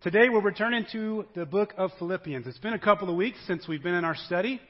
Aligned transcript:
Today 0.00 0.28
we're 0.28 0.40
returning 0.40 0.86
to 0.92 1.26
the 1.34 1.44
book 1.44 1.74
of 1.76 1.90
Philippians. 1.98 2.46
It's 2.46 2.58
been 2.58 2.72
a 2.72 2.78
couple 2.78 3.10
of 3.10 3.16
weeks 3.16 3.36
since 3.48 3.66
we've 3.66 3.82
been 3.82 3.96
in 3.96 4.04
our 4.04 4.14
study. 4.14 4.60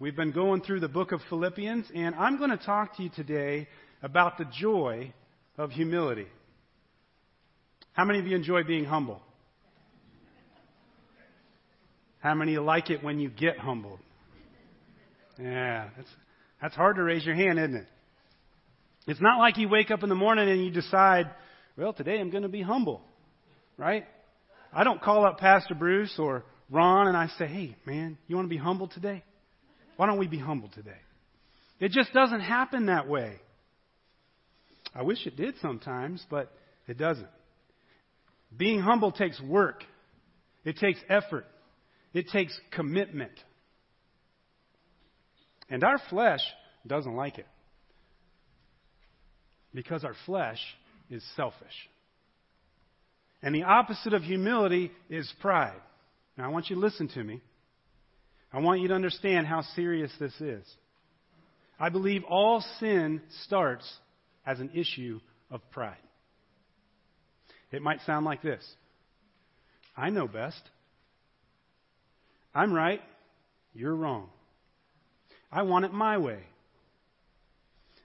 We've 0.00 0.16
been 0.16 0.32
going 0.32 0.62
through 0.62 0.80
the 0.80 0.88
book 0.88 1.12
of 1.12 1.20
Philippians, 1.28 1.86
and 1.94 2.16
I'm 2.16 2.36
going 2.36 2.50
to 2.50 2.56
talk 2.56 2.96
to 2.96 3.04
you 3.04 3.08
today 3.14 3.68
about 4.02 4.38
the 4.38 4.44
joy 4.58 5.14
of 5.56 5.70
humility. 5.70 6.26
How 7.92 8.04
many 8.04 8.18
of 8.18 8.26
you 8.26 8.34
enjoy 8.34 8.64
being 8.64 8.84
humble? 8.84 9.22
How 12.18 12.34
many 12.34 12.58
like 12.58 12.90
it 12.90 13.04
when 13.04 13.20
you 13.20 13.30
get 13.30 13.58
humbled? 13.58 14.00
Yeah, 15.40 15.90
that's, 15.96 16.10
that's 16.60 16.74
hard 16.74 16.96
to 16.96 17.04
raise 17.04 17.24
your 17.24 17.36
hand, 17.36 17.60
isn't 17.60 17.76
it? 17.76 17.86
It's 19.06 19.20
not 19.20 19.38
like 19.38 19.58
you 19.58 19.68
wake 19.68 19.92
up 19.92 20.02
in 20.02 20.08
the 20.08 20.16
morning 20.16 20.48
and 20.48 20.64
you 20.64 20.72
decide, 20.72 21.30
well, 21.76 21.92
today 21.92 22.18
I'm 22.18 22.30
going 22.30 22.42
to 22.42 22.48
be 22.48 22.62
humble, 22.62 23.00
right? 23.78 24.06
I 24.72 24.84
don't 24.84 25.02
call 25.02 25.26
up 25.26 25.38
Pastor 25.38 25.74
Bruce 25.74 26.14
or 26.18 26.44
Ron 26.70 27.08
and 27.08 27.16
I 27.16 27.28
say, 27.38 27.46
hey, 27.46 27.76
man, 27.84 28.16
you 28.26 28.36
want 28.36 28.46
to 28.46 28.50
be 28.50 28.56
humble 28.56 28.88
today? 28.88 29.22
Why 29.96 30.06
don't 30.06 30.18
we 30.18 30.26
be 30.26 30.38
humble 30.38 30.70
today? 30.74 30.96
It 31.78 31.90
just 31.90 32.12
doesn't 32.12 32.40
happen 32.40 32.86
that 32.86 33.08
way. 33.08 33.36
I 34.94 35.02
wish 35.02 35.26
it 35.26 35.36
did 35.36 35.54
sometimes, 35.60 36.24
but 36.30 36.52
it 36.86 36.96
doesn't. 36.96 37.28
Being 38.56 38.80
humble 38.80 39.12
takes 39.12 39.40
work. 39.40 39.84
It 40.64 40.76
takes 40.78 41.00
effort. 41.08 41.44
It 42.14 42.28
takes 42.28 42.58
commitment. 42.70 43.32
And 45.68 45.82
our 45.84 45.98
flesh 46.10 46.40
doesn't 46.86 47.14
like 47.14 47.38
it. 47.38 47.46
Because 49.74 50.04
our 50.04 50.14
flesh 50.26 50.58
is 51.10 51.22
selfish. 51.36 51.88
And 53.42 53.54
the 53.54 53.64
opposite 53.64 54.12
of 54.12 54.22
humility 54.22 54.92
is 55.10 55.32
pride. 55.40 55.80
Now, 56.36 56.44
I 56.44 56.48
want 56.48 56.70
you 56.70 56.76
to 56.76 56.80
listen 56.80 57.08
to 57.08 57.22
me. 57.22 57.40
I 58.52 58.60
want 58.60 58.80
you 58.80 58.88
to 58.88 58.94
understand 58.94 59.46
how 59.46 59.62
serious 59.74 60.12
this 60.20 60.38
is. 60.40 60.64
I 61.80 61.88
believe 61.88 62.22
all 62.24 62.64
sin 62.78 63.22
starts 63.44 63.90
as 64.46 64.60
an 64.60 64.70
issue 64.74 65.20
of 65.50 65.60
pride. 65.70 65.96
It 67.72 67.82
might 67.82 68.00
sound 68.02 68.24
like 68.24 68.42
this 68.42 68.64
I 69.96 70.10
know 70.10 70.28
best. 70.28 70.60
I'm 72.54 72.72
right. 72.72 73.00
You're 73.74 73.94
wrong. 73.94 74.28
I 75.50 75.62
want 75.62 75.86
it 75.86 75.92
my 75.92 76.18
way. 76.18 76.40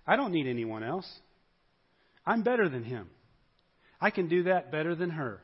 I 0.05 0.15
don't 0.15 0.31
need 0.31 0.47
anyone 0.47 0.83
else. 0.83 1.07
I'm 2.25 2.43
better 2.43 2.69
than 2.69 2.83
him. 2.83 3.09
I 3.99 4.11
can 4.11 4.27
do 4.27 4.43
that 4.43 4.71
better 4.71 4.95
than 4.95 5.09
her. 5.11 5.39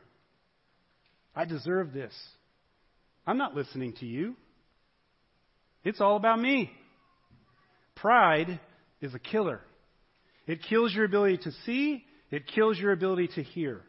I 1.36 1.46
deserve 1.46 1.94
this. 1.94 2.14
I'm 3.26 3.38
not 3.38 3.56
listening 3.56 3.94
to 4.00 4.06
you. 4.06 4.36
It's 5.84 6.00
all 6.00 6.16
about 6.16 6.40
me. 6.40 6.72
Pride 7.96 8.60
is 9.02 9.14
a 9.14 9.20
killer. 9.20 9.62
It 10.46 10.60
kills 10.70 10.94
your 10.94 11.06
ability 11.06 11.38
to 11.40 11.52
see, 11.66 12.04
it 12.30 12.48
kills 12.48 12.78
your 12.78 12.92
ability 12.92 13.30
to 13.36 13.44
hear. 13.44 13.82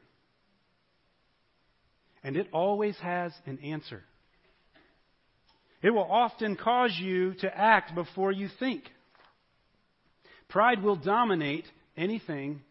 And 2.23 2.37
it 2.37 2.49
always 2.53 2.97
has 2.99 3.33
an 3.45 3.59
answer. 3.59 4.03
It 5.83 5.91
will 5.91 6.11
often 6.11 6.57
cause 6.57 6.97
you 6.99 7.35
to 7.41 7.55
act 7.55 7.95
before 7.95 8.33
you 8.33 8.49
think. 8.59 8.85
Pride 10.49 10.83
will 10.83 10.97
dominate 10.97 11.67
anything 11.97 12.63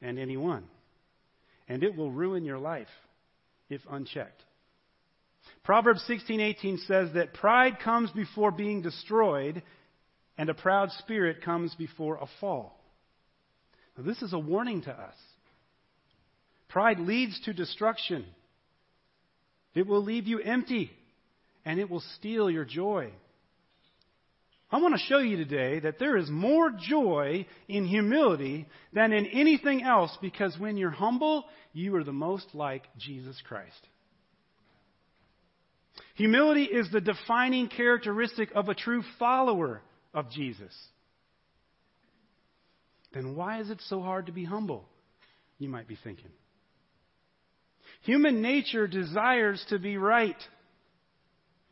and 0.00 0.18
anyone 0.18 0.64
and 1.70 1.84
it 1.84 1.96
will 1.96 2.10
ruin 2.10 2.44
your 2.44 2.58
life 2.58 2.88
if 3.70 3.80
unchecked. 3.88 4.42
Proverbs 5.62 6.02
16:18 6.08 6.78
says 6.78 7.12
that 7.12 7.32
pride 7.32 7.78
comes 7.78 8.10
before 8.10 8.50
being 8.50 8.82
destroyed 8.82 9.62
and 10.36 10.50
a 10.50 10.54
proud 10.54 10.90
spirit 10.90 11.42
comes 11.42 11.72
before 11.76 12.16
a 12.16 12.26
fall. 12.40 12.76
Now, 13.96 14.02
this 14.02 14.20
is 14.20 14.32
a 14.32 14.38
warning 14.38 14.82
to 14.82 14.92
us. 14.92 15.14
Pride 16.68 16.98
leads 16.98 17.38
to 17.42 17.52
destruction. 17.52 18.26
It 19.72 19.86
will 19.86 20.02
leave 20.02 20.26
you 20.26 20.40
empty 20.40 20.90
and 21.64 21.78
it 21.78 21.88
will 21.88 22.02
steal 22.18 22.50
your 22.50 22.64
joy. 22.64 23.12
I 24.72 24.80
want 24.80 24.94
to 24.94 25.06
show 25.06 25.18
you 25.18 25.36
today 25.36 25.80
that 25.80 25.98
there 25.98 26.16
is 26.16 26.30
more 26.30 26.70
joy 26.70 27.46
in 27.68 27.86
humility 27.86 28.66
than 28.92 29.12
in 29.12 29.26
anything 29.26 29.82
else 29.82 30.16
because 30.22 30.56
when 30.58 30.76
you're 30.76 30.90
humble, 30.90 31.44
you 31.72 31.96
are 31.96 32.04
the 32.04 32.12
most 32.12 32.46
like 32.54 32.84
Jesus 32.96 33.40
Christ. 33.46 33.88
Humility 36.14 36.64
is 36.64 36.88
the 36.92 37.00
defining 37.00 37.68
characteristic 37.68 38.50
of 38.54 38.68
a 38.68 38.74
true 38.74 39.02
follower 39.18 39.80
of 40.14 40.30
Jesus. 40.30 40.74
Then 43.12 43.34
why 43.34 43.60
is 43.60 43.70
it 43.70 43.80
so 43.88 44.00
hard 44.00 44.26
to 44.26 44.32
be 44.32 44.44
humble? 44.44 44.84
You 45.58 45.68
might 45.68 45.88
be 45.88 45.98
thinking. 46.02 46.30
Human 48.02 48.40
nature 48.40 48.86
desires 48.86 49.64
to 49.68 49.78
be 49.78 49.96
right. 49.96 50.36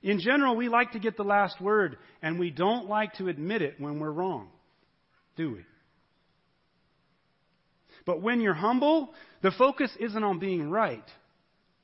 In 0.03 0.21
general, 0.21 0.57
we 0.57 0.69
like 0.69 0.93
to 0.93 0.99
get 0.99 1.17
the 1.17 1.25
last 1.25 1.61
word, 1.61 1.99
and 2.23 2.39
we 2.39 2.51
don't 2.51 2.89
like 2.89 3.15
to 3.15 3.29
admit 3.29 3.63
it 3.63 3.81
when 3.81 3.99
we're 3.99 4.11
wrong, 4.11 4.49
do 5.37 5.53
we? 5.53 5.65
But 8.07 8.23
when 8.23 8.41
you're 8.41 8.55
humble, 8.55 9.13
the 9.43 9.51
focus 9.51 9.91
isn't 9.99 10.25
on 10.25 10.39
being 10.39 10.71
right. 10.71 11.05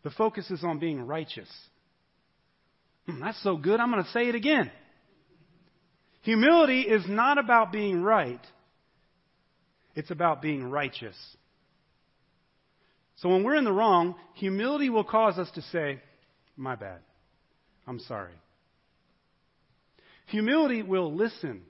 The 0.04 0.10
focus 0.10 0.50
is 0.50 0.62
on 0.62 0.78
being 0.78 1.06
righteous. 1.06 1.48
Hmm, 3.06 3.20
that's 3.20 3.42
so 3.42 3.56
good, 3.56 3.80
I'm 3.80 3.90
going 3.90 4.04
to 4.04 4.10
say 4.10 4.28
it 4.28 4.34
again. 4.34 4.70
Humility 6.22 6.82
is 6.82 7.04
not 7.06 7.36
about 7.36 7.72
being 7.72 8.00
right, 8.02 8.40
it's 9.94 10.10
about 10.10 10.40
being 10.40 10.64
righteous. 10.64 11.16
So 13.16 13.28
when 13.28 13.44
we're 13.44 13.56
in 13.56 13.64
the 13.64 13.72
wrong, 13.72 14.14
humility 14.34 14.90
will 14.90 15.04
cause 15.04 15.38
us 15.38 15.50
to 15.52 15.62
say, 15.62 16.00
My 16.56 16.74
bad. 16.74 17.00
I'm 17.86 18.00
sorry. 18.00 18.32
Humility 20.26 20.82
will 20.82 21.14
listen 21.14 21.62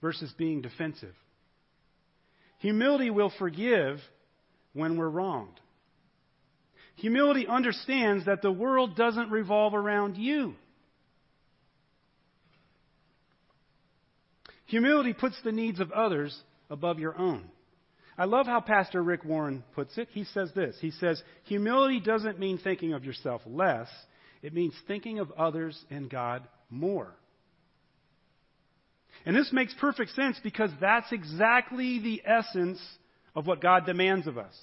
versus 0.00 0.32
being 0.38 0.62
defensive. 0.62 1.14
Humility 2.58 3.10
will 3.10 3.32
forgive 3.38 3.98
when 4.72 4.96
we're 4.96 5.08
wronged. 5.08 5.58
Humility 6.96 7.46
understands 7.46 8.26
that 8.26 8.42
the 8.42 8.52
world 8.52 8.96
doesn't 8.96 9.30
revolve 9.30 9.74
around 9.74 10.16
you. 10.16 10.54
Humility 14.66 15.14
puts 15.14 15.36
the 15.42 15.52
needs 15.52 15.80
of 15.80 15.90
others 15.90 16.38
above 16.68 16.98
your 16.98 17.18
own. 17.18 17.44
I 18.16 18.26
love 18.26 18.46
how 18.46 18.60
Pastor 18.60 19.02
Rick 19.02 19.24
Warren 19.24 19.64
puts 19.74 19.96
it. 19.96 20.08
He 20.12 20.24
says 20.24 20.50
this 20.54 20.76
He 20.80 20.90
says, 20.90 21.22
Humility 21.44 22.00
doesn't 22.00 22.38
mean 22.38 22.58
thinking 22.58 22.92
of 22.92 23.04
yourself 23.04 23.40
less, 23.46 23.88
it 24.42 24.54
means 24.54 24.74
thinking 24.86 25.18
of 25.18 25.30
others 25.32 25.82
and 25.90 26.08
God 26.08 26.42
more. 26.70 27.14
And 29.26 29.36
this 29.36 29.52
makes 29.52 29.74
perfect 29.74 30.12
sense 30.14 30.38
because 30.42 30.70
that's 30.80 31.12
exactly 31.12 31.98
the 31.98 32.22
essence 32.24 32.80
of 33.34 33.46
what 33.46 33.60
God 33.60 33.84
demands 33.84 34.26
of 34.26 34.38
us. 34.38 34.54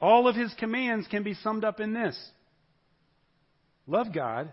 All 0.00 0.28
of 0.28 0.36
his 0.36 0.52
commands 0.58 1.06
can 1.08 1.22
be 1.22 1.34
summed 1.34 1.64
up 1.64 1.80
in 1.80 1.92
this 1.92 2.18
Love 3.86 4.12
God 4.12 4.52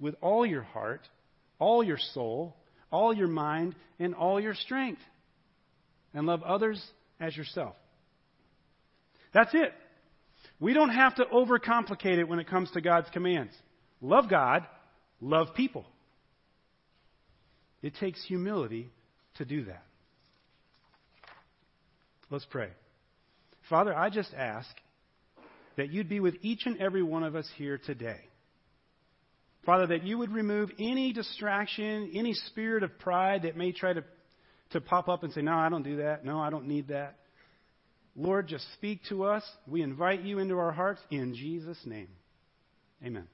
with 0.00 0.16
all 0.20 0.44
your 0.44 0.62
heart, 0.62 1.08
all 1.58 1.84
your 1.84 1.98
soul, 1.98 2.56
all 2.90 3.14
your 3.14 3.28
mind, 3.28 3.74
and 3.98 4.14
all 4.14 4.40
your 4.40 4.54
strength. 4.54 5.00
And 6.12 6.26
love 6.26 6.42
others 6.42 6.82
as 7.20 7.36
yourself. 7.36 7.74
That's 9.32 9.54
it. 9.54 9.72
We 10.62 10.74
don't 10.74 10.90
have 10.90 11.16
to 11.16 11.24
overcomplicate 11.24 12.18
it 12.18 12.28
when 12.28 12.38
it 12.38 12.46
comes 12.46 12.70
to 12.70 12.80
God's 12.80 13.10
commands. 13.10 13.52
Love 14.00 14.30
God, 14.30 14.64
love 15.20 15.48
people. 15.56 15.84
It 17.82 17.96
takes 17.96 18.24
humility 18.24 18.88
to 19.38 19.44
do 19.44 19.64
that. 19.64 19.82
Let's 22.30 22.44
pray. 22.44 22.68
Father, 23.68 23.92
I 23.92 24.08
just 24.08 24.32
ask 24.34 24.68
that 25.76 25.90
you'd 25.90 26.08
be 26.08 26.20
with 26.20 26.36
each 26.42 26.60
and 26.64 26.80
every 26.80 27.02
one 27.02 27.24
of 27.24 27.34
us 27.34 27.48
here 27.56 27.80
today. 27.84 28.20
Father, 29.66 29.88
that 29.88 30.04
you 30.04 30.16
would 30.18 30.30
remove 30.30 30.70
any 30.78 31.12
distraction, 31.12 32.12
any 32.14 32.34
spirit 32.34 32.84
of 32.84 33.00
pride 33.00 33.42
that 33.42 33.56
may 33.56 33.72
try 33.72 33.94
to, 33.94 34.04
to 34.70 34.80
pop 34.80 35.08
up 35.08 35.24
and 35.24 35.32
say, 35.32 35.42
No, 35.42 35.54
I 35.54 35.68
don't 35.70 35.82
do 35.82 35.96
that. 35.96 36.24
No, 36.24 36.38
I 36.38 36.50
don't 36.50 36.68
need 36.68 36.86
that. 36.88 37.16
Lord, 38.14 38.48
just 38.48 38.64
speak 38.74 39.00
to 39.08 39.24
us. 39.24 39.42
We 39.66 39.82
invite 39.82 40.22
you 40.22 40.38
into 40.38 40.58
our 40.58 40.72
hearts 40.72 41.00
in 41.10 41.34
Jesus' 41.34 41.80
name. 41.86 42.08
Amen. 43.04 43.26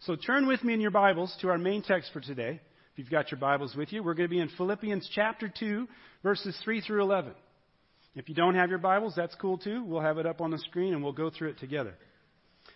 So 0.00 0.16
turn 0.16 0.46
with 0.46 0.62
me 0.62 0.74
in 0.74 0.80
your 0.80 0.90
Bibles 0.90 1.34
to 1.40 1.48
our 1.48 1.58
main 1.58 1.82
text 1.82 2.12
for 2.12 2.20
today. 2.20 2.60
If 2.92 2.98
you've 2.98 3.10
got 3.10 3.30
your 3.30 3.40
Bibles 3.40 3.74
with 3.74 3.92
you, 3.92 4.02
we're 4.02 4.14
going 4.14 4.28
to 4.28 4.34
be 4.34 4.40
in 4.40 4.48
Philippians 4.56 5.10
chapter 5.12 5.52
2, 5.58 5.88
verses 6.22 6.56
3 6.62 6.80
through 6.82 7.02
11. 7.02 7.32
If 8.14 8.28
you 8.28 8.34
don't 8.34 8.54
have 8.54 8.70
your 8.70 8.78
Bibles, 8.78 9.14
that's 9.16 9.34
cool 9.36 9.58
too. 9.58 9.82
We'll 9.84 10.00
have 10.00 10.18
it 10.18 10.26
up 10.26 10.40
on 10.40 10.52
the 10.52 10.58
screen 10.58 10.94
and 10.94 11.02
we'll 11.02 11.12
go 11.12 11.30
through 11.30 11.50
it 11.50 11.58
together. 11.58 11.94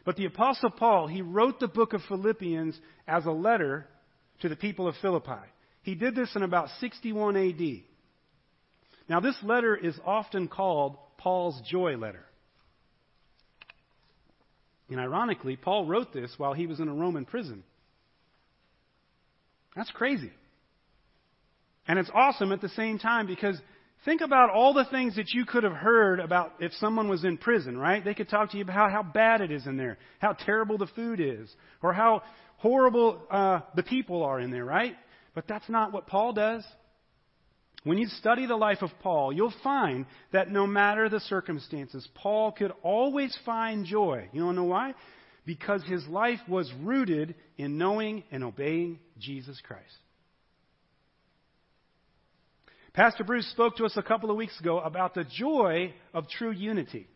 But 0.04 0.16
the 0.16 0.24
Apostle 0.24 0.70
Paul, 0.70 1.06
he 1.06 1.22
wrote 1.22 1.60
the 1.60 1.68
book 1.68 1.92
of 1.92 2.00
Philippians 2.08 2.78
as 3.06 3.24
a 3.26 3.30
letter 3.30 3.86
to 4.40 4.48
the 4.48 4.56
people 4.56 4.88
of 4.88 4.96
Philippi. 5.00 5.46
He 5.82 5.94
did 5.94 6.16
this 6.16 6.34
in 6.34 6.42
about 6.42 6.68
61 6.80 7.36
AD. 7.36 7.82
Now, 9.08 9.20
this 9.20 9.36
letter 9.42 9.74
is 9.76 9.98
often 10.04 10.48
called 10.48 10.96
Paul's 11.16 11.60
joy 11.68 11.96
letter. 11.96 12.24
And 14.90 15.00
ironically, 15.00 15.56
Paul 15.56 15.86
wrote 15.86 16.12
this 16.12 16.32
while 16.38 16.54
he 16.54 16.66
was 16.66 16.80
in 16.80 16.88
a 16.88 16.94
Roman 16.94 17.24
prison. 17.24 17.62
That's 19.76 19.90
crazy. 19.90 20.32
And 21.86 21.98
it's 21.98 22.10
awesome 22.12 22.52
at 22.52 22.60
the 22.60 22.68
same 22.70 22.98
time 22.98 23.26
because 23.26 23.58
think 24.04 24.20
about 24.20 24.50
all 24.50 24.74
the 24.74 24.86
things 24.90 25.16
that 25.16 25.30
you 25.32 25.44
could 25.44 25.64
have 25.64 25.72
heard 25.72 26.20
about 26.20 26.52
if 26.60 26.72
someone 26.74 27.08
was 27.08 27.24
in 27.24 27.38
prison, 27.38 27.76
right? 27.78 28.04
They 28.04 28.14
could 28.14 28.28
talk 28.28 28.50
to 28.50 28.56
you 28.56 28.64
about 28.64 28.90
how 28.90 29.02
bad 29.02 29.40
it 29.40 29.50
is 29.50 29.66
in 29.66 29.76
there, 29.76 29.98
how 30.18 30.32
terrible 30.32 30.78
the 30.78 30.86
food 30.88 31.20
is, 31.20 31.50
or 31.82 31.92
how 31.92 32.22
horrible 32.56 33.22
uh, 33.30 33.60
the 33.74 33.82
people 33.82 34.22
are 34.22 34.40
in 34.40 34.50
there, 34.50 34.64
right? 34.64 34.94
But 35.34 35.46
that's 35.48 35.68
not 35.68 35.92
what 35.92 36.06
Paul 36.06 36.32
does. 36.32 36.64
When 37.88 37.96
you 37.96 38.08
study 38.08 38.44
the 38.44 38.54
life 38.54 38.82
of 38.82 38.90
Paul, 39.00 39.32
you'll 39.32 39.54
find 39.64 40.04
that 40.30 40.50
no 40.50 40.66
matter 40.66 41.08
the 41.08 41.20
circumstances, 41.20 42.06
Paul 42.16 42.52
could 42.52 42.70
always 42.82 43.34
find 43.46 43.86
joy. 43.86 44.28
You 44.30 44.42
don't 44.42 44.56
know 44.56 44.64
why? 44.64 44.92
Because 45.46 45.82
his 45.84 46.06
life 46.06 46.40
was 46.46 46.70
rooted 46.82 47.34
in 47.56 47.78
knowing 47.78 48.24
and 48.30 48.44
obeying 48.44 48.98
Jesus 49.18 49.58
Christ. 49.66 49.96
Pastor 52.92 53.24
Bruce 53.24 53.50
spoke 53.52 53.76
to 53.76 53.86
us 53.86 53.96
a 53.96 54.02
couple 54.02 54.30
of 54.30 54.36
weeks 54.36 54.60
ago 54.60 54.80
about 54.80 55.14
the 55.14 55.24
joy 55.24 55.94
of 56.12 56.28
true 56.28 56.50
unity. 56.50 57.08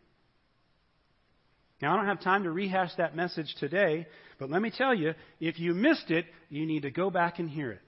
Now, 1.83 1.93
I 1.93 1.97
don't 1.97 2.07
have 2.07 2.23
time 2.23 2.45
to 2.45 2.51
rehash 2.51 2.95
that 2.97 3.15
message 3.15 3.53
today, 3.59 4.07
but 4.39 4.49
let 4.49 4.63
me 4.63 4.71
tell 4.75 4.95
you 4.95 5.13
if 5.39 5.59
you 5.59 5.75
missed 5.75 6.09
it, 6.09 6.25
you 6.49 6.65
need 6.65 6.81
to 6.81 6.89
go 6.89 7.11
back 7.11 7.37
and 7.37 7.47
hear 7.47 7.69
it. 7.69 7.81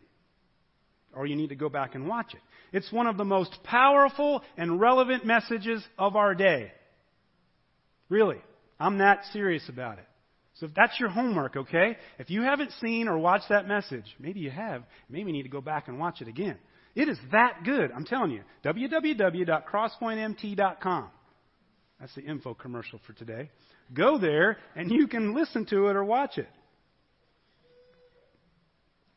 Or 1.15 1.25
you 1.25 1.35
need 1.35 1.49
to 1.49 1.55
go 1.55 1.69
back 1.69 1.95
and 1.95 2.07
watch 2.07 2.33
it. 2.33 2.41
It's 2.73 2.91
one 2.91 3.07
of 3.07 3.17
the 3.17 3.23
most 3.23 3.57
powerful 3.63 4.43
and 4.57 4.79
relevant 4.79 5.25
messages 5.25 5.83
of 5.97 6.15
our 6.15 6.35
day. 6.35 6.71
Really. 8.09 8.37
I'm 8.79 8.99
that 8.99 9.21
serious 9.31 9.67
about 9.69 9.99
it. 9.99 10.05
So 10.55 10.65
if 10.67 10.73
that's 10.73 10.99
your 10.99 11.09
homework, 11.09 11.55
okay? 11.55 11.97
If 12.17 12.29
you 12.29 12.41
haven't 12.41 12.71
seen 12.81 13.07
or 13.07 13.17
watched 13.17 13.49
that 13.49 13.67
message, 13.67 14.05
maybe 14.19 14.39
you 14.39 14.51
have, 14.51 14.83
maybe 15.09 15.31
you 15.31 15.33
need 15.33 15.43
to 15.43 15.49
go 15.49 15.61
back 15.61 15.87
and 15.87 15.99
watch 15.99 16.21
it 16.21 16.27
again. 16.27 16.57
It 16.95 17.09
is 17.09 17.17
that 17.31 17.63
good, 17.65 17.91
I'm 17.91 18.05
telling 18.05 18.31
you. 18.31 18.41
www.crosspointmt.com. 18.63 21.09
That's 21.99 22.15
the 22.15 22.21
info 22.21 22.53
commercial 22.53 23.01
for 23.05 23.11
today. 23.13 23.49
Go 23.93 24.17
there 24.17 24.57
and 24.75 24.91
you 24.91 25.07
can 25.07 25.35
listen 25.35 25.65
to 25.67 25.87
it 25.87 25.95
or 25.95 26.03
watch 26.03 26.37
it. 26.37 26.49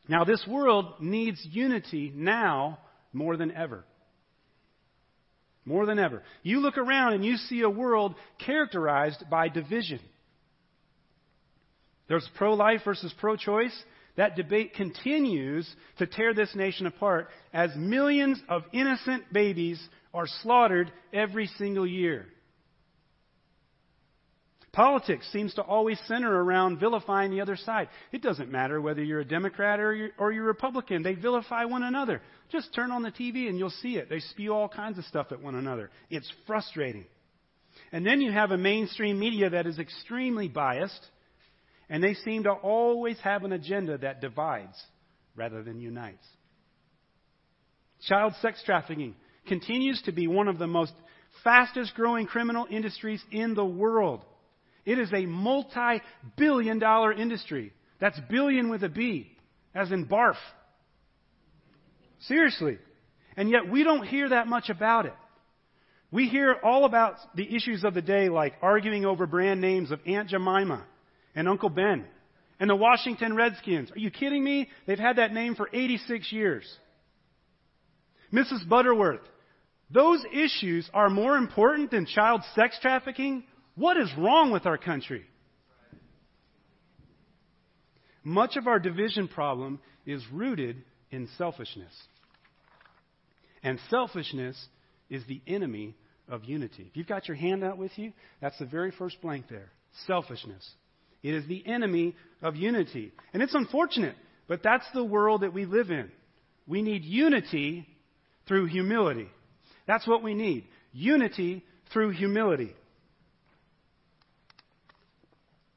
Now, 0.09 0.23
this 0.23 0.43
world 0.47 0.95
needs 0.99 1.39
unity 1.51 2.11
now 2.13 2.79
more 3.13 3.37
than 3.37 3.51
ever. 3.51 3.85
More 5.65 5.85
than 5.85 5.99
ever. 5.99 6.23
You 6.41 6.61
look 6.61 6.79
around 6.79 7.13
and 7.13 7.23
you 7.23 7.37
see 7.37 7.61
a 7.61 7.69
world 7.69 8.15
characterized 8.43 9.23
by 9.29 9.49
division. 9.49 9.99
There's 12.07 12.27
pro 12.37 12.55
life 12.55 12.81
versus 12.83 13.13
pro 13.19 13.35
choice. 13.35 13.83
That 14.17 14.35
debate 14.35 14.73
continues 14.73 15.69
to 15.99 16.07
tear 16.07 16.33
this 16.33 16.55
nation 16.55 16.87
apart 16.87 17.29
as 17.53 17.69
millions 17.75 18.41
of 18.49 18.63
innocent 18.73 19.31
babies 19.31 19.79
are 20.11 20.25
slaughtered 20.41 20.91
every 21.13 21.45
single 21.59 21.85
year. 21.85 22.25
Politics 24.71 25.27
seems 25.31 25.53
to 25.55 25.63
always 25.63 25.99
center 26.07 26.31
around 26.31 26.79
vilifying 26.79 27.31
the 27.31 27.41
other 27.41 27.55
side. 27.55 27.89
It 28.11 28.21
doesn't 28.21 28.51
matter 28.51 28.79
whether 28.79 29.03
you're 29.03 29.21
a 29.21 29.25
Democrat 29.25 29.79
or 29.79 29.95
you're, 29.95 30.09
or 30.19 30.31
you're 30.31 30.43
Republican. 30.43 31.01
They 31.01 31.15
vilify 31.15 31.65
one 31.65 31.81
another. 31.81 32.21
Just 32.51 32.73
turn 32.75 32.91
on 32.91 33.01
the 33.01 33.11
TV 33.11 33.49
and 33.49 33.57
you'll 33.57 33.71
see 33.71 33.97
it. 33.97 34.09
They 34.09 34.19
spew 34.19 34.53
all 34.53 34.69
kinds 34.69 34.99
of 34.99 35.05
stuff 35.05 35.31
at 35.31 35.41
one 35.41 35.55
another. 35.55 35.89
It's 36.11 36.31
frustrating. 36.45 37.05
And 37.91 38.05
then 38.05 38.21
you 38.21 38.31
have 38.31 38.51
a 38.51 38.57
mainstream 38.57 39.19
media 39.19 39.49
that 39.49 39.65
is 39.65 39.79
extremely 39.79 40.47
biased, 40.47 41.07
and 41.89 42.03
they 42.03 42.13
seem 42.13 42.43
to 42.43 42.51
always 42.51 43.17
have 43.19 43.43
an 43.43 43.53
agenda 43.53 43.97
that 43.97 44.21
divides 44.21 44.79
rather 45.35 45.63
than 45.63 45.79
unites. 45.79 46.25
Child 48.07 48.33
sex 48.41 48.61
trafficking 48.65 49.15
continues 49.47 50.01
to 50.03 50.11
be 50.11 50.27
one 50.27 50.47
of 50.47 50.59
the 50.59 50.67
most 50.67 50.93
fastest 51.43 51.95
growing 51.95 52.27
criminal 52.27 52.67
industries 52.69 53.23
in 53.31 53.55
the 53.55 53.65
world. 53.65 54.23
It 54.89 54.97
is 54.97 55.13
a 55.13 55.27
multi 55.27 56.01
billion 56.35 56.79
dollar 56.79 57.13
industry. 57.13 57.73
That's 57.99 58.19
billion 58.27 58.71
with 58.71 58.83
a 58.83 58.89
B, 58.89 59.31
as 59.75 59.91
in 59.91 60.07
barf. 60.07 60.33
Seriously. 62.21 62.79
And 63.37 63.51
yet 63.51 63.69
we 63.69 63.83
don't 63.83 64.03
hear 64.07 64.29
that 64.29 64.47
much 64.47 64.69
about 64.69 65.05
it. 65.05 65.13
We 66.09 66.27
hear 66.27 66.55
all 66.63 66.85
about 66.85 67.17
the 67.35 67.55
issues 67.55 67.83
of 67.83 67.93
the 67.93 68.01
day, 68.01 68.29
like 68.29 68.55
arguing 68.63 69.05
over 69.05 69.27
brand 69.27 69.61
names 69.61 69.91
of 69.91 69.99
Aunt 70.07 70.29
Jemima 70.29 70.83
and 71.35 71.47
Uncle 71.47 71.69
Ben 71.69 72.07
and 72.59 72.67
the 72.67 72.75
Washington 72.75 73.35
Redskins. 73.35 73.91
Are 73.91 73.99
you 73.99 74.09
kidding 74.09 74.43
me? 74.43 74.69
They've 74.87 74.97
had 74.97 75.17
that 75.17 75.35
name 75.35 75.53
for 75.53 75.69
86 75.71 76.31
years. 76.31 76.65
Mrs. 78.33 78.67
Butterworth. 78.67 79.21
Those 79.91 80.25
issues 80.33 80.89
are 80.95 81.11
more 81.11 81.37
important 81.37 81.91
than 81.91 82.07
child 82.07 82.41
sex 82.55 82.79
trafficking 82.81 83.43
what 83.79 83.95
is 83.95 84.11
wrong 84.17 84.51
with 84.51 84.65
our 84.65 84.77
country? 84.77 85.25
Much 88.23 88.57
of 88.57 88.67
our 88.67 88.77
division 88.77 89.29
problem 89.29 89.79
is 90.05 90.21
rooted 90.33 90.83
in 91.11 91.29
selfishness. 91.37 91.93
And 93.63 93.79
selfishness 93.89 94.67
is 95.09 95.23
the 95.27 95.41
enemy 95.47 95.95
of 96.27 96.43
unity. 96.43 96.87
If 96.89 96.97
you've 96.97 97.07
got 97.07 97.29
your 97.29 97.37
hand 97.37 97.63
out 97.63 97.77
with 97.77 97.97
you, 97.97 98.11
that's 98.41 98.59
the 98.59 98.65
very 98.65 98.91
first 98.91 99.21
blank 99.21 99.45
there. 99.49 99.71
Selfishness. 100.05 100.69
It 101.23 101.33
is 101.33 101.47
the 101.47 101.65
enemy 101.65 102.15
of 102.41 102.57
unity. 102.57 103.13
And 103.33 103.41
it's 103.41 103.55
unfortunate, 103.55 104.15
but 104.49 104.61
that's 104.61 104.85
the 104.93 105.05
world 105.05 105.41
that 105.41 105.53
we 105.53 105.65
live 105.65 105.89
in. 105.89 106.11
We 106.67 106.81
need 106.81 107.05
unity 107.05 107.87
through 108.45 108.65
humility. 108.65 109.29
That's 109.87 110.05
what 110.05 110.21
we 110.21 110.33
need. 110.33 110.65
Unity 110.91 111.63
through 111.93 112.11
humility. 112.11 112.75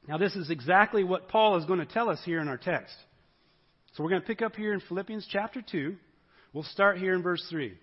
Now, 0.07 0.17
this 0.17 0.35
is 0.35 0.49
exactly 0.49 1.03
what 1.03 1.29
Paul 1.29 1.57
is 1.57 1.65
going 1.65 1.79
to 1.79 1.85
tell 1.85 2.09
us 2.09 2.19
here 2.25 2.41
in 2.41 2.47
our 2.47 2.57
text. 2.57 2.95
So 3.93 4.03
we're 4.03 4.09
going 4.09 4.21
to 4.21 4.27
pick 4.27 4.41
up 4.41 4.55
here 4.55 4.73
in 4.73 4.81
Philippians 4.81 5.27
chapter 5.31 5.61
2. 5.61 5.95
We'll 6.51 6.63
start 6.63 6.97
here 6.97 7.13
in 7.13 7.21
verse 7.21 7.45
3. 7.49 7.73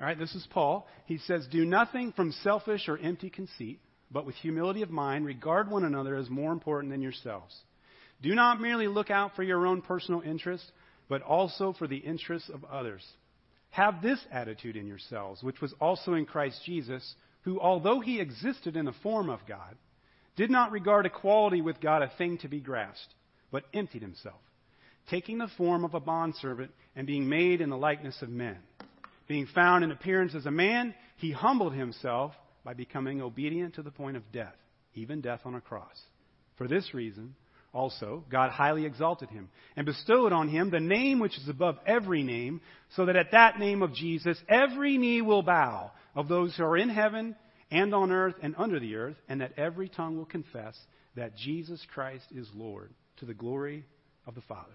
All 0.00 0.06
right, 0.06 0.18
this 0.18 0.34
is 0.34 0.46
Paul. 0.50 0.86
He 1.06 1.18
says, 1.18 1.46
Do 1.50 1.64
nothing 1.64 2.12
from 2.12 2.32
selfish 2.32 2.88
or 2.88 2.98
empty 2.98 3.30
conceit, 3.30 3.80
but 4.10 4.26
with 4.26 4.34
humility 4.34 4.82
of 4.82 4.90
mind, 4.90 5.24
regard 5.24 5.70
one 5.70 5.84
another 5.84 6.16
as 6.16 6.28
more 6.28 6.52
important 6.52 6.92
than 6.92 7.02
yourselves. 7.02 7.56
Do 8.20 8.34
not 8.34 8.60
merely 8.60 8.88
look 8.88 9.10
out 9.10 9.34
for 9.36 9.42
your 9.42 9.66
own 9.66 9.80
personal 9.80 10.20
interest, 10.20 10.64
but 11.08 11.22
also 11.22 11.74
for 11.78 11.86
the 11.86 11.96
interests 11.96 12.50
of 12.52 12.64
others. 12.64 13.04
Have 13.70 14.02
this 14.02 14.18
attitude 14.30 14.76
in 14.76 14.86
yourselves, 14.86 15.42
which 15.42 15.60
was 15.60 15.72
also 15.80 16.14
in 16.14 16.26
Christ 16.26 16.60
Jesus, 16.66 17.14
who, 17.42 17.58
although 17.60 18.00
he 18.00 18.20
existed 18.20 18.76
in 18.76 18.84
the 18.84 18.92
form 19.02 19.30
of 19.30 19.40
God, 19.48 19.76
did 20.36 20.50
not 20.50 20.72
regard 20.72 21.06
equality 21.06 21.60
with 21.60 21.80
God 21.80 22.02
a 22.02 22.12
thing 22.16 22.38
to 22.38 22.48
be 22.48 22.60
grasped, 22.60 23.14
but 23.50 23.64
emptied 23.74 24.02
himself, 24.02 24.40
taking 25.10 25.38
the 25.38 25.50
form 25.56 25.84
of 25.84 25.94
a 25.94 26.00
bondservant 26.00 26.70
and 26.96 27.06
being 27.06 27.28
made 27.28 27.60
in 27.60 27.70
the 27.70 27.76
likeness 27.76 28.20
of 28.22 28.28
men. 28.28 28.58
Being 29.28 29.46
found 29.46 29.84
in 29.84 29.90
appearance 29.90 30.34
as 30.34 30.46
a 30.46 30.50
man, 30.50 30.94
he 31.16 31.32
humbled 31.32 31.74
himself 31.74 32.32
by 32.64 32.74
becoming 32.74 33.20
obedient 33.20 33.74
to 33.74 33.82
the 33.82 33.90
point 33.90 34.16
of 34.16 34.32
death, 34.32 34.56
even 34.94 35.20
death 35.20 35.40
on 35.44 35.54
a 35.54 35.60
cross. 35.60 36.00
For 36.56 36.68
this 36.68 36.92
reason, 36.94 37.34
also, 37.72 38.24
God 38.30 38.50
highly 38.50 38.84
exalted 38.84 39.30
him 39.30 39.48
and 39.76 39.86
bestowed 39.86 40.32
on 40.32 40.48
him 40.48 40.70
the 40.70 40.80
name 40.80 41.18
which 41.18 41.38
is 41.38 41.48
above 41.48 41.78
every 41.86 42.22
name, 42.22 42.60
so 42.96 43.06
that 43.06 43.16
at 43.16 43.32
that 43.32 43.58
name 43.58 43.82
of 43.82 43.94
Jesus 43.94 44.38
every 44.48 44.98
knee 44.98 45.22
will 45.22 45.42
bow 45.42 45.90
of 46.14 46.28
those 46.28 46.54
who 46.54 46.64
are 46.64 46.76
in 46.76 46.90
heaven 46.90 47.34
and 47.72 47.94
on 47.94 48.12
earth 48.12 48.34
and 48.42 48.54
under 48.56 48.78
the 48.78 48.94
earth, 48.94 49.16
and 49.28 49.40
that 49.40 49.58
every 49.58 49.88
tongue 49.88 50.16
will 50.16 50.26
confess 50.26 50.78
that 51.16 51.36
Jesus 51.36 51.84
Christ 51.92 52.26
is 52.30 52.48
Lord 52.54 52.92
to 53.16 53.24
the 53.24 53.34
glory 53.34 53.84
of 54.26 54.34
the 54.34 54.40
Father. 54.42 54.70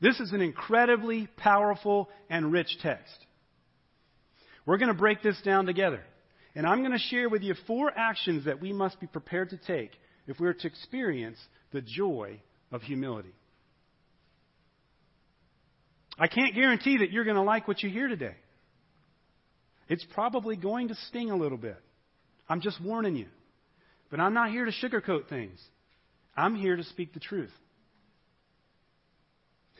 This 0.00 0.18
is 0.20 0.32
an 0.32 0.40
incredibly 0.40 1.26
powerful 1.36 2.08
and 2.30 2.52
rich 2.52 2.78
text. 2.80 3.26
We're 4.64 4.78
going 4.78 4.92
to 4.92 4.98
break 4.98 5.22
this 5.22 5.40
down 5.42 5.66
together. 5.66 6.02
And 6.54 6.66
I'm 6.66 6.80
going 6.80 6.92
to 6.92 6.98
share 6.98 7.28
with 7.28 7.42
you 7.42 7.54
four 7.66 7.92
actions 7.94 8.44
that 8.44 8.60
we 8.60 8.72
must 8.72 9.00
be 9.00 9.06
prepared 9.06 9.50
to 9.50 9.56
take 9.58 9.90
if 10.26 10.38
we're 10.38 10.52
to 10.52 10.66
experience 10.66 11.38
the 11.72 11.80
joy 11.80 12.40
of 12.70 12.82
humility. 12.82 13.32
I 16.18 16.26
can't 16.26 16.54
guarantee 16.54 16.98
that 16.98 17.12
you're 17.12 17.24
going 17.24 17.36
to 17.36 17.42
like 17.42 17.68
what 17.68 17.82
you 17.82 17.90
hear 17.90 18.08
today. 18.08 18.34
It's 19.88 20.04
probably 20.12 20.56
going 20.56 20.88
to 20.88 20.94
sting 21.08 21.30
a 21.30 21.36
little 21.36 21.58
bit. 21.58 21.78
I'm 22.48 22.60
just 22.60 22.82
warning 22.82 23.16
you. 23.16 23.26
But 24.10 24.20
I'm 24.20 24.34
not 24.34 24.50
here 24.50 24.64
to 24.64 24.72
sugarcoat 24.72 25.28
things. 25.28 25.58
I'm 26.36 26.54
here 26.54 26.76
to 26.76 26.84
speak 26.84 27.14
the 27.14 27.20
truth. 27.20 27.52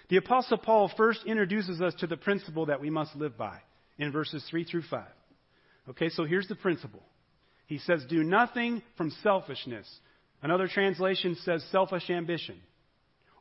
The 0.08 0.16
Apostle 0.16 0.58
Paul 0.58 0.90
first 0.96 1.20
introduces 1.26 1.80
us 1.80 1.94
to 2.00 2.06
the 2.06 2.16
principle 2.16 2.66
that 2.66 2.80
we 2.80 2.90
must 2.90 3.14
live 3.14 3.36
by 3.36 3.58
in 3.98 4.10
verses 4.10 4.44
3 4.50 4.64
through 4.64 4.82
5. 4.90 5.04
Okay, 5.90 6.08
so 6.08 6.24
here's 6.24 6.48
the 6.48 6.54
principle. 6.54 7.02
He 7.66 7.78
says, 7.78 8.04
Do 8.08 8.24
nothing 8.24 8.82
from 8.96 9.10
selfishness. 9.22 9.86
Another 10.42 10.68
translation 10.68 11.36
says 11.44 11.64
selfish 11.70 12.08
ambition 12.10 12.58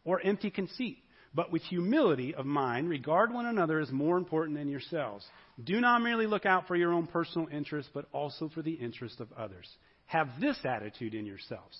or 0.03 0.21
empty 0.21 0.49
conceit, 0.49 0.97
but 1.33 1.51
with 1.51 1.61
humility 1.63 2.33
of 2.33 2.45
mind, 2.45 2.89
regard 2.89 3.33
one 3.33 3.45
another 3.45 3.79
as 3.79 3.91
more 3.91 4.17
important 4.17 4.57
than 4.57 4.69
yourselves. 4.69 5.25
Do 5.63 5.79
not 5.81 6.01
merely 6.01 6.27
look 6.27 6.45
out 6.45 6.67
for 6.67 6.75
your 6.75 6.93
own 6.93 7.07
personal 7.07 7.47
interest, 7.51 7.89
but 7.93 8.05
also 8.11 8.49
for 8.53 8.61
the 8.61 8.73
interest 8.73 9.19
of 9.19 9.27
others. 9.37 9.67
Have 10.05 10.29
this 10.39 10.57
attitude 10.63 11.13
in 11.13 11.25
yourselves, 11.25 11.77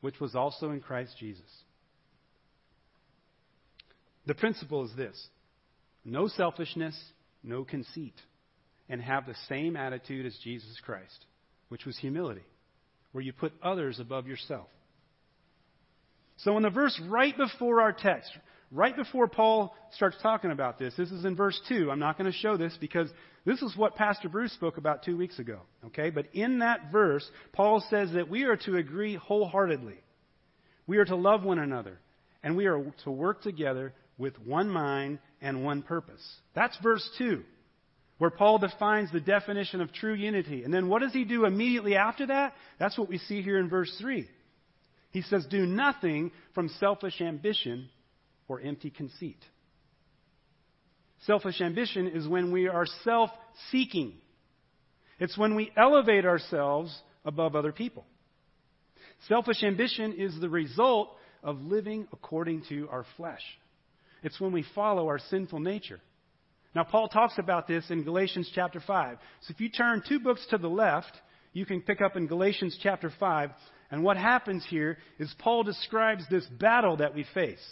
which 0.00 0.20
was 0.20 0.34
also 0.34 0.70
in 0.70 0.80
Christ 0.80 1.14
Jesus. 1.18 1.50
The 4.26 4.34
principle 4.34 4.84
is 4.84 4.90
this 4.96 5.28
no 6.04 6.28
selfishness, 6.28 6.98
no 7.42 7.64
conceit, 7.64 8.14
and 8.88 9.00
have 9.00 9.26
the 9.26 9.36
same 9.48 9.76
attitude 9.76 10.26
as 10.26 10.36
Jesus 10.42 10.78
Christ, 10.84 11.26
which 11.68 11.84
was 11.84 11.98
humility, 11.98 12.44
where 13.12 13.22
you 13.22 13.32
put 13.32 13.52
others 13.62 14.00
above 14.00 14.26
yourself. 14.26 14.66
So, 16.38 16.56
in 16.56 16.62
the 16.62 16.70
verse 16.70 17.00
right 17.06 17.36
before 17.36 17.80
our 17.80 17.92
text, 17.92 18.30
right 18.74 18.94
before 18.94 19.28
Paul 19.28 19.74
starts 19.92 20.16
talking 20.22 20.50
about 20.50 20.78
this, 20.78 20.92
this 20.96 21.10
is 21.10 21.24
in 21.24 21.36
verse 21.36 21.58
2. 21.68 21.90
I'm 21.90 22.00
not 22.00 22.18
going 22.18 22.30
to 22.30 22.36
show 22.36 22.56
this 22.56 22.76
because 22.80 23.08
this 23.46 23.62
is 23.62 23.74
what 23.76 23.94
Pastor 23.94 24.28
Bruce 24.28 24.52
spoke 24.52 24.76
about 24.76 25.04
two 25.04 25.16
weeks 25.16 25.38
ago. 25.38 25.60
Okay? 25.86 26.10
But 26.10 26.26
in 26.34 26.58
that 26.58 26.90
verse, 26.90 27.26
Paul 27.52 27.82
says 27.88 28.12
that 28.12 28.28
we 28.28 28.42
are 28.42 28.56
to 28.58 28.76
agree 28.76 29.14
wholeheartedly. 29.14 29.98
We 30.86 30.98
are 30.98 31.04
to 31.04 31.16
love 31.16 31.44
one 31.44 31.60
another. 31.60 31.98
And 32.42 32.56
we 32.56 32.66
are 32.66 32.84
to 33.04 33.10
work 33.10 33.42
together 33.42 33.94
with 34.18 34.38
one 34.40 34.68
mind 34.68 35.18
and 35.40 35.64
one 35.64 35.82
purpose. 35.82 36.22
That's 36.54 36.76
verse 36.82 37.08
2, 37.16 37.42
where 38.18 38.30
Paul 38.30 38.58
defines 38.58 39.10
the 39.10 39.20
definition 39.20 39.80
of 39.80 39.92
true 39.92 40.14
unity. 40.14 40.62
And 40.62 40.74
then 40.74 40.88
what 40.88 41.00
does 41.00 41.12
he 41.12 41.24
do 41.24 41.46
immediately 41.46 41.96
after 41.96 42.26
that? 42.26 42.52
That's 42.78 42.98
what 42.98 43.08
we 43.08 43.18
see 43.18 43.40
here 43.40 43.58
in 43.58 43.70
verse 43.70 43.94
3. 44.00 44.28
He 45.10 45.22
says, 45.22 45.46
Do 45.48 45.64
nothing 45.64 46.32
from 46.54 46.68
selfish 46.80 47.20
ambition 47.20 47.88
or 48.48 48.60
empty 48.60 48.90
conceit. 48.90 49.38
Selfish 51.26 51.60
ambition 51.60 52.08
is 52.08 52.28
when 52.28 52.52
we 52.52 52.68
are 52.68 52.86
self 53.02 53.30
seeking, 53.70 54.14
it's 55.18 55.38
when 55.38 55.54
we 55.54 55.70
elevate 55.76 56.26
ourselves 56.26 56.94
above 57.24 57.56
other 57.56 57.72
people. 57.72 58.04
Selfish 59.28 59.62
ambition 59.62 60.14
is 60.18 60.38
the 60.40 60.48
result 60.48 61.16
of 61.42 61.60
living 61.60 62.06
according 62.12 62.62
to 62.68 62.88
our 62.90 63.06
flesh. 63.16 63.42
It's 64.22 64.40
when 64.40 64.52
we 64.52 64.64
follow 64.74 65.06
our 65.06 65.18
sinful 65.18 65.60
nature. 65.60 66.00
Now, 66.74 66.82
Paul 66.82 67.08
talks 67.08 67.38
about 67.38 67.68
this 67.68 67.84
in 67.90 68.02
Galatians 68.02 68.50
chapter 68.54 68.80
5. 68.80 69.18
So 69.42 69.52
if 69.54 69.60
you 69.60 69.68
turn 69.68 70.02
two 70.06 70.18
books 70.18 70.44
to 70.50 70.58
the 70.58 70.68
left, 70.68 71.12
you 71.52 71.64
can 71.64 71.80
pick 71.82 72.00
up 72.00 72.16
in 72.16 72.26
Galatians 72.26 72.76
chapter 72.82 73.12
5. 73.18 73.50
And 73.90 74.02
what 74.02 74.16
happens 74.16 74.66
here 74.68 74.98
is 75.18 75.32
Paul 75.38 75.62
describes 75.62 76.24
this 76.28 76.46
battle 76.46 76.96
that 76.96 77.14
we 77.14 77.24
face. 77.32 77.62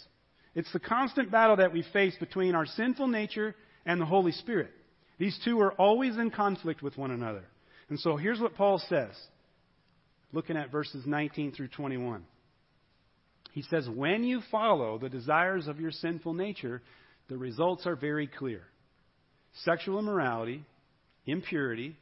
It's 0.55 0.71
the 0.71 0.79
constant 0.79 1.31
battle 1.31 1.57
that 1.57 1.73
we 1.73 1.83
face 1.93 2.15
between 2.19 2.55
our 2.55 2.65
sinful 2.65 3.07
nature 3.07 3.55
and 3.85 3.99
the 3.99 4.05
Holy 4.05 4.31
Spirit. 4.31 4.71
These 5.17 5.39
two 5.43 5.59
are 5.61 5.73
always 5.73 6.17
in 6.17 6.31
conflict 6.31 6.81
with 6.81 6.97
one 6.97 7.11
another. 7.11 7.43
And 7.89 7.99
so 7.99 8.17
here's 8.17 8.39
what 8.39 8.55
Paul 8.55 8.81
says, 8.89 9.11
looking 10.31 10.57
at 10.57 10.71
verses 10.71 11.05
19 11.05 11.51
through 11.51 11.69
21. 11.69 12.23
He 13.51 13.61
says, 13.63 13.87
when 13.87 14.23
you 14.23 14.41
follow 14.51 14.97
the 14.97 15.09
desires 15.09 15.67
of 15.67 15.79
your 15.79 15.91
sinful 15.91 16.33
nature, 16.33 16.81
the 17.29 17.37
results 17.37 17.85
are 17.85 17.95
very 17.95 18.27
clear 18.27 18.61
sexual 19.63 19.99
immorality, 19.99 20.63
impurity, 21.27 21.95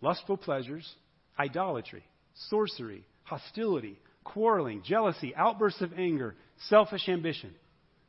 lustful 0.00 0.36
pleasures, 0.36 0.88
idolatry, 1.36 2.04
sorcery, 2.48 3.04
hostility, 3.24 3.98
quarreling, 4.22 4.82
jealousy, 4.84 5.34
outbursts 5.34 5.80
of 5.80 5.92
anger, 5.98 6.36
selfish 6.68 7.08
ambition. 7.08 7.52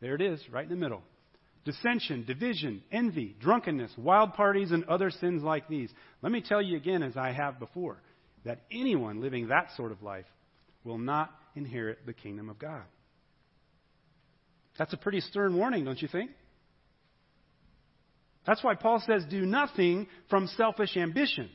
There 0.03 0.15
it 0.15 0.21
is, 0.21 0.41
right 0.51 0.65
in 0.65 0.69
the 0.69 0.75
middle. 0.75 1.01
Dissension, 1.63 2.25
division, 2.25 2.83
envy, 2.91 3.37
drunkenness, 3.39 3.93
wild 3.97 4.33
parties, 4.33 4.71
and 4.71 4.83
other 4.83 5.09
sins 5.09 5.41
like 5.41 5.69
these. 5.69 5.89
Let 6.21 6.33
me 6.33 6.43
tell 6.45 6.61
you 6.61 6.75
again, 6.75 7.01
as 7.01 7.15
I 7.15 7.31
have 7.31 7.57
before, 7.57 7.95
that 8.43 8.63
anyone 8.69 9.21
living 9.21 9.47
that 9.47 9.69
sort 9.77 9.93
of 9.93 10.03
life 10.03 10.25
will 10.83 10.97
not 10.97 11.31
inherit 11.55 12.05
the 12.05 12.11
kingdom 12.11 12.49
of 12.49 12.59
God. 12.59 12.83
That's 14.77 14.91
a 14.91 14.97
pretty 14.97 15.21
stern 15.21 15.55
warning, 15.55 15.85
don't 15.85 16.01
you 16.01 16.09
think? 16.09 16.31
That's 18.45 18.61
why 18.61 18.75
Paul 18.75 19.01
says, 19.07 19.23
do 19.29 19.45
nothing 19.45 20.07
from 20.29 20.47
selfish 20.47 20.97
ambition. 20.97 21.49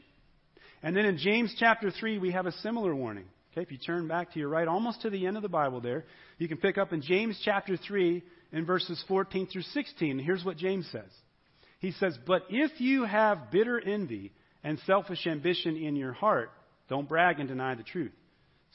And 0.82 0.96
then 0.96 1.04
in 1.04 1.18
James 1.18 1.54
chapter 1.58 1.90
3, 1.90 2.16
we 2.16 2.32
have 2.32 2.46
a 2.46 2.52
similar 2.52 2.94
warning. 2.94 3.26
Okay, 3.52 3.62
if 3.62 3.70
you 3.70 3.78
turn 3.78 4.08
back 4.08 4.32
to 4.32 4.38
your 4.38 4.48
right, 4.48 4.68
almost 4.68 5.02
to 5.02 5.10
the 5.10 5.26
end 5.26 5.36
of 5.36 5.42
the 5.42 5.48
Bible 5.48 5.80
there, 5.80 6.04
you 6.38 6.48
can 6.48 6.58
pick 6.58 6.78
up 6.78 6.92
in 6.92 7.02
James 7.02 7.40
chapter 7.44 7.76
3 7.76 8.22
in 8.52 8.64
verses 8.64 9.02
14 9.08 9.46
through 9.46 9.62
16. 9.62 10.18
Here's 10.18 10.44
what 10.44 10.56
James 10.56 10.88
says. 10.90 11.10
He 11.80 11.92
says, 11.92 12.18
But 12.26 12.44
if 12.50 12.80
you 12.80 13.04
have 13.04 13.50
bitter 13.50 13.80
envy 13.80 14.32
and 14.64 14.78
selfish 14.86 15.26
ambition 15.26 15.76
in 15.76 15.96
your 15.96 16.12
heart, 16.12 16.50
don't 16.88 17.08
brag 17.08 17.38
and 17.38 17.48
deny 17.48 17.74
the 17.74 17.82
truth. 17.82 18.12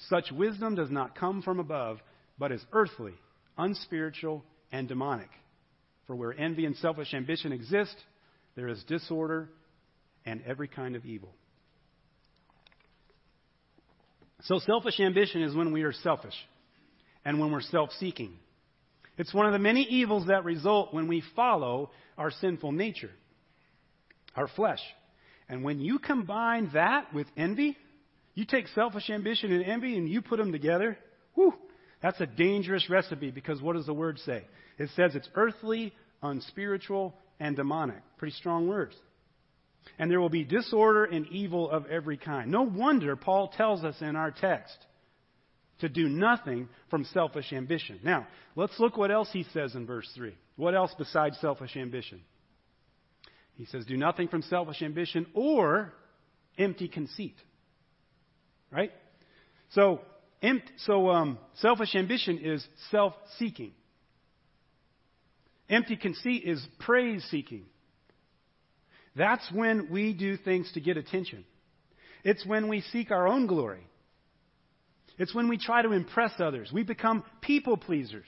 Such 0.09 0.31
wisdom 0.31 0.75
does 0.75 0.89
not 0.89 1.17
come 1.17 1.41
from 1.41 1.59
above, 1.59 1.99
but 2.37 2.51
is 2.51 2.63
earthly, 2.71 3.13
unspiritual, 3.57 4.43
and 4.71 4.87
demonic. 4.87 5.29
For 6.07 6.15
where 6.15 6.33
envy 6.33 6.65
and 6.65 6.75
selfish 6.77 7.13
ambition 7.13 7.51
exist, 7.51 7.95
there 8.55 8.67
is 8.67 8.83
disorder 8.85 9.49
and 10.25 10.41
every 10.45 10.67
kind 10.67 10.95
of 10.95 11.05
evil. 11.05 11.33
So, 14.43 14.59
selfish 14.59 14.99
ambition 14.99 15.41
is 15.41 15.55
when 15.55 15.71
we 15.71 15.83
are 15.83 15.93
selfish 15.93 16.35
and 17.23 17.39
when 17.39 17.51
we're 17.51 17.61
self 17.61 17.91
seeking. 17.99 18.37
It's 19.17 19.33
one 19.33 19.45
of 19.45 19.53
the 19.53 19.59
many 19.59 19.83
evils 19.83 20.27
that 20.27 20.43
result 20.43 20.93
when 20.93 21.07
we 21.07 21.23
follow 21.35 21.91
our 22.17 22.31
sinful 22.31 22.71
nature, 22.71 23.11
our 24.35 24.47
flesh. 24.47 24.79
And 25.47 25.63
when 25.63 25.79
you 25.79 25.99
combine 25.99 26.71
that 26.73 27.13
with 27.13 27.27
envy, 27.37 27.77
you 28.33 28.45
take 28.45 28.67
selfish 28.69 29.09
ambition 29.09 29.51
and 29.51 29.63
envy 29.63 29.97
and 29.97 30.09
you 30.09 30.21
put 30.21 30.37
them 30.37 30.51
together, 30.51 30.97
whew, 31.35 31.53
that's 32.01 32.19
a 32.21 32.25
dangerous 32.25 32.89
recipe 32.89 33.29
because 33.31 33.61
what 33.61 33.75
does 33.75 33.85
the 33.85 33.93
word 33.93 34.19
say? 34.19 34.43
It 34.79 34.89
says 34.95 35.15
it's 35.15 35.29
earthly, 35.35 35.93
unspiritual, 36.21 37.13
and 37.39 37.55
demonic. 37.55 38.01
Pretty 38.17 38.35
strong 38.35 38.67
words. 38.67 38.95
And 39.99 40.09
there 40.09 40.19
will 40.19 40.29
be 40.29 40.43
disorder 40.43 41.05
and 41.05 41.27
evil 41.27 41.69
of 41.69 41.85
every 41.87 42.17
kind. 42.17 42.49
No 42.49 42.63
wonder 42.63 43.15
Paul 43.15 43.49
tells 43.49 43.83
us 43.83 43.95
in 44.01 44.15
our 44.15 44.31
text 44.31 44.77
to 45.79 45.89
do 45.89 46.07
nothing 46.07 46.69
from 46.89 47.05
selfish 47.05 47.51
ambition. 47.51 47.99
Now, 48.03 48.27
let's 48.55 48.79
look 48.79 48.97
what 48.97 49.11
else 49.11 49.29
he 49.31 49.43
says 49.53 49.75
in 49.75 49.85
verse 49.85 50.09
3. 50.15 50.35
What 50.55 50.75
else 50.75 50.93
besides 50.97 51.37
selfish 51.39 51.75
ambition? 51.75 52.21
He 53.55 53.65
says, 53.65 53.85
Do 53.85 53.97
nothing 53.97 54.27
from 54.27 54.41
selfish 54.43 54.81
ambition 54.81 55.25
or 55.33 55.93
empty 56.57 56.87
conceit. 56.87 57.35
Right? 58.71 58.91
So, 59.71 60.01
so 60.77 61.09
um, 61.09 61.37
selfish 61.55 61.95
ambition 61.95 62.39
is 62.39 62.65
self 62.91 63.13
seeking. 63.37 63.71
Empty 65.69 65.95
conceit 65.95 66.43
is 66.45 66.65
praise 66.79 67.25
seeking. 67.29 67.65
That's 69.15 69.47
when 69.51 69.89
we 69.91 70.13
do 70.13 70.37
things 70.37 70.71
to 70.73 70.81
get 70.81 70.97
attention. 70.97 71.45
It's 72.23 72.45
when 72.45 72.67
we 72.67 72.81
seek 72.81 73.11
our 73.11 73.27
own 73.27 73.47
glory. 73.47 73.85
It's 75.23 75.33
when 75.33 75.47
we 75.47 75.57
try 75.57 75.81
to 75.81 75.93
impress 75.93 76.33
others. 76.39 76.69
We 76.73 76.83
become 76.83 77.23
people 77.39 77.77
pleasers. 77.77 78.27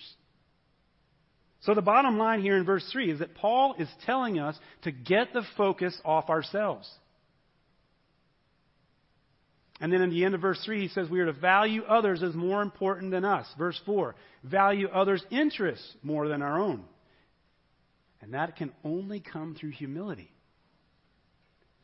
So 1.64 1.74
the 1.74 1.82
bottom 1.82 2.18
line 2.18 2.42
here 2.42 2.56
in 2.56 2.64
verse 2.64 2.88
3 2.90 3.12
is 3.12 3.20
that 3.20 3.36
Paul 3.36 3.76
is 3.78 3.90
telling 4.06 4.40
us 4.40 4.58
to 4.84 4.94
get 4.94 5.34
the 5.34 5.44
focus 5.58 5.94
off 6.06 6.30
ourselves. 6.30 6.90
And 9.82 9.92
then 9.92 10.02
in 10.02 10.10
the 10.10 10.24
end 10.24 10.36
of 10.36 10.42
verse 10.42 10.62
3, 10.64 10.84
he 10.84 10.88
says 10.88 11.10
we 11.10 11.20
are 11.20 11.26
to 11.26 11.34
value 11.34 11.84
others 11.84 12.24
as 12.24 12.34
more 12.34 12.62
important 12.62 13.12
than 13.12 13.26
us. 13.26 13.46
Verse 13.58 13.80
4, 13.86 14.16
value 14.46 14.88
others' 14.88 15.26
interests 15.32 15.98
more 16.02 16.30
than 16.30 16.42
our 16.42 16.62
own. 16.62 16.86
And 18.22 18.36
that 18.36 18.56
can 18.56 18.72
only 18.86 19.20
come 19.20 19.54
through 19.60 19.72
humility. 19.72 20.32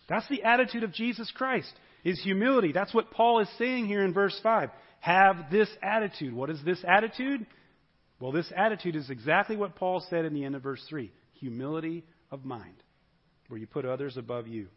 That's 0.08 0.28
the 0.30 0.44
attitude 0.44 0.84
of 0.84 0.94
Jesus 0.94 1.30
Christ, 1.36 1.74
is 2.06 2.22
humility. 2.24 2.72
That's 2.72 2.94
what 2.94 3.12
Paul 3.12 3.42
is 3.42 3.50
saying 3.58 3.88
here 3.88 4.06
in 4.06 4.14
verse 4.14 4.40
5. 4.42 4.70
Have 5.02 5.52
this 5.52 5.70
attitude. 5.84 6.34
What 6.34 6.50
is 6.50 6.60
this 6.64 6.84
attitude? 6.88 7.46
Well, 8.20 8.32
this 8.32 8.52
attitude 8.56 8.96
is 8.96 9.10
exactly 9.10 9.58
what 9.58 9.76
Paul 9.76 10.06
said 10.10 10.26
in 10.26 10.34
the 10.34 10.46
end 10.46 10.56
of 10.56 10.64
verse 10.64 10.84
3 10.90 11.12
humility 11.34 12.04
of 12.30 12.46
mind, 12.46 12.76
where 13.48 13.60
you 13.60 13.66
put 13.66 13.84
others 13.84 14.16
above 14.16 14.48
you. 14.48 14.68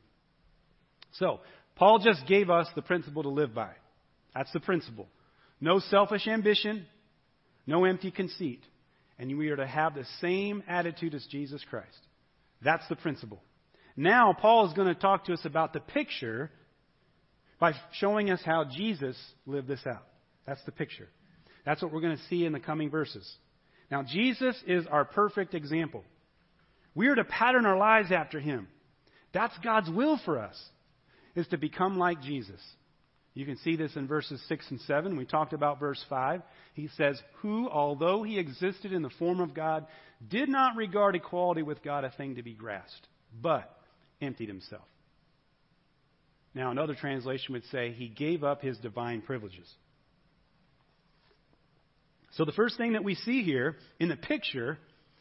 So, 1.13 1.41
Paul 1.77 1.99
just 1.99 2.27
gave 2.27 2.49
us 2.49 2.67
the 2.75 2.81
principle 2.81 3.23
to 3.23 3.29
live 3.29 3.55
by. 3.55 3.71
That's 4.35 4.53
the 4.53 4.61
principle. 4.61 5.07
No 5.61 5.79
selfish 5.79 6.27
ambition, 6.27 6.87
no 7.67 7.85
empty 7.85 8.11
conceit. 8.11 8.65
And 9.19 9.37
we 9.37 9.51
are 9.51 9.57
to 9.57 9.67
have 9.67 9.95
the 9.95 10.07
same 10.21 10.63
attitude 10.67 11.15
as 11.15 11.25
Jesus 11.31 11.63
Christ. 11.69 11.99
That's 12.63 12.89
the 12.89 12.97
principle. 12.97 13.43
Now, 13.97 14.33
Paul 14.33 14.67
is 14.67 14.73
going 14.73 14.89
to 14.89 15.01
talk 15.01 15.27
to 15.27 15.35
us 15.35 15.45
about 15.45 15.73
the 15.75 15.81
picture 15.81 16.51
by 17.61 17.75
showing 17.93 18.31
us 18.31 18.41
how 18.45 18.65
Jesus 18.65 19.17
lived 19.47 19.69
this 19.69 19.87
out. 19.87 20.07
That's 20.47 20.63
the 20.65 20.73
picture. 20.73 21.09
That's 21.65 21.83
what 21.83 21.93
we're 21.93 22.01
going 22.01 22.17
to 22.17 22.23
see 22.25 22.45
in 22.45 22.53
the 22.53 22.61
coming 22.61 22.91
verses. 22.91 23.31
Now, 23.91 24.03
Jesus 24.03 24.57
is 24.67 24.87
our 24.87 25.05
perfect 25.05 25.55
example. 25.55 26.05
We 26.95 27.09
are 27.09 27.15
to 27.15 27.25
pattern 27.25 27.67
our 27.67 27.77
lives 27.77 28.13
after 28.13 28.39
him. 28.41 28.69
That's 29.33 29.57
God's 29.63 29.91
will 29.91 30.19
for 30.25 30.39
us, 30.39 30.57
is 31.35 31.47
to 31.49 31.59
become 31.59 31.99
like 31.99 32.23
Jesus. 32.23 32.61
You 33.35 33.45
can 33.45 33.57
see 33.59 33.75
this 33.75 33.97
in 33.97 34.07
verses 34.07 34.41
6 34.49 34.71
and 34.71 34.81
7. 34.83 35.17
We 35.17 35.25
talked 35.25 35.53
about 35.53 35.81
verse 35.81 36.03
5. 36.09 36.41
He 36.75 36.89
says, 36.97 37.21
Who, 37.39 37.69
although 37.69 38.23
he 38.23 38.39
existed 38.39 38.93
in 38.93 39.03
the 39.03 39.11
form 39.19 39.41
of 39.41 39.55
God, 39.55 39.87
did 40.27 40.49
not 40.49 40.77
regard 40.77 41.17
equality 41.17 41.63
with 41.63 41.83
God 41.83 42.05
a 42.05 42.11
thing 42.11 42.37
to 42.37 42.45
be 42.45 42.55
grasped, 42.55 43.09
but 43.43 43.77
emptied 44.21 44.49
himself. 44.49 44.85
Now, 46.55 46.71
another 46.71 46.95
translation 46.95 47.55
would 47.55 47.65
say, 47.73 47.91
He 47.91 48.07
gave 48.07 48.45
up 48.45 48.63
his 48.63 48.79
divine 48.79 49.21
privileges. 49.21 49.69
So, 52.35 52.45
the 52.45 52.53
first 52.53 52.77
thing 52.77 52.93
that 52.93 53.05
we 53.05 53.15
see 53.15 53.43
here 53.43 53.77
in 54.01 54.09
the 54.09 54.17
picture 54.17 54.79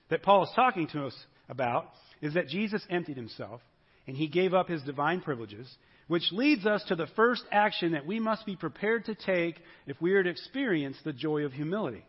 that 0.09 0.23
Paul 0.23 0.43
is 0.43 0.49
talking 0.55 0.87
to 0.89 1.05
us 1.05 1.15
about 1.47 1.89
is 2.21 2.33
that 2.33 2.47
Jesus 2.47 2.85
emptied 2.89 3.17
himself 3.17 3.61
and 4.07 4.17
he 4.17 4.27
gave 4.27 4.53
up 4.53 4.67
his 4.67 4.81
divine 4.81 5.21
privileges, 5.21 5.71
which 6.07 6.31
leads 6.31 6.65
us 6.65 6.83
to 6.87 6.95
the 6.95 7.07
first 7.15 7.43
action 7.51 7.91
that 7.91 8.05
we 8.05 8.19
must 8.19 8.45
be 8.45 8.55
prepared 8.55 9.05
to 9.05 9.15
take 9.15 9.59
if 9.85 10.01
we 10.01 10.13
are 10.13 10.23
to 10.23 10.29
experience 10.29 10.97
the 11.03 11.13
joy 11.13 11.43
of 11.43 11.53
humility. 11.53 12.03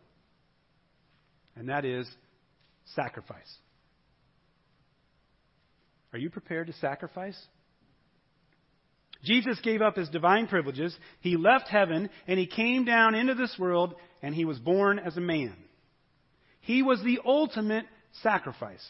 And 1.55 1.69
that 1.69 1.85
is 1.85 2.07
sacrifice. 2.95 3.53
Are 6.13 6.19
you 6.19 6.29
prepared 6.29 6.67
to 6.67 6.73
sacrifice? 6.73 7.39
Jesus 9.23 9.59
gave 9.61 9.81
up 9.81 9.95
his 9.95 10.09
divine 10.09 10.47
privileges. 10.47 10.95
He 11.19 11.35
left 11.35 11.67
heaven 11.67 12.09
and 12.27 12.39
he 12.39 12.45
came 12.45 12.85
down 12.85 13.15
into 13.15 13.33
this 13.33 13.55
world 13.57 13.95
and 14.25 14.33
he 14.33 14.43
was 14.43 14.57
born 14.57 14.97
as 14.97 15.15
a 15.17 15.21
man. 15.21 15.53
He 16.61 16.81
was 16.81 16.99
the 17.03 17.19
ultimate 17.23 17.85
sacrifice. 18.23 18.83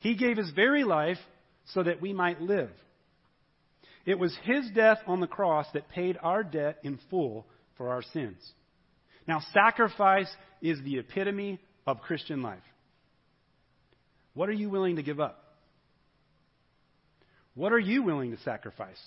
He 0.00 0.16
gave 0.16 0.36
his 0.36 0.50
very 0.50 0.82
life 0.82 1.18
so 1.66 1.84
that 1.84 2.02
we 2.02 2.12
might 2.12 2.40
live. 2.40 2.72
It 4.04 4.18
was 4.18 4.36
his 4.42 4.68
death 4.74 4.98
on 5.06 5.20
the 5.20 5.28
cross 5.28 5.68
that 5.72 5.88
paid 5.88 6.18
our 6.20 6.42
debt 6.42 6.78
in 6.82 6.98
full 7.10 7.46
for 7.76 7.90
our 7.90 8.02
sins. 8.12 8.40
Now, 9.28 9.40
sacrifice 9.54 10.34
is 10.60 10.82
the 10.82 10.98
epitome 10.98 11.60
of 11.86 12.00
Christian 12.00 12.42
life. 12.42 12.58
What 14.34 14.48
are 14.48 14.52
you 14.52 14.68
willing 14.68 14.96
to 14.96 15.02
give 15.04 15.20
up? 15.20 15.44
What 17.54 17.72
are 17.72 17.78
you 17.78 18.02
willing 18.02 18.32
to 18.32 18.42
sacrifice? 18.42 19.00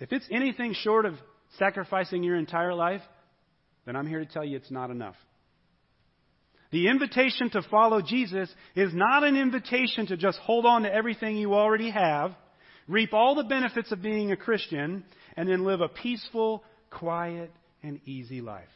If 0.00 0.12
it's 0.12 0.26
anything 0.30 0.74
short 0.74 1.06
of 1.06 1.14
sacrificing 1.58 2.22
your 2.22 2.36
entire 2.36 2.74
life, 2.74 3.02
then 3.84 3.96
I'm 3.96 4.06
here 4.06 4.20
to 4.20 4.26
tell 4.26 4.44
you 4.44 4.56
it's 4.56 4.70
not 4.70 4.90
enough. 4.90 5.16
The 6.70 6.88
invitation 6.88 7.48
to 7.50 7.62
follow 7.62 8.02
Jesus 8.02 8.52
is 8.76 8.92
not 8.92 9.24
an 9.24 9.36
invitation 9.36 10.06
to 10.08 10.16
just 10.16 10.38
hold 10.38 10.66
on 10.66 10.82
to 10.82 10.92
everything 10.92 11.36
you 11.36 11.54
already 11.54 11.90
have, 11.90 12.32
reap 12.86 13.14
all 13.14 13.34
the 13.34 13.44
benefits 13.44 13.90
of 13.90 14.02
being 14.02 14.32
a 14.32 14.36
Christian, 14.36 15.04
and 15.36 15.48
then 15.48 15.64
live 15.64 15.80
a 15.80 15.88
peaceful, 15.88 16.62
quiet, 16.90 17.50
and 17.82 18.00
easy 18.04 18.40
life. 18.40 18.68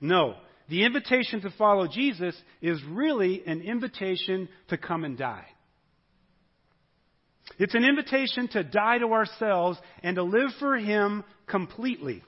No. 0.00 0.36
The 0.68 0.84
invitation 0.84 1.42
to 1.42 1.50
follow 1.58 1.86
Jesus 1.86 2.34
is 2.62 2.80
really 2.88 3.42
an 3.46 3.60
invitation 3.60 4.48
to 4.68 4.78
come 4.78 5.04
and 5.04 5.18
die. 5.18 5.46
It's 7.58 7.74
an 7.74 7.84
invitation 7.84 8.48
to 8.48 8.64
die 8.64 8.98
to 8.98 9.12
ourselves 9.12 9.78
and 10.02 10.16
to 10.16 10.22
live 10.22 10.50
for 10.58 10.76
Him 10.76 11.24
completely. 11.46 12.22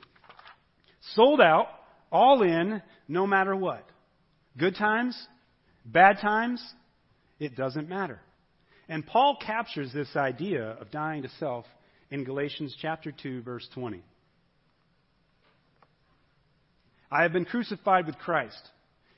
Sold 1.15 1.41
out, 1.41 1.67
all 2.11 2.43
in, 2.43 2.83
no 3.09 3.27
matter 3.27 3.55
what. 3.55 3.85
Good 4.57 4.77
times, 4.77 5.17
bad 5.85 6.19
times, 6.21 6.63
it 7.39 7.57
doesn't 7.57 7.89
matter. 7.89 8.21
And 8.89 9.07
Paul 9.07 9.39
captures 9.45 9.93
this 9.93 10.15
idea 10.15 10.63
of 10.81 10.91
dying 10.91 11.23
to 11.23 11.31
self 11.41 11.65
in 12.11 12.25
Galatians 12.25 12.77
chapter 12.81 13.13
2 13.13 13.43
verse 13.43 13.67
20. 13.75 14.03
I 17.11 17.23
have 17.23 17.33
been 17.33 17.45
crucified 17.45 18.07
with 18.07 18.19
Christ. 18.19 18.61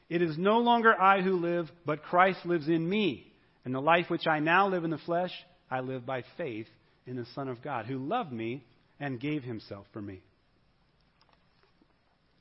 It 0.08 0.22
is 0.22 0.38
no 0.38 0.58
longer 0.58 0.94
I 1.00 1.22
who 1.22 1.36
live, 1.36 1.70
but 1.84 2.02
Christ 2.02 2.44
lives 2.44 2.68
in 2.68 2.88
me. 2.88 3.32
And 3.64 3.74
the 3.74 3.80
life 3.80 4.06
which 4.08 4.26
I 4.26 4.38
now 4.38 4.68
live 4.68 4.84
in 4.84 4.90
the 4.90 4.98
flesh, 4.98 5.32
I 5.70 5.80
live 5.80 6.06
by 6.06 6.22
faith 6.36 6.66
in 7.06 7.16
the 7.16 7.26
Son 7.34 7.48
of 7.48 7.62
God, 7.62 7.86
who 7.86 7.98
loved 7.98 8.32
me 8.32 8.64
and 8.98 9.20
gave 9.20 9.42
himself 9.42 9.86
for 9.92 10.00
me. 10.00 10.20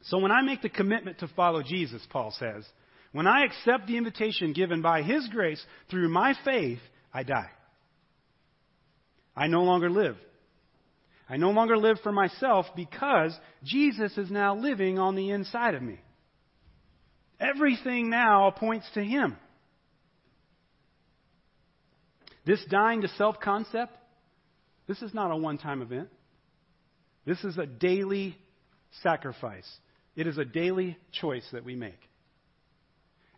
So 0.04 0.20
when 0.20 0.32
I 0.32 0.42
make 0.42 0.62
the 0.62 0.70
commitment 0.70 1.20
to 1.20 1.28
follow 1.36 1.64
Jesus, 1.64 2.02
Paul 2.10 2.34
says, 2.38 2.66
when 3.16 3.28
I 3.28 3.46
accept 3.46 3.88
the 3.88 3.96
invitation 3.96 4.52
given 4.52 4.82
by 4.82 5.02
His 5.02 5.26
grace 5.30 5.64
through 5.90 6.10
my 6.10 6.34
faith, 6.44 6.80
I 7.14 7.24
die. 7.24 7.50
I 9.34 9.48
no 9.48 9.64
longer 9.64 9.90
live. 9.90 10.18
I 11.30 11.38
no 11.38 11.52
longer 11.52 11.78
live 11.78 11.98
for 12.04 12.12
myself 12.12 12.66
because 12.76 13.34
Jesus 13.64 14.18
is 14.18 14.30
now 14.30 14.56
living 14.56 15.00
on 15.00 15.16
the 15.16 15.32
inside 15.32 15.76
of 15.76 15.82
me. 15.82 15.98
Everything 17.40 18.10
now 18.10 18.52
points 18.52 18.86
to 18.96 19.02
Him. 19.02 19.38
This 22.46 22.64
dying 22.70 23.02
to 23.02 23.08
self 23.10 23.40
concept, 23.40 23.96
this 24.88 25.02
is 25.02 25.14
not 25.14 25.32
a 25.32 25.36
one 25.36 25.58
time 25.58 25.82
event. 25.82 26.10
This 27.26 27.44
is 27.44 27.58
a 27.58 27.66
daily 27.66 28.38
sacrifice. 29.02 29.68
It 30.16 30.28
is 30.28 30.38
a 30.38 30.46
daily 30.46 30.98
choice 31.12 31.46
that 31.52 31.66
we 31.66 31.76
make. 31.76 32.00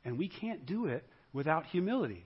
And 0.04 0.18
we 0.18 0.30
can't 0.30 0.66
do 0.66 0.86
it 0.86 1.06
without 1.34 1.66
humility. 1.68 2.26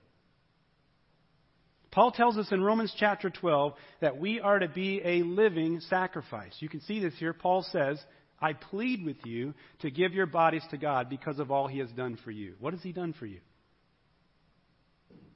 Paul 1.91 2.11
tells 2.11 2.37
us 2.37 2.47
in 2.51 2.63
Romans 2.63 2.93
chapter 2.97 3.29
12 3.29 3.73
that 3.99 4.17
we 4.17 4.39
are 4.39 4.59
to 4.59 4.69
be 4.69 5.01
a 5.03 5.23
living 5.23 5.81
sacrifice. 5.81 6.53
You 6.59 6.69
can 6.69 6.81
see 6.81 6.99
this 6.99 7.13
here. 7.19 7.33
Paul 7.33 7.65
says, 7.71 8.01
I 8.39 8.53
plead 8.53 9.05
with 9.05 9.17
you 9.25 9.53
to 9.81 9.91
give 9.91 10.13
your 10.13 10.25
bodies 10.25 10.63
to 10.71 10.77
God 10.77 11.09
because 11.09 11.37
of 11.37 11.51
all 11.51 11.67
he 11.67 11.79
has 11.79 11.91
done 11.91 12.17
for 12.23 12.31
you. 12.31 12.55
What 12.59 12.73
has 12.73 12.81
he 12.81 12.93
done 12.93 13.13
for 13.13 13.25
you? 13.25 13.39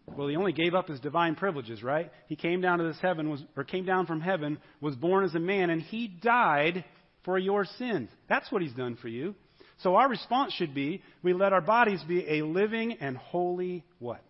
Well, 0.07 0.27
he 0.27 0.35
only 0.35 0.53
gave 0.53 0.75
up 0.75 0.87
his 0.87 0.99
divine 0.99 1.35
privileges, 1.35 1.81
right? 1.83 2.11
He 2.27 2.35
came 2.35 2.61
down 2.61 2.77
to 2.77 2.85
this 2.85 2.99
heaven, 3.01 3.29
was, 3.29 3.43
or 3.57 3.63
came 3.63 3.85
down 3.85 4.05
from 4.05 4.21
heaven, 4.21 4.59
was 4.79 4.95
born 4.95 5.25
as 5.25 5.35
a 5.35 5.39
man, 5.39 5.69
and 5.69 5.81
he 5.81 6.07
died 6.07 6.85
for 7.23 7.37
your 7.37 7.65
sins. 7.65 8.09
That's 8.29 8.51
what 8.51 8.61
he's 8.61 8.73
done 8.73 8.97
for 9.01 9.07
you. 9.07 9.35
So 9.79 9.95
our 9.95 10.07
response 10.07 10.53
should 10.53 10.73
be 10.73 11.01
we 11.21 11.33
let 11.33 11.53
our 11.53 11.61
bodies 11.61 12.01
be 12.07 12.39
a 12.39 12.45
living 12.45 12.93
and 13.01 13.17
holy 13.17 13.83
what? 13.99 14.23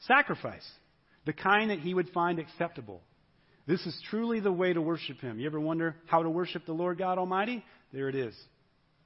Sacrifice. 0.00 0.66
The 1.24 1.32
kind 1.32 1.70
that 1.70 1.80
he 1.80 1.92
would 1.92 2.10
find 2.10 2.38
acceptable. 2.38 3.02
This 3.66 3.84
is 3.84 4.00
truly 4.08 4.40
the 4.40 4.52
way 4.52 4.72
to 4.72 4.80
worship 4.80 5.20
him. 5.20 5.40
You 5.40 5.46
ever 5.46 5.60
wonder 5.60 5.96
how 6.06 6.22
to 6.22 6.30
worship 6.30 6.64
the 6.66 6.72
Lord 6.72 6.98
God 6.98 7.18
Almighty? 7.18 7.64
There 7.92 8.08
it 8.08 8.14
is. 8.14 8.34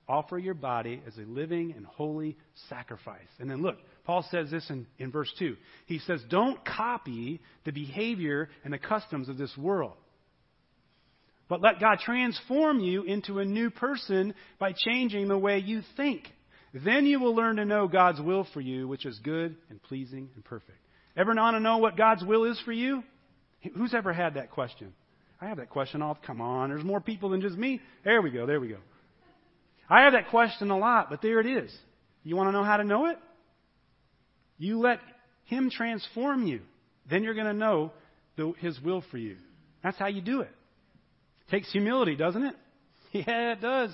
Offer 0.09 0.39
your 0.39 0.55
body 0.55 1.01
as 1.07 1.17
a 1.17 1.23
living 1.23 1.75
and 1.77 1.87
holy 1.87 2.37
sacrifice. 2.69 3.29
And 3.39 3.51
then 3.51 3.63
look, 3.63 3.77
Paul 4.05 4.27
says 4.31 4.51
this 4.51 4.69
in, 4.69 4.87
in 4.99 5.13
verse 5.13 5.33
2. 5.39 5.57
He 5.87 6.01
says, 6.01 6.21
Don't 6.29 6.65
copy 6.65 7.41
the 7.65 7.71
behavior 7.71 8.49
and 8.65 8.73
the 8.73 8.79
customs 8.79 9.29
of 9.29 9.39
this 9.39 9.57
world. 9.57 9.95
But 11.49 11.61
let 11.61 11.81
God 11.81 11.99
transform 11.99 12.81
you 12.81 13.03
into 13.03 13.39
a 13.39 13.45
new 13.45 13.71
person 13.71 14.35
by 14.59 14.73
changing 14.73 15.29
the 15.29 15.39
way 15.39 15.59
you 15.59 15.83
think. 15.97 16.23
Then 16.73 17.07
you 17.07 17.21
will 17.21 17.35
learn 17.35 17.57
to 17.57 17.65
know 17.65 17.87
God's 17.87 18.21
will 18.21 18.47
for 18.55 18.61
you, 18.61 18.89
which 18.89 19.05
is 19.05 19.19
good 19.23 19.57
and 19.69 19.83
pleasing 19.83 20.31
and 20.35 20.45
perfect. 20.45 20.79
Ever 21.17 21.35
want 21.35 21.57
to 21.57 21.61
know 21.61 21.79
what 21.79 21.97
God's 21.97 22.25
will 22.25 22.45
is 22.45 22.59
for 22.65 22.73
you? 22.73 23.05
Who's 23.77 23.95
ever 23.95 24.13
had 24.13 24.35
that 24.35 24.51
question? 24.51 24.95
I 25.41 25.47
have 25.47 25.59
that 25.59 25.71
question 25.71 26.03
all. 26.03 26.19
Come 26.27 26.41
on, 26.41 26.71
there's 26.71 26.85
more 26.85 27.01
people 27.01 27.31
than 27.31 27.41
just 27.41 27.57
me. 27.57 27.81
There 28.05 28.23
we 28.23 28.31
go. 28.31 28.47
There 28.47 28.61
we 28.61 28.69
go. 28.69 28.79
I 29.93 30.05
have 30.05 30.15
that 30.15 30.31
question 30.31 30.71
a 30.71 30.79
lot, 30.79 31.11
but 31.11 31.21
there 31.21 31.39
it 31.39 31.47
is. 31.47 31.71
You 32.25 32.35
want 32.35 32.49
to 32.49 32.53
know 32.53 32.65
how 32.65 32.79
to 32.79 32.85
know 32.85 33.07
it? 33.07 33.19
You 34.57 34.81
let 34.81 35.01
Him 35.45 35.69
transform 35.71 36.47
you. 36.47 36.61
Then 37.11 37.23
you're 37.23 37.35
going 37.35 37.47
to 37.47 37.53
know 37.53 37.93
the, 38.39 38.55
His 38.59 38.81
will 38.81 39.05
for 39.11 39.19
you. 39.19 39.37
That's 39.85 39.99
how 39.99 40.07
you 40.07 40.23
do 40.23 40.41
it. 40.41 40.51
Takes 41.51 41.71
humility, 41.71 42.17
doesn't 42.17 42.43
it? 42.43 42.55
Yeah, 43.13 43.53
it 43.53 43.61
does. 43.61 43.91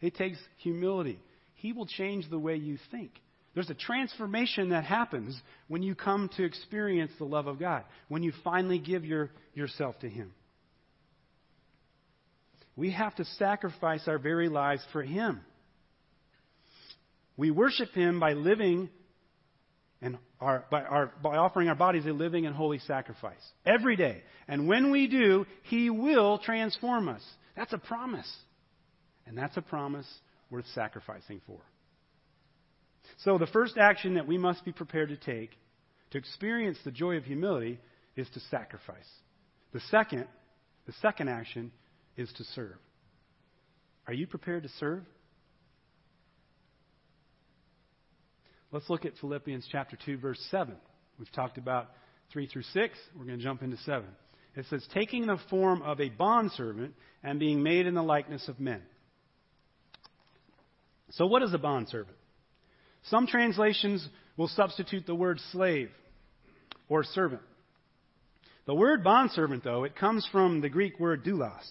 It 0.00 0.14
takes 0.14 0.38
humility. 0.58 1.18
He 1.54 1.72
will 1.72 1.86
change 1.86 2.30
the 2.30 2.38
way 2.38 2.54
you 2.54 2.78
think. 2.92 3.10
There's 3.52 3.68
a 3.68 3.74
transformation 3.74 4.68
that 4.68 4.84
happens 4.84 5.36
when 5.66 5.82
you 5.82 5.96
come 5.96 6.30
to 6.36 6.44
experience 6.44 7.10
the 7.18 7.24
love 7.24 7.48
of 7.48 7.58
God, 7.58 7.82
when 8.06 8.22
you 8.22 8.32
finally 8.44 8.78
give 8.78 9.04
your, 9.04 9.30
yourself 9.54 9.98
to 10.02 10.08
Him. 10.08 10.32
We 12.80 12.92
have 12.92 13.14
to 13.16 13.26
sacrifice 13.26 14.08
our 14.08 14.16
very 14.16 14.48
lives 14.48 14.82
for 14.90 15.02
Him. 15.02 15.42
We 17.36 17.50
worship 17.50 17.90
Him 17.92 18.18
by 18.18 18.32
living 18.32 18.88
and 20.00 20.16
our, 20.40 20.64
by, 20.70 20.84
our, 20.84 21.12
by 21.22 21.36
offering 21.36 21.68
our 21.68 21.74
bodies 21.74 22.06
a 22.06 22.12
living 22.14 22.46
and 22.46 22.56
holy 22.56 22.78
sacrifice 22.78 23.42
every 23.66 23.96
day. 23.96 24.22
And 24.48 24.66
when 24.66 24.90
we 24.90 25.08
do, 25.08 25.44
He 25.64 25.90
will 25.90 26.38
transform 26.38 27.10
us. 27.10 27.20
That's 27.54 27.74
a 27.74 27.78
promise. 27.78 28.34
And 29.26 29.36
that's 29.36 29.58
a 29.58 29.62
promise 29.62 30.08
worth 30.50 30.64
sacrificing 30.74 31.42
for. 31.46 31.58
So, 33.24 33.36
the 33.36 33.46
first 33.46 33.76
action 33.76 34.14
that 34.14 34.26
we 34.26 34.38
must 34.38 34.64
be 34.64 34.72
prepared 34.72 35.10
to 35.10 35.18
take 35.18 35.50
to 36.12 36.18
experience 36.18 36.78
the 36.82 36.92
joy 36.92 37.18
of 37.18 37.24
humility 37.24 37.78
is 38.16 38.26
to 38.30 38.40
sacrifice. 38.50 38.96
The 39.74 39.80
second, 39.90 40.24
the 40.86 40.94
second 41.02 41.28
action 41.28 41.72
is 42.20 42.30
to 42.36 42.44
serve. 42.54 42.76
Are 44.06 44.12
you 44.12 44.26
prepared 44.26 44.64
to 44.64 44.68
serve? 44.78 45.02
Let's 48.72 48.88
look 48.88 49.04
at 49.04 49.12
Philippians 49.20 49.66
chapter 49.72 49.98
2 50.04 50.18
verse 50.18 50.40
7. 50.50 50.76
We've 51.18 51.32
talked 51.32 51.58
about 51.58 51.88
3 52.32 52.46
through 52.46 52.62
6. 52.62 52.98
We're 53.18 53.24
going 53.24 53.38
to 53.38 53.44
jump 53.44 53.62
into 53.62 53.76
7. 53.78 54.04
It 54.56 54.66
says, 54.68 54.86
taking 54.92 55.26
the 55.26 55.38
form 55.48 55.82
of 55.82 56.00
a 56.00 56.08
bondservant 56.08 56.94
and 57.22 57.38
being 57.38 57.62
made 57.62 57.86
in 57.86 57.94
the 57.94 58.02
likeness 58.02 58.48
of 58.48 58.58
men. 58.60 58.82
So, 61.10 61.26
what 61.26 61.42
is 61.42 61.54
a 61.54 61.58
bondservant? 61.58 62.16
Some 63.04 63.26
translations 63.26 64.06
will 64.36 64.48
substitute 64.48 65.06
the 65.06 65.14
word 65.14 65.40
slave 65.52 65.90
or 66.88 67.04
servant. 67.04 67.42
The 68.66 68.74
word 68.74 69.02
bondservant, 69.02 69.64
though, 69.64 69.84
it 69.84 69.96
comes 69.96 70.28
from 70.30 70.60
the 70.60 70.68
Greek 70.68 71.00
word 71.00 71.24
doulos, 71.24 71.68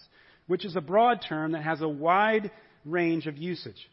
which 0.50 0.66
is 0.66 0.76
a 0.76 0.82
broad 0.82 1.24
term 1.30 1.52
that 1.52 1.62
has 1.62 1.80
a 1.80 1.88
wide 1.88 2.50
range 2.84 3.28
of 3.28 3.38
usage. 3.38 3.88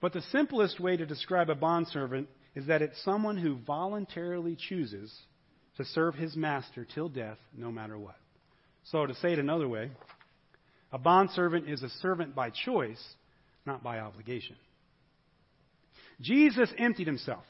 But 0.00 0.12
the 0.12 0.22
simplest 0.30 0.78
way 0.78 0.96
to 0.96 1.04
describe 1.04 1.50
a 1.50 1.56
bondservant 1.56 2.28
is 2.54 2.68
that 2.68 2.82
it's 2.82 3.02
someone 3.02 3.36
who 3.36 3.58
voluntarily 3.66 4.56
chooses 4.56 5.12
to 5.76 5.84
serve 5.84 6.14
his 6.14 6.36
master 6.36 6.86
till 6.94 7.08
death, 7.08 7.38
no 7.52 7.72
matter 7.72 7.98
what. 7.98 8.14
So, 8.84 9.06
to 9.06 9.14
say 9.16 9.32
it 9.32 9.40
another 9.40 9.66
way, 9.66 9.90
a 10.92 10.98
bondservant 10.98 11.68
is 11.68 11.82
a 11.82 11.90
servant 12.00 12.36
by 12.36 12.50
choice, 12.50 13.02
not 13.66 13.82
by 13.82 13.98
obligation. 13.98 14.54
Jesus 16.20 16.70
emptied 16.78 17.08
himself. 17.08 17.42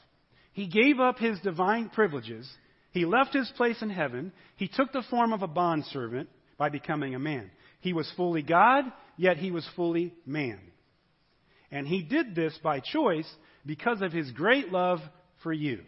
He 0.53 0.65
gave 0.65 0.99
up 0.99 1.19
his 1.19 1.39
divine 1.41 1.89
privileges. 1.89 2.49
He 2.93 3.05
left 3.05 3.35
his 3.35 3.51
place 3.55 3.83
in 3.83 3.91
heaven. 3.91 4.31
He 4.55 4.67
took 4.67 4.91
the 4.91 5.03
form 5.07 5.33
of 5.33 5.43
a 5.43 5.47
bondservant 5.47 6.29
by 6.57 6.69
becoming 6.69 7.13
a 7.13 7.19
man. 7.19 7.51
He 7.79 7.93
was 7.93 8.11
fully 8.17 8.41
God, 8.41 8.85
yet 9.17 9.37
he 9.37 9.51
was 9.51 9.67
fully 9.75 10.13
man. 10.25 10.59
And 11.71 11.87
he 11.87 12.01
did 12.01 12.35
this 12.35 12.57
by 12.63 12.79
choice 12.79 13.29
because 13.65 14.01
of 14.01 14.11
his 14.11 14.31
great 14.31 14.71
love 14.71 14.99
for 15.43 15.51
you. 15.51 15.81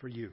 For 0.00 0.08
you. 0.08 0.30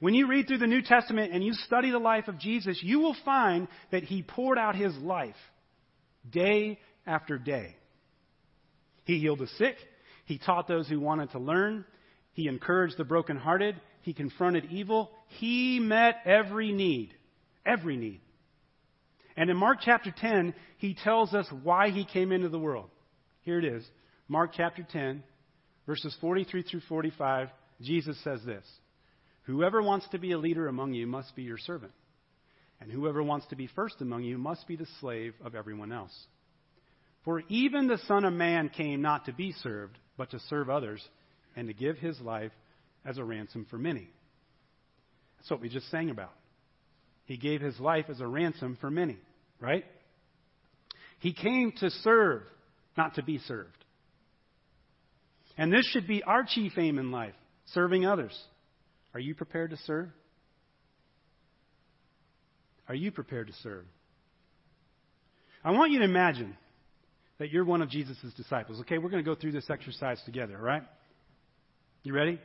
When 0.00 0.14
you 0.14 0.26
read 0.26 0.48
through 0.48 0.58
the 0.58 0.66
New 0.66 0.82
Testament 0.82 1.32
and 1.32 1.44
you 1.44 1.52
study 1.52 1.90
the 1.90 1.98
life 1.98 2.28
of 2.28 2.38
Jesus, 2.38 2.78
you 2.82 2.98
will 3.00 3.16
find 3.24 3.68
that 3.90 4.02
he 4.02 4.22
poured 4.22 4.58
out 4.58 4.74
his 4.74 4.96
life 4.96 5.36
day 6.28 6.78
after 7.06 7.38
day. 7.38 7.76
He 9.04 9.18
healed 9.18 9.40
the 9.40 9.48
sick. 9.58 9.76
He 10.24 10.38
taught 10.38 10.68
those 10.68 10.88
who 10.88 11.00
wanted 11.00 11.30
to 11.32 11.38
learn. 11.38 11.84
He 12.32 12.48
encouraged 12.48 12.96
the 12.98 13.04
brokenhearted. 13.04 13.80
He 14.02 14.14
confronted 14.14 14.66
evil. 14.70 15.10
He 15.38 15.80
met 15.80 16.16
every 16.24 16.72
need. 16.72 17.14
Every 17.64 17.96
need. 17.96 18.20
And 19.36 19.48
in 19.48 19.56
Mark 19.56 19.78
chapter 19.80 20.12
10, 20.16 20.54
he 20.78 20.94
tells 20.94 21.32
us 21.32 21.46
why 21.62 21.90
he 21.90 22.04
came 22.04 22.32
into 22.32 22.48
the 22.48 22.58
world. 22.58 22.90
Here 23.42 23.58
it 23.58 23.64
is 23.64 23.84
Mark 24.28 24.52
chapter 24.56 24.86
10, 24.88 25.22
verses 25.86 26.16
43 26.20 26.62
through 26.62 26.82
45. 26.88 27.48
Jesus 27.80 28.16
says 28.22 28.40
this 28.44 28.64
Whoever 29.44 29.82
wants 29.82 30.06
to 30.10 30.18
be 30.18 30.32
a 30.32 30.38
leader 30.38 30.68
among 30.68 30.94
you 30.94 31.06
must 31.06 31.34
be 31.34 31.42
your 31.42 31.58
servant. 31.58 31.92
And 32.80 32.90
whoever 32.90 33.22
wants 33.22 33.46
to 33.48 33.56
be 33.56 33.68
first 33.68 34.00
among 34.00 34.24
you 34.24 34.38
must 34.38 34.66
be 34.66 34.76
the 34.76 34.86
slave 35.00 35.34
of 35.44 35.54
everyone 35.54 35.92
else. 35.92 36.12
For 37.24 37.42
even 37.48 37.86
the 37.86 38.00
Son 38.08 38.24
of 38.24 38.32
Man 38.32 38.68
came 38.68 39.02
not 39.02 39.26
to 39.26 39.32
be 39.32 39.52
served, 39.62 39.96
but 40.16 40.30
to 40.32 40.40
serve 40.48 40.68
others, 40.68 41.06
and 41.54 41.68
to 41.68 41.74
give 41.74 41.96
his 41.98 42.20
life 42.20 42.50
as 43.04 43.18
a 43.18 43.24
ransom 43.24 43.66
for 43.70 43.78
many. 43.78 44.08
That's 45.38 45.50
what 45.50 45.60
we 45.60 45.68
just 45.68 45.90
sang 45.90 46.10
about. 46.10 46.32
He 47.24 47.36
gave 47.36 47.60
his 47.60 47.78
life 47.80 48.06
as 48.08 48.20
a 48.20 48.26
ransom 48.26 48.76
for 48.80 48.90
many, 48.90 49.18
right? 49.60 49.84
He 51.18 51.32
came 51.32 51.72
to 51.78 51.90
serve, 51.90 52.42
not 52.96 53.14
to 53.14 53.22
be 53.22 53.38
served. 53.38 53.84
And 55.56 55.72
this 55.72 55.86
should 55.86 56.06
be 56.06 56.22
our 56.22 56.44
chief 56.44 56.72
aim 56.78 56.98
in 56.98 57.10
life 57.10 57.34
serving 57.66 58.06
others. 58.06 58.36
Are 59.14 59.20
you 59.20 59.34
prepared 59.34 59.70
to 59.70 59.76
serve? 59.78 60.08
Are 62.88 62.94
you 62.94 63.10
prepared 63.10 63.46
to 63.48 63.52
serve? 63.62 63.84
I 65.64 65.70
want 65.70 65.92
you 65.92 65.98
to 66.00 66.04
imagine 66.04 66.56
that 67.38 67.50
you're 67.50 67.64
one 67.64 67.82
of 67.82 67.88
Jesus' 67.88 68.18
disciples. 68.36 68.80
Okay, 68.80 68.98
we're 68.98 69.10
going 69.10 69.24
to 69.24 69.28
go 69.28 69.34
through 69.34 69.52
this 69.52 69.70
exercise 69.70 70.20
together, 70.24 70.56
all 70.56 70.64
right? 70.64 70.82
You 72.02 72.12
ready? 72.14 72.40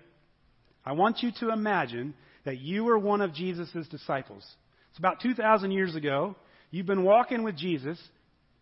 I 0.87 0.93
want 0.93 1.21
you 1.21 1.31
to 1.41 1.51
imagine 1.51 2.13
that 2.45 2.61
you 2.61 2.87
are 2.87 2.97
one 2.97 3.19
of 3.19 3.33
Jesus' 3.33 3.67
disciples. 3.91 4.47
It's 4.91 4.99
about 4.99 5.19
2,000 5.19 5.71
years 5.71 5.95
ago. 5.95 6.37
You've 6.71 6.85
been 6.85 7.03
walking 7.03 7.43
with 7.43 7.57
Jesus 7.57 7.99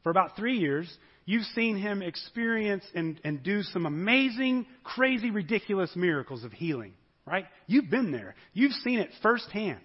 for 0.02 0.10
about 0.10 0.36
three 0.36 0.58
years. 0.58 0.92
You've 1.26 1.46
seen 1.54 1.78
him 1.78 2.02
experience 2.02 2.84
and, 2.96 3.22
and 3.24 3.44
do 3.44 3.62
some 3.62 3.86
amazing, 3.86 4.66
crazy, 4.84 5.30
ridiculous 5.30 5.92
miracles 5.96 6.44
of 6.44 6.52
healing, 6.52 6.94
right? 7.28 7.46
You've 7.68 7.92
been 7.92 8.12
there. 8.12 8.34
You've 8.54 8.72
seen 8.72 8.98
it 8.98 9.12
firsthand, 9.22 9.82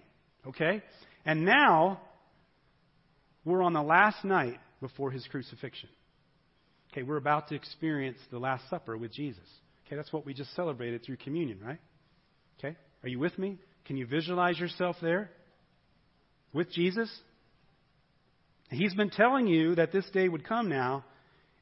okay? 0.47 0.81
And 1.23 1.45
now, 1.45 2.01
we're 3.45 3.61
on 3.61 3.73
the 3.73 3.83
last 3.83 4.25
night 4.25 4.57
before 4.81 5.11
his 5.11 5.23
crucifixion. 5.29 5.89
Okay, 6.91 7.03
we're 7.03 7.17
about 7.17 7.49
to 7.49 7.55
experience 7.55 8.17
the 8.31 8.39
Last 8.39 8.67
Supper 8.67 8.97
with 8.97 9.13
Jesus. 9.13 9.45
Okay, 9.85 9.95
that's 9.95 10.11
what 10.11 10.25
we 10.25 10.33
just 10.33 10.55
celebrated 10.55 11.03
through 11.05 11.17
communion, 11.17 11.59
right? 11.63 11.77
Okay, 12.59 12.75
are 13.03 13.09
you 13.09 13.19
with 13.19 13.37
me? 13.37 13.57
Can 13.85 13.97
you 13.97 14.05
visualize 14.05 14.59
yourself 14.59 14.95
there 15.01 15.29
with 16.53 16.71
Jesus? 16.71 17.09
He's 18.69 18.93
been 18.93 19.09
telling 19.09 19.47
you 19.47 19.75
that 19.75 19.91
this 19.91 20.09
day 20.11 20.29
would 20.29 20.47
come 20.47 20.69
now, 20.69 21.03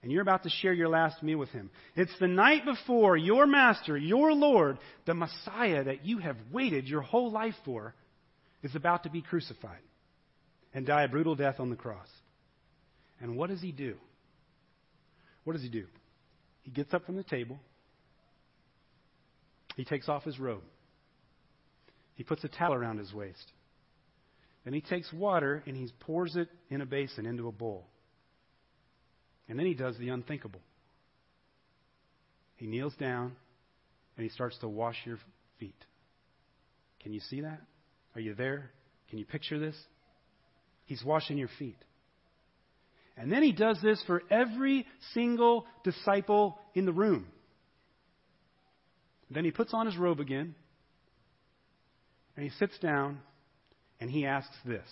and 0.04 0.12
you're 0.12 0.22
about 0.22 0.44
to 0.44 0.50
share 0.50 0.74
your 0.74 0.90
last 0.90 1.24
meal 1.24 1.40
with 1.40 1.50
him. 1.50 1.72
It's 1.96 2.12
the 2.20 2.28
night 2.28 2.66
before 2.66 3.18
your 3.18 3.48
master, 3.48 3.98
your 3.98 4.34
Lord, 4.34 4.78
the 5.06 5.16
Messiah 5.16 5.86
that 5.86 6.06
you 6.06 6.20
have 6.20 6.38
waited 6.52 6.88
your 6.88 7.02
whole 7.02 7.32
life 7.32 7.56
for, 7.66 7.96
is 8.62 8.76
about 8.76 9.04
to 9.04 9.10
be 9.10 9.22
crucified 9.22 9.80
and 10.74 10.86
die 10.86 11.04
a 11.04 11.08
brutal 11.08 11.36
death 11.36 11.60
on 11.60 11.70
the 11.70 11.76
cross. 11.76 12.08
And 13.22 13.36
what 13.36 13.50
does 13.50 13.62
he 13.62 13.72
do? 13.72 13.96
What 15.44 15.54
does 15.54 15.64
he 15.64 15.70
do? 15.70 15.86
He 16.62 16.72
gets 16.72 16.94
up 16.94 17.06
from 17.06 17.16
the 17.16 17.24
table. 17.24 17.60
He 19.76 19.84
takes 19.84 20.08
off 20.08 20.24
his 20.24 20.40
robe. 20.40 20.64
He 22.20 22.26
puts 22.26 22.44
a 22.44 22.50
towel 22.50 22.74
around 22.74 22.98
his 22.98 23.14
waist. 23.14 23.54
Then 24.66 24.74
he 24.74 24.82
takes 24.82 25.10
water 25.14 25.64
and 25.66 25.74
he 25.74 25.88
pours 26.02 26.36
it 26.36 26.50
in 26.70 26.82
a 26.82 26.86
basin 26.86 27.26
into 27.26 27.48
a 27.48 27.52
bowl. 27.54 27.88
And 29.48 29.58
then 29.58 29.66
he 29.66 29.74
does 29.74 29.98
the 29.98 30.10
unthinkable. 30.10 30.60
He 32.58 32.68
kneels 32.68 32.94
down 32.96 33.38
and 34.18 34.24
he 34.26 34.30
starts 34.32 34.58
to 34.58 34.68
wash 34.68 34.98
your 35.06 35.18
feet. 35.62 35.82
Can 37.02 37.14
you 37.14 37.22
see 37.22 37.40
that? 37.40 37.62
Are 38.16 38.20
you 38.20 38.36
there? 38.36 38.70
Can 39.10 39.18
you 39.18 39.26
picture 39.26 39.58
this? 39.58 39.78
He's 40.88 41.02
washing 41.06 41.38
your 41.38 41.50
feet. 41.58 41.78
And 43.16 43.32
then 43.32 43.44
he 43.44 43.54
does 43.54 43.80
this 43.82 44.04
for 44.06 44.24
every 44.30 44.86
single 45.14 45.66
disciple 45.86 46.60
in 46.76 46.86
the 46.86 46.92
room. 46.92 47.28
Then 49.32 49.46
he 49.46 49.52
puts 49.52 49.74
on 49.74 49.86
his 49.86 49.96
robe 49.96 50.20
again, 50.20 50.56
and 52.40 52.50
he 52.50 52.58
sits 52.58 52.80
down, 52.80 53.20
and 54.00 54.10
he 54.10 54.26
asks 54.26 54.56
this. 54.66 54.88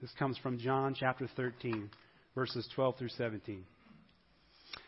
This 0.00 0.12
comes 0.20 0.38
from 0.38 0.60
John 0.60 0.94
chapter 0.94 1.28
13, 1.34 1.90
verses 2.36 2.64
12 2.76 2.96
through 2.96 3.08
17. 3.08 3.64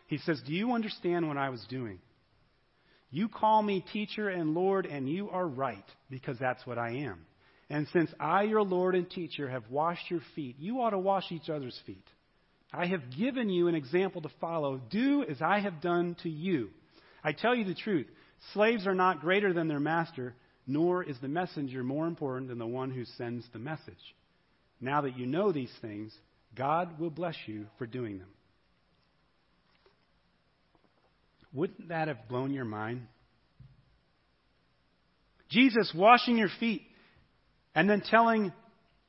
He 0.06 0.18
says, 0.18 0.40
Do 0.46 0.52
you 0.52 0.74
understand 0.74 1.26
what 1.26 1.36
I 1.36 1.48
was 1.48 1.66
doing? 1.68 1.98
You 3.10 3.28
call 3.28 3.64
me 3.64 3.84
teacher 3.92 4.28
and 4.28 4.54
Lord, 4.54 4.86
and 4.86 5.10
you 5.10 5.28
are 5.30 5.44
right, 5.44 5.84
because 6.08 6.38
that's 6.38 6.64
what 6.68 6.78
I 6.78 6.90
am. 6.98 7.26
And 7.68 7.88
since 7.92 8.10
I, 8.20 8.44
your 8.44 8.62
Lord 8.62 8.94
and 8.94 9.10
teacher, 9.10 9.50
have 9.50 9.64
washed 9.68 10.08
your 10.08 10.22
feet, 10.36 10.54
you 10.60 10.80
ought 10.80 10.90
to 10.90 11.00
wash 11.00 11.32
each 11.32 11.50
other's 11.50 11.80
feet. 11.84 12.06
I 12.72 12.86
have 12.86 13.02
given 13.18 13.50
you 13.50 13.66
an 13.66 13.74
example 13.74 14.22
to 14.22 14.30
follow. 14.40 14.80
Do 14.88 15.24
as 15.28 15.42
I 15.42 15.58
have 15.58 15.80
done 15.80 16.14
to 16.22 16.30
you. 16.30 16.70
I 17.24 17.32
tell 17.32 17.56
you 17.56 17.64
the 17.64 17.74
truth. 17.74 18.06
Slaves 18.54 18.86
are 18.86 18.94
not 18.94 19.20
greater 19.20 19.52
than 19.52 19.66
their 19.66 19.80
master, 19.80 20.36
nor 20.66 21.02
is 21.02 21.16
the 21.20 21.28
messenger 21.28 21.82
more 21.82 22.06
important 22.06 22.48
than 22.48 22.58
the 22.58 22.66
one 22.66 22.90
who 22.90 23.04
sends 23.16 23.44
the 23.52 23.58
message. 23.58 24.14
Now 24.80 25.02
that 25.02 25.18
you 25.18 25.26
know 25.26 25.52
these 25.52 25.72
things, 25.80 26.12
God 26.56 26.98
will 26.98 27.10
bless 27.10 27.36
you 27.46 27.66
for 27.78 27.86
doing 27.86 28.18
them. 28.18 28.28
Wouldn't 31.52 31.88
that 31.88 32.08
have 32.08 32.28
blown 32.28 32.52
your 32.52 32.64
mind? 32.64 33.06
Jesus 35.48 35.92
washing 35.94 36.36
your 36.36 36.50
feet 36.60 36.82
and 37.74 37.90
then 37.90 38.02
telling 38.02 38.52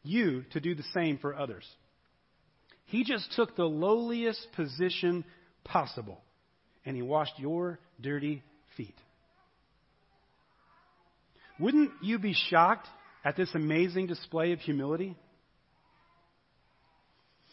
you 0.04 0.44
to 0.52 0.60
do 0.60 0.74
the 0.74 0.84
same 0.94 1.20
for 1.20 1.36
others. 1.36 1.66
He 2.86 3.04
just 3.04 3.32
took 3.36 3.56
the 3.56 3.66
lowliest 3.66 4.48
position 4.56 5.24
possible 5.64 6.20
and 6.86 6.96
he 6.96 7.02
washed 7.02 7.38
your 7.38 7.80
dirty 8.02 8.44
feet. 8.76 8.96
Wouldn't 11.62 11.92
you 12.02 12.18
be 12.18 12.34
shocked 12.34 12.88
at 13.24 13.38
this 13.38 13.54
amazing 13.54 14.08
display 14.08 14.52
of 14.52 14.60
humility? 14.60 15.16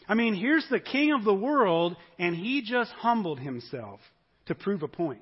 I 0.07 0.15
mean, 0.15 0.33
here's 0.33 0.67
the 0.69 0.79
king 0.79 1.13
of 1.13 1.23
the 1.23 1.33
world, 1.33 1.95
and 2.17 2.35
he 2.35 2.63
just 2.63 2.89
humbled 2.91 3.39
himself 3.39 3.99
to 4.47 4.55
prove 4.55 4.81
a 4.81 4.87
point. 4.87 5.21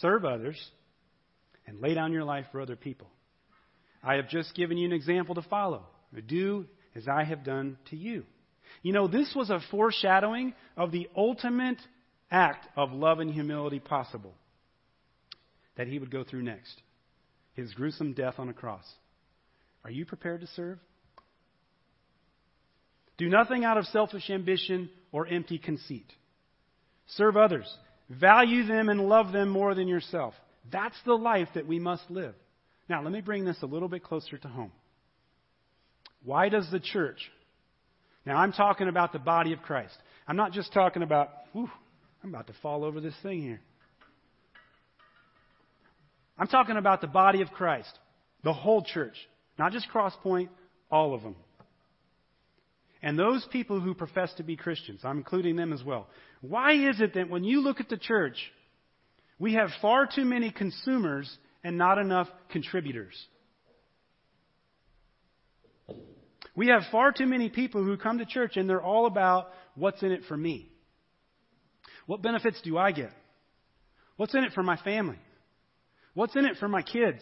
Serve 0.00 0.24
others 0.24 0.60
and 1.66 1.80
lay 1.80 1.94
down 1.94 2.12
your 2.12 2.24
life 2.24 2.46
for 2.50 2.60
other 2.60 2.74
people. 2.74 3.08
I 4.02 4.14
have 4.14 4.28
just 4.28 4.54
given 4.56 4.76
you 4.76 4.86
an 4.86 4.92
example 4.92 5.36
to 5.36 5.42
follow. 5.42 5.84
Do 6.26 6.66
as 6.96 7.06
I 7.06 7.22
have 7.22 7.44
done 7.44 7.78
to 7.90 7.96
you. 7.96 8.24
You 8.82 8.92
know, 8.92 9.06
this 9.06 9.32
was 9.36 9.50
a 9.50 9.60
foreshadowing 9.70 10.54
of 10.76 10.90
the 10.90 11.08
ultimate 11.16 11.78
act 12.30 12.66
of 12.76 12.92
love 12.92 13.20
and 13.20 13.32
humility 13.32 13.78
possible 13.78 14.34
that 15.76 15.86
he 15.86 16.00
would 16.00 16.10
go 16.10 16.24
through 16.24 16.42
next 16.42 16.82
his 17.58 17.74
gruesome 17.74 18.12
death 18.12 18.34
on 18.38 18.48
a 18.48 18.52
cross. 18.52 18.84
Are 19.84 19.90
you 19.90 20.06
prepared 20.06 20.42
to 20.42 20.46
serve? 20.46 20.78
Do 23.16 23.28
nothing 23.28 23.64
out 23.64 23.76
of 23.76 23.84
selfish 23.86 24.30
ambition 24.30 24.88
or 25.10 25.26
empty 25.26 25.58
conceit. 25.58 26.06
Serve 27.08 27.36
others. 27.36 27.68
Value 28.08 28.64
them 28.64 28.88
and 28.88 29.08
love 29.08 29.32
them 29.32 29.48
more 29.48 29.74
than 29.74 29.88
yourself. 29.88 30.34
That's 30.70 30.96
the 31.04 31.14
life 31.14 31.48
that 31.54 31.66
we 31.66 31.80
must 31.80 32.08
live. 32.08 32.34
Now, 32.88 33.02
let 33.02 33.12
me 33.12 33.20
bring 33.20 33.44
this 33.44 33.60
a 33.62 33.66
little 33.66 33.88
bit 33.88 34.04
closer 34.04 34.38
to 34.38 34.48
home. 34.48 34.72
Why 36.22 36.48
does 36.48 36.70
the 36.70 36.80
church? 36.80 37.18
Now, 38.24 38.36
I'm 38.36 38.52
talking 38.52 38.86
about 38.86 39.12
the 39.12 39.18
body 39.18 39.52
of 39.52 39.62
Christ. 39.62 39.96
I'm 40.28 40.36
not 40.36 40.52
just 40.52 40.72
talking 40.72 41.02
about, 41.02 41.30
whew, 41.52 41.70
I'm 42.22 42.30
about 42.30 42.46
to 42.46 42.54
fall 42.62 42.84
over 42.84 43.00
this 43.00 43.14
thing 43.22 43.42
here. 43.42 43.60
I'm 46.38 46.46
talking 46.46 46.76
about 46.76 47.00
the 47.00 47.06
body 47.06 47.42
of 47.42 47.50
Christ, 47.50 47.98
the 48.44 48.52
whole 48.52 48.82
church, 48.82 49.16
not 49.58 49.72
just 49.72 49.88
Crosspoint, 49.92 50.48
all 50.90 51.14
of 51.14 51.22
them. 51.22 51.36
And 53.02 53.18
those 53.18 53.46
people 53.50 53.80
who 53.80 53.94
profess 53.94 54.32
to 54.34 54.42
be 54.42 54.56
Christians, 54.56 55.00
I'm 55.04 55.18
including 55.18 55.56
them 55.56 55.72
as 55.72 55.82
well. 55.84 56.08
Why 56.40 56.72
is 56.72 57.00
it 57.00 57.14
that 57.14 57.28
when 57.28 57.44
you 57.44 57.60
look 57.60 57.80
at 57.80 57.88
the 57.88 57.96
church, 57.96 58.36
we 59.38 59.54
have 59.54 59.70
far 59.80 60.06
too 60.12 60.24
many 60.24 60.50
consumers 60.50 61.36
and 61.62 61.78
not 61.78 61.98
enough 61.98 62.28
contributors? 62.50 63.14
We 66.56 66.68
have 66.68 66.82
far 66.90 67.12
too 67.12 67.26
many 67.26 67.48
people 67.48 67.84
who 67.84 67.96
come 67.96 68.18
to 68.18 68.26
church 68.26 68.56
and 68.56 68.68
they're 68.68 68.82
all 68.82 69.06
about 69.06 69.50
what's 69.76 70.02
in 70.02 70.10
it 70.10 70.22
for 70.26 70.36
me. 70.36 70.68
What 72.06 72.20
benefits 72.20 72.60
do 72.62 72.76
I 72.76 72.90
get? 72.90 73.12
What's 74.16 74.34
in 74.34 74.42
it 74.42 74.52
for 74.54 74.64
my 74.64 74.76
family? 74.78 75.18
What's 76.18 76.34
in 76.34 76.46
it 76.46 76.56
for 76.56 76.66
my 76.66 76.82
kids? 76.82 77.20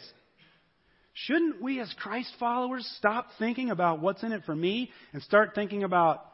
Shouldn't 1.12 1.60
we, 1.60 1.80
as 1.80 1.94
Christ 1.98 2.32
followers, 2.40 2.90
stop 2.96 3.26
thinking 3.38 3.70
about 3.70 4.00
what's 4.00 4.22
in 4.22 4.32
it 4.32 4.44
for 4.46 4.56
me 4.56 4.90
and 5.12 5.22
start 5.22 5.50
thinking 5.54 5.84
about 5.84 6.24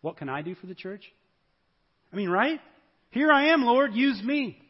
what 0.00 0.16
can 0.16 0.28
I 0.28 0.42
do 0.42 0.54
for 0.54 0.68
the 0.68 0.76
church? 0.76 1.02
I 2.12 2.16
mean, 2.16 2.28
right? 2.28 2.60
Here 3.10 3.32
I 3.32 3.46
am, 3.46 3.64
Lord, 3.64 3.94
use 3.94 4.22
me. 4.22 4.62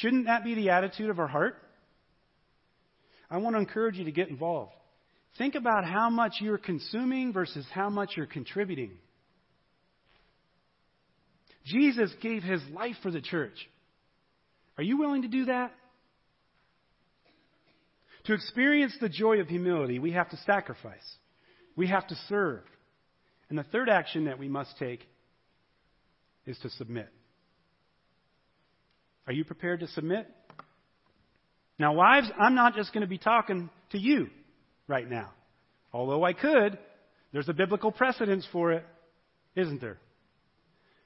Shouldn't 0.00 0.28
that 0.28 0.44
be 0.44 0.54
the 0.54 0.70
attitude 0.70 1.10
of 1.10 1.18
our 1.18 1.28
heart? 1.28 1.56
I 3.30 3.36
want 3.36 3.54
to 3.54 3.60
encourage 3.60 3.96
you 3.96 4.06
to 4.06 4.12
get 4.12 4.30
involved. 4.30 4.72
Think 5.36 5.56
about 5.56 5.84
how 5.84 6.08
much 6.08 6.36
you're 6.40 6.56
consuming 6.56 7.34
versus 7.34 7.66
how 7.70 7.90
much 7.90 8.12
you're 8.16 8.24
contributing. 8.24 8.92
Jesus 11.66 12.10
gave 12.22 12.42
his 12.42 12.62
life 12.72 12.96
for 13.02 13.10
the 13.10 13.20
church. 13.20 13.58
Are 14.78 14.84
you 14.84 14.96
willing 14.96 15.22
to 15.22 15.28
do 15.28 15.46
that? 15.46 15.72
To 18.24 18.34
experience 18.34 18.96
the 19.00 19.08
joy 19.08 19.40
of 19.40 19.48
humility, 19.48 19.98
we 19.98 20.12
have 20.12 20.30
to 20.30 20.36
sacrifice. 20.46 21.16
We 21.76 21.88
have 21.88 22.06
to 22.06 22.14
serve. 22.28 22.62
And 23.48 23.58
the 23.58 23.64
third 23.64 23.88
action 23.88 24.26
that 24.26 24.38
we 24.38 24.48
must 24.48 24.76
take 24.78 25.00
is 26.46 26.58
to 26.58 26.70
submit. 26.70 27.08
Are 29.26 29.32
you 29.32 29.44
prepared 29.44 29.80
to 29.80 29.88
submit? 29.88 30.26
Now, 31.78 31.94
wives, 31.94 32.30
I'm 32.38 32.54
not 32.54 32.74
just 32.74 32.92
going 32.92 33.02
to 33.02 33.08
be 33.08 33.18
talking 33.18 33.70
to 33.92 33.98
you 33.98 34.28
right 34.86 35.08
now. 35.08 35.30
Although 35.92 36.24
I 36.24 36.32
could, 36.32 36.78
there's 37.32 37.48
a 37.48 37.54
biblical 37.54 37.92
precedence 37.92 38.46
for 38.52 38.72
it, 38.72 38.84
isn't 39.56 39.80
there? 39.80 39.98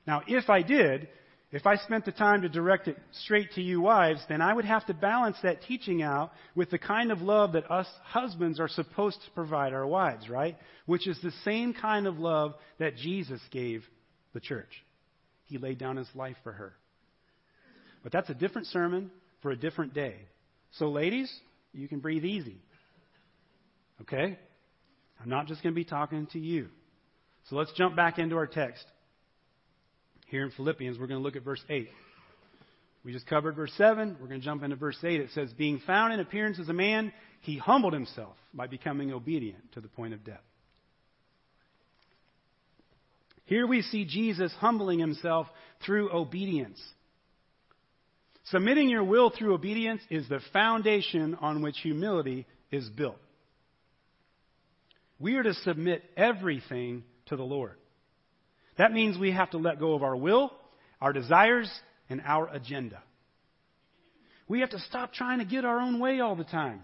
Now, 0.07 0.23
if 0.27 0.51
I 0.51 0.63
did, 0.63 1.09
if 1.53 1.67
I 1.67 1.77
spent 1.77 2.07
the 2.07 2.13
time 2.13 2.43
to 2.43 2.49
direct 2.49 2.89
it 2.89 2.97
straight 3.25 3.53
to 3.53 3.63
you 3.63 3.83
wives, 3.83 4.25
then 4.27 4.41
I 4.41 4.55
would 4.55 4.65
have 4.65 4.87
to 4.87 4.95
balance 4.95 5.37
that 5.43 5.63
teaching 5.63 6.03
out 6.03 6.33
with 6.55 6.71
the 6.71 6.79
kind 6.79 7.13
of 7.13 7.21
love 7.21 7.53
that 7.53 7.71
us 7.71 7.87
husbands 8.05 8.59
are 8.59 8.69
supposed 8.69 9.19
to 9.23 9.31
provide 9.33 9.75
our 9.75 9.87
wives, 9.87 10.31
right? 10.31 10.57
Which 10.87 11.07
is 11.07 11.21
the 11.23 11.33
same 11.45 11.75
kind 11.75 12.07
of 12.07 12.19
love 12.19 12.55
that 12.79 12.97
Jesus 12.97 13.41
gave 13.51 13.85
the 14.33 14.41
church. 14.41 14.71
He 15.45 15.59
laid 15.59 15.77
down 15.79 15.99
his 15.99 16.09
life 16.15 16.37
for 16.43 16.53
her. 16.53 16.73
But 18.03 18.13
that's 18.13 18.31
a 18.31 18.35
different 18.35 18.69
sermon 18.69 19.11
for 19.43 19.51
a 19.51 19.57
different 19.57 19.93
day. 19.93 20.17
So, 20.73 20.89
ladies, 20.89 21.31
you 21.75 21.87
can 21.87 22.01
breathe 22.01 22.25
easy. 22.25 22.63
Okay? 24.01 24.39
I'm 25.21 25.29
not 25.29 25.47
just 25.49 25.63
going 25.63 25.75
to 25.75 25.79
be 25.79 25.85
talking 25.85 26.27
to 26.33 26.39
you. 26.39 26.69
So 27.51 27.57
let's 27.57 27.73
jump 27.73 27.95
back 27.95 28.19
into 28.19 28.37
our 28.37 28.47
text. 28.47 28.85
Here 30.33 30.45
in 30.45 30.51
Philippians, 30.51 30.99
we're 30.99 31.09
going 31.09 31.21
to 31.21 31.23
look 31.23 31.37
at 31.37 31.45
verse 31.45 31.63
8. 31.69 31.91
We 33.05 33.13
just 33.13 33.27
covered 33.27 33.55
verse 33.55 33.73
7. 33.77 34.17
We're 34.19 34.29
going 34.29 34.41
to 34.41 34.45
jump 34.45 34.63
into 34.63 34.77
verse 34.77 34.97
8. 35.05 35.21
It 35.21 35.29
says, 35.35 35.53
Being 35.53 35.79
found 35.87 36.15
in 36.15 36.21
appearance 36.21 36.59
as 36.59 36.71
a 36.71 36.73
man, 36.73 37.13
he 37.43 37.59
humbled 37.59 37.93
himself 37.93 38.35
by 38.55 38.67
becoming 38.67 39.13
obedient 39.13 39.73
to 39.73 39.83
the 39.83 39.89
point 39.89 40.15
of 40.15 40.25
death. 40.25 40.41
Here 43.45 43.67
we 43.67 43.83
see 43.83 44.07
Jesus 44.07 44.51
humbling 44.59 45.01
himself 45.01 45.49
through 45.85 46.11
obedience. 46.11 46.81
Submitting 48.45 48.89
your 48.89 49.05
will 49.05 49.29
through 49.29 49.53
obedience 49.53 50.01
is 50.09 50.27
the 50.31 50.41
foundation 50.55 51.35
on 51.43 51.61
which 51.61 51.77
humility 51.83 52.47
is 52.71 52.89
built. 52.89 53.19
We 55.21 55.35
are 55.35 55.43
to 55.43 55.53
submit 55.53 56.03
everything 56.17 57.05
to 57.27 57.37
the 57.37 57.43
Lord. 57.43 57.77
That 58.79 58.93
means 58.93 59.19
we 59.19 59.33
have 59.33 59.51
to 59.51 59.59
let 59.59 59.79
go 59.79 59.95
of 59.95 60.03
our 60.03 60.17
will, 60.17 60.53
our 61.01 61.13
desires, 61.13 61.71
and 62.09 62.23
our 62.25 62.49
agenda. 62.49 63.03
We 64.49 64.61
have 64.61 64.71
to 64.71 64.79
stop 64.81 65.13
trying 65.13 65.39
to 65.39 65.45
get 65.45 65.65
our 65.65 65.81
own 65.81 65.99
way 65.99 66.21
all 66.21 66.37
the 66.37 66.45
time. 66.45 66.83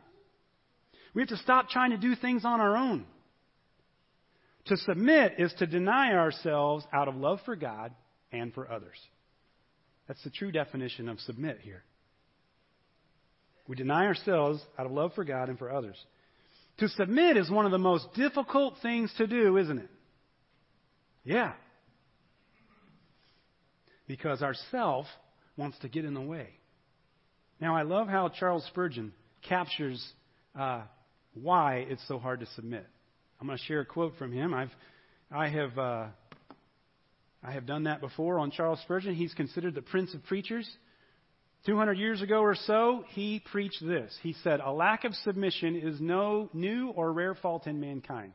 We 1.14 1.22
have 1.22 1.30
to 1.30 1.36
stop 1.38 1.70
trying 1.70 1.90
to 1.90 1.96
do 1.96 2.14
things 2.14 2.44
on 2.44 2.60
our 2.60 2.76
own. 2.76 3.06
To 4.66 4.76
submit 4.76 5.34
is 5.38 5.52
to 5.58 5.66
deny 5.66 6.12
ourselves 6.12 6.84
out 6.92 7.08
of 7.08 7.16
love 7.16 7.40
for 7.44 7.56
God 7.56 7.92
and 8.30 8.52
for 8.52 8.70
others. 8.70 8.96
That's 10.06 10.22
the 10.24 10.30
true 10.30 10.52
definition 10.52 11.08
of 11.08 11.18
submit 11.20 11.58
here. 11.62 11.84
We 13.66 13.76
deny 13.76 14.06
ourselves 14.06 14.62
out 14.78 14.86
of 14.86 14.92
love 14.92 15.12
for 15.14 15.24
God 15.24 15.48
and 15.48 15.58
for 15.58 15.70
others. 15.70 15.96
To 16.78 16.88
submit 16.88 17.36
is 17.36 17.50
one 17.50 17.66
of 17.66 17.72
the 17.72 17.78
most 17.78 18.12
difficult 18.14 18.74
things 18.82 19.12
to 19.18 19.26
do, 19.26 19.56
isn't 19.56 19.78
it? 19.78 19.90
Yeah 21.24 21.52
because 24.08 24.42
our 24.42 24.54
self 24.72 25.06
wants 25.56 25.78
to 25.80 25.88
get 25.88 26.04
in 26.04 26.14
the 26.14 26.20
way. 26.20 26.48
Now, 27.60 27.76
I 27.76 27.82
love 27.82 28.08
how 28.08 28.28
Charles 28.30 28.64
Spurgeon 28.68 29.12
captures 29.48 30.04
uh, 30.58 30.82
why 31.34 31.86
it's 31.88 32.02
so 32.08 32.18
hard 32.18 32.40
to 32.40 32.46
submit. 32.56 32.86
I'm 33.40 33.46
going 33.46 33.58
to 33.58 33.64
share 33.64 33.80
a 33.80 33.84
quote 33.84 34.14
from 34.18 34.32
him. 34.32 34.52
I've, 34.54 34.70
I 35.30 35.48
have, 35.48 35.78
uh, 35.78 36.06
I 37.44 37.52
have 37.52 37.66
done 37.66 37.84
that 37.84 38.00
before 38.00 38.40
on 38.40 38.50
Charles 38.50 38.80
Spurgeon. 38.80 39.14
He's 39.14 39.34
considered 39.34 39.74
the 39.74 39.82
prince 39.82 40.14
of 40.14 40.24
preachers. 40.24 40.68
200 41.66 41.98
years 41.98 42.22
ago 42.22 42.40
or 42.40 42.54
so, 42.54 43.04
he 43.10 43.42
preached 43.52 43.84
this. 43.84 44.16
He 44.22 44.34
said, 44.44 44.60
A 44.60 44.72
lack 44.72 45.04
of 45.04 45.14
submission 45.14 45.76
is 45.76 46.00
no 46.00 46.48
new 46.52 46.90
or 46.90 47.12
rare 47.12 47.34
fault 47.34 47.66
in 47.66 47.80
mankind. 47.80 48.32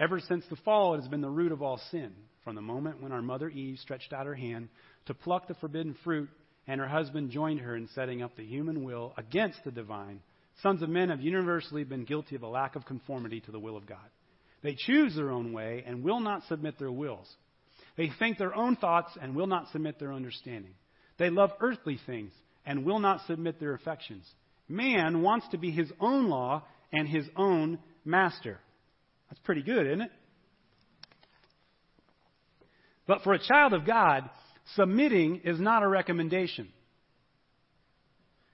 Ever 0.00 0.18
since 0.18 0.44
the 0.48 0.56
fall, 0.56 0.94
it 0.94 1.00
has 1.00 1.08
been 1.08 1.20
the 1.20 1.28
root 1.28 1.52
of 1.52 1.60
all 1.60 1.78
sin. 1.90 2.12
From 2.42 2.54
the 2.54 2.62
moment 2.62 3.02
when 3.02 3.12
our 3.12 3.20
mother 3.20 3.50
Eve 3.50 3.78
stretched 3.78 4.14
out 4.14 4.24
her 4.24 4.34
hand 4.34 4.70
to 5.06 5.14
pluck 5.14 5.46
the 5.46 5.54
forbidden 5.54 5.94
fruit, 6.02 6.30
and 6.66 6.80
her 6.80 6.88
husband 6.88 7.30
joined 7.30 7.60
her 7.60 7.76
in 7.76 7.86
setting 7.94 8.22
up 8.22 8.34
the 8.34 8.44
human 8.44 8.82
will 8.82 9.12
against 9.18 9.62
the 9.62 9.70
divine, 9.70 10.20
sons 10.62 10.80
of 10.80 10.88
men 10.88 11.10
have 11.10 11.20
universally 11.20 11.84
been 11.84 12.04
guilty 12.04 12.34
of 12.34 12.42
a 12.42 12.48
lack 12.48 12.76
of 12.76 12.86
conformity 12.86 13.40
to 13.40 13.52
the 13.52 13.60
will 13.60 13.76
of 13.76 13.86
God. 13.86 13.98
They 14.62 14.74
choose 14.74 15.14
their 15.14 15.30
own 15.30 15.52
way 15.52 15.84
and 15.86 16.02
will 16.02 16.20
not 16.20 16.44
submit 16.48 16.78
their 16.78 16.92
wills. 16.92 17.28
They 17.96 18.10
think 18.18 18.38
their 18.38 18.54
own 18.54 18.76
thoughts 18.76 19.12
and 19.20 19.36
will 19.36 19.46
not 19.46 19.70
submit 19.70 19.98
their 19.98 20.14
understanding. 20.14 20.74
They 21.18 21.28
love 21.28 21.50
earthly 21.60 21.98
things 22.06 22.32
and 22.64 22.86
will 22.86 23.00
not 23.00 23.26
submit 23.26 23.60
their 23.60 23.74
affections. 23.74 24.26
Man 24.66 25.20
wants 25.20 25.46
to 25.50 25.58
be 25.58 25.70
his 25.70 25.92
own 26.00 26.28
law 26.28 26.62
and 26.90 27.06
his 27.06 27.26
own 27.36 27.78
master. 28.04 28.60
That's 29.30 29.40
pretty 29.44 29.62
good, 29.62 29.86
isn't 29.86 30.02
it? 30.02 30.12
But 33.06 33.22
for 33.22 33.32
a 33.32 33.38
child 33.38 33.72
of 33.72 33.86
God, 33.86 34.28
submitting 34.76 35.42
is 35.44 35.58
not 35.58 35.82
a 35.82 35.88
recommendation. 35.88 36.68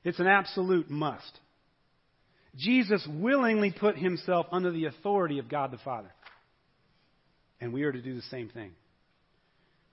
It's 0.04 0.20
an 0.20 0.26
absolute 0.28 0.88
must. 0.88 1.40
Jesus 2.56 3.06
willingly 3.10 3.74
put 3.78 3.98
himself 3.98 4.46
under 4.50 4.70
the 4.70 4.86
authority 4.86 5.38
of 5.38 5.48
God 5.48 5.72
the 5.72 5.78
Father. 5.78 6.10
And 7.60 7.72
we 7.72 7.82
are 7.82 7.92
to 7.92 8.00
do 8.00 8.14
the 8.14 8.22
same 8.22 8.48
thing. 8.48 8.72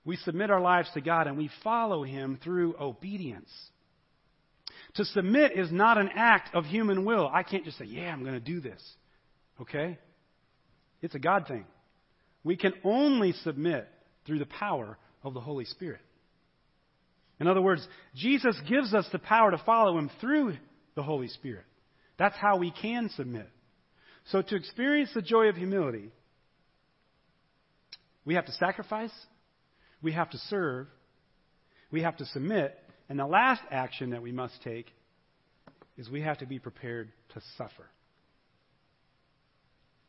We 0.04 0.16
submit 0.16 0.50
our 0.50 0.60
lives 0.60 0.88
to 0.94 1.00
God 1.00 1.26
and 1.26 1.36
we 1.36 1.50
follow 1.62 2.04
him 2.04 2.38
through 2.42 2.76
obedience. 2.78 3.50
To 4.96 5.04
submit 5.06 5.58
is 5.58 5.72
not 5.72 5.98
an 5.98 6.10
act 6.14 6.54
of 6.54 6.64
human 6.64 7.04
will. 7.04 7.28
I 7.32 7.42
can't 7.42 7.64
just 7.64 7.78
say, 7.78 7.86
yeah, 7.86 8.12
I'm 8.12 8.22
going 8.22 8.34
to 8.34 8.40
do 8.40 8.60
this. 8.60 8.80
Okay? 9.60 9.98
It's 11.04 11.14
a 11.14 11.18
God 11.18 11.46
thing. 11.46 11.66
We 12.44 12.56
can 12.56 12.72
only 12.82 13.32
submit 13.44 13.86
through 14.26 14.38
the 14.38 14.46
power 14.46 14.96
of 15.22 15.34
the 15.34 15.40
Holy 15.40 15.66
Spirit. 15.66 16.00
In 17.38 17.46
other 17.46 17.60
words, 17.60 17.86
Jesus 18.14 18.58
gives 18.66 18.94
us 18.94 19.06
the 19.12 19.18
power 19.18 19.50
to 19.50 19.58
follow 19.66 19.98
him 19.98 20.10
through 20.18 20.54
the 20.94 21.02
Holy 21.02 21.28
Spirit. 21.28 21.66
That's 22.18 22.36
how 22.36 22.56
we 22.56 22.70
can 22.70 23.10
submit. 23.16 23.50
So 24.28 24.40
to 24.40 24.56
experience 24.56 25.10
the 25.14 25.20
joy 25.20 25.48
of 25.48 25.56
humility, 25.56 26.10
we 28.24 28.36
have 28.36 28.46
to 28.46 28.52
sacrifice, 28.52 29.12
we 30.00 30.12
have 30.12 30.30
to 30.30 30.38
serve, 30.48 30.86
we 31.90 32.00
have 32.00 32.16
to 32.16 32.24
submit, 32.24 32.78
and 33.10 33.18
the 33.18 33.26
last 33.26 33.60
action 33.70 34.10
that 34.10 34.22
we 34.22 34.32
must 34.32 34.54
take 34.62 34.86
is 35.98 36.08
we 36.08 36.22
have 36.22 36.38
to 36.38 36.46
be 36.46 36.58
prepared 36.58 37.12
to 37.34 37.42
suffer. 37.58 37.90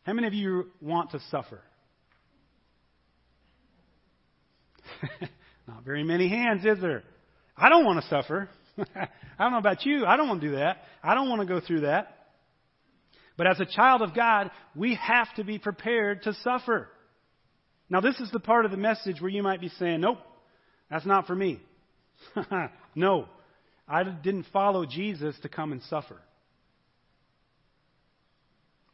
How 0.05 0.13
many 0.13 0.27
of 0.27 0.33
you 0.35 0.67
want 0.81 1.11
to 1.11 1.19
suffer? 1.31 1.61
Not 5.67 5.83
very 5.83 6.03
many 6.03 6.29
hands, 6.29 6.63
is 6.63 6.79
there? 6.79 7.03
I 7.57 7.69
don't 7.69 7.85
want 7.85 8.03
to 8.03 8.07
suffer. 8.07 8.47
I 8.77 9.07
don't 9.39 9.51
know 9.51 9.57
about 9.57 9.83
you. 9.83 10.05
I 10.05 10.15
don't 10.15 10.27
want 10.27 10.41
to 10.41 10.49
do 10.49 10.55
that. 10.57 10.83
I 11.03 11.15
don't 11.15 11.27
want 11.27 11.41
to 11.41 11.47
go 11.47 11.59
through 11.59 11.81
that. 11.81 12.27
But 13.35 13.47
as 13.47 13.59
a 13.59 13.65
child 13.65 14.03
of 14.03 14.13
God, 14.13 14.51
we 14.75 14.95
have 14.95 15.33
to 15.37 15.43
be 15.43 15.57
prepared 15.57 16.21
to 16.23 16.33
suffer. 16.35 16.87
Now, 17.89 17.99
this 17.99 18.19
is 18.19 18.29
the 18.31 18.39
part 18.39 18.65
of 18.65 18.71
the 18.71 18.77
message 18.77 19.19
where 19.19 19.31
you 19.31 19.41
might 19.41 19.59
be 19.59 19.69
saying, 19.69 20.01
nope, 20.01 20.19
that's 20.89 21.05
not 21.05 21.25
for 21.25 21.35
me. 21.35 21.59
no, 22.95 23.25
I 23.87 24.03
didn't 24.03 24.45
follow 24.53 24.85
Jesus 24.85 25.35
to 25.41 25.49
come 25.49 25.71
and 25.71 25.81
suffer. 25.83 26.17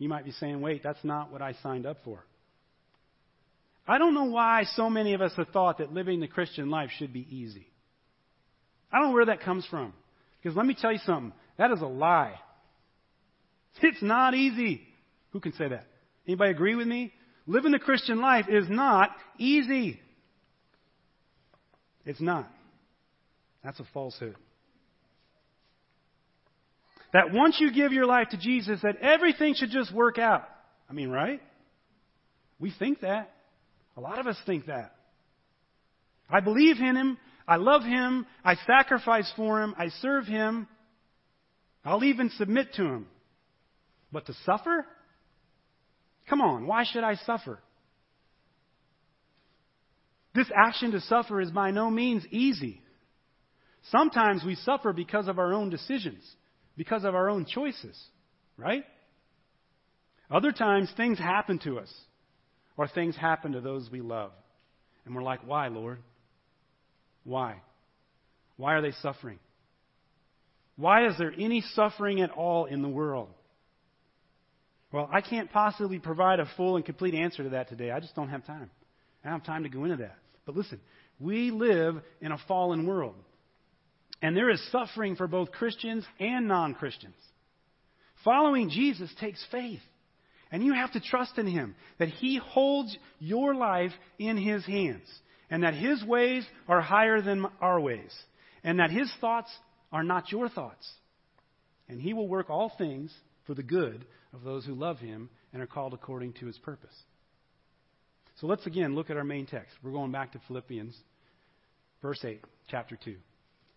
You 0.02 0.10
might 0.10 0.26
be 0.26 0.32
saying, 0.32 0.60
wait, 0.62 0.82
that's 0.82 1.04
not 1.04 1.32
what 1.32 1.44
I 1.44 1.54
signed 1.62 1.86
up 1.86 1.98
for. 2.04 2.26
I 3.88 4.00
don't 4.00 4.16
know 4.16 4.24
why 4.24 4.64
so 4.74 4.90
many 4.90 5.14
of 5.14 5.22
us 5.22 5.32
have 5.38 5.50
thought 5.50 5.78
that 5.78 5.94
living 5.94 6.20
the 6.20 6.28
Christian 6.28 6.72
life 6.72 6.90
should 6.98 7.14
be 7.14 7.28
easy. 7.30 7.68
I 8.92 8.98
don't 8.98 9.10
know 9.10 9.14
where 9.14 9.28
that 9.28 9.42
comes 9.42 9.64
from. 9.70 9.94
Because 10.42 10.58
let 10.58 10.66
me 10.66 10.74
tell 10.74 10.92
you 10.92 10.98
something. 11.06 11.34
That 11.60 11.70
is 11.70 11.82
a 11.82 11.86
lie. 11.86 12.34
It's 13.84 14.02
not 14.02 14.34
easy. 14.34 14.82
Who 15.34 15.40
can 15.40 15.54
say 15.54 15.70
that? 15.70 15.86
Anybody 16.28 16.50
agree 16.50 16.74
with 16.74 16.88
me? 16.88 17.14
Living 17.46 17.72
the 17.72 17.78
Christian 17.78 18.22
life 18.22 18.46
is 18.50 18.66
not 18.68 19.12
easy. 19.38 20.00
It's 22.08 22.22
not. 22.22 22.50
That's 23.64 23.80
a 23.80 23.86
falsehood. 23.94 24.36
That 27.14 27.34
once 27.34 27.58
you 27.60 27.74
give 27.74 27.92
your 27.92 28.06
life 28.06 28.30
to 28.30 28.38
Jesus, 28.38 28.80
that 28.84 28.98
everything 29.02 29.54
should 29.56 29.70
just 29.70 29.94
work 29.94 30.18
out. 30.18 30.48
I 30.90 30.94
mean, 30.94 31.10
right? 31.10 31.42
We 32.60 32.74
think 32.78 33.02
that. 33.02 33.32
A 33.98 34.02
lot 34.02 34.20
of 34.20 34.28
us 34.28 34.38
think 34.46 34.68
that. 34.68 34.96
I 36.30 36.40
believe 36.40 36.78
in 36.78 36.96
Him. 36.96 37.18
I 37.48 37.58
love 37.58 37.84
Him. 37.84 38.26
I 38.46 38.56
sacrifice 38.66 39.32
for 39.36 39.62
Him. 39.62 39.76
I 39.78 39.90
serve 40.02 40.26
Him. 40.26 40.68
I'll 41.84 42.04
even 42.04 42.30
submit 42.38 42.74
to 42.76 42.84
Him. 42.84 43.08
But 44.12 44.28
to 44.28 44.34
suffer? 44.46 44.86
Come 46.30 46.42
on, 46.42 46.66
why 46.66 46.86
should 46.90 47.04
I 47.04 47.16
suffer? 47.16 47.60
This 50.34 50.48
action 50.56 50.92
to 50.92 51.02
suffer 51.02 51.42
is 51.42 51.52
by 51.52 51.72
no 51.72 51.90
means 51.90 52.26
easy. 52.32 52.82
Sometimes 53.90 54.44
we 54.46 54.56
suffer 54.56 54.94
because 54.94 55.28
of 55.28 55.40
our 55.40 55.54
own 55.54 55.70
decisions, 55.70 56.24
because 56.78 57.04
of 57.04 57.16
our 57.16 57.30
own 57.30 57.46
choices, 57.46 58.00
right? 58.58 58.84
Other 60.30 60.52
times 60.52 60.92
things 60.96 61.20
happen 61.20 61.60
to 61.60 61.80
us, 61.80 61.94
or 62.78 62.88
things 62.88 63.16
happen 63.16 63.52
to 63.52 63.62
those 63.62 63.90
we 63.92 64.02
love. 64.02 64.32
And 65.06 65.14
we're 65.16 65.24
like, 65.24 65.46
why, 65.46 65.68
Lord? 65.68 66.00
Why? 67.24 67.62
Why 68.58 68.74
are 68.74 68.82
they 68.82 68.94
suffering? 69.02 69.40
Why 70.78 71.08
is 71.08 71.18
there 71.18 71.34
any 71.38 71.62
suffering 71.74 72.22
at 72.22 72.32
all 72.32 72.66
in 72.66 72.82
the 72.82 72.90
world? 72.90 73.30
Well, 74.92 75.10
I 75.12 75.22
can't 75.22 75.52
possibly 75.52 76.00
provide 76.00 76.40
a 76.40 76.50
full 76.58 76.76
and 76.76 76.86
complete 76.86 77.14
answer 77.14 77.44
to 77.44 77.50
that 77.50 77.70
today. 77.70 77.92
I 77.92 78.00
just 78.00 78.16
don't 78.16 78.30
have 78.30 78.46
time. 78.46 78.70
I 79.24 79.30
don't 79.30 79.40
have 79.40 79.46
time 79.46 79.64
to 79.64 79.70
go 79.70 79.84
into 79.84 79.98
that. 79.98 80.18
But 80.46 80.56
listen, 80.56 80.80
we 81.20 81.52
live 81.52 81.96
in 82.20 82.32
a 82.32 82.38
fallen 82.48 82.86
world. 82.88 83.16
And 84.22 84.36
there 84.36 84.50
is 84.50 84.62
suffering 84.72 85.16
for 85.16 85.28
both 85.28 85.52
Christians 85.52 86.06
and 86.20 86.48
non 86.48 86.76
Christians. 86.76 87.16
Following 88.24 88.70
Jesus 88.70 89.12
takes 89.20 89.44
faith. 89.52 89.82
And 90.52 90.64
you 90.64 90.74
have 90.74 90.92
to 90.92 91.00
trust 91.00 91.38
in 91.38 91.48
Him 91.48 91.76
that 91.98 92.10
He 92.10 92.38
holds 92.38 92.96
your 93.20 93.56
life 93.56 93.94
in 94.20 94.38
His 94.38 94.66
hands, 94.66 95.08
and 95.50 95.64
that 95.64 95.74
His 95.74 96.04
ways 96.04 96.46
are 96.68 96.82
higher 96.82 97.22
than 97.22 97.46
our 97.62 97.80
ways, 97.80 98.14
and 98.64 98.80
that 98.80 98.92
His 98.92 99.12
thoughts 99.22 99.50
are 99.92 100.04
not 100.04 100.32
your 100.32 100.50
thoughts. 100.50 100.88
And 101.88 102.02
He 102.02 102.14
will 102.14 102.28
work 102.28 102.50
all 102.50 102.72
things 102.78 103.14
for 103.48 103.54
the 103.54 103.64
good 103.64 104.06
of 104.34 104.44
those 104.44 104.66
who 104.66 104.76
love 104.76 105.00
Him 105.00 105.30
and 105.54 105.62
are 105.62 105.68
called 105.68 105.94
according 105.94 106.34
to 106.34 106.48
His 106.48 106.58
purpose. 106.58 106.96
So 108.40 108.48
let's 108.48 108.66
again 108.66 108.94
look 108.94 109.10
at 109.10 109.18
our 109.18 109.24
main 109.24 109.46
text. 109.46 109.74
We're 109.82 109.92
going 109.92 110.12
back 110.12 110.34
to 110.34 110.42
Philippians, 110.48 110.98
verse 112.02 112.24
8, 112.26 112.44
chapter 112.70 112.98
2. 113.02 113.16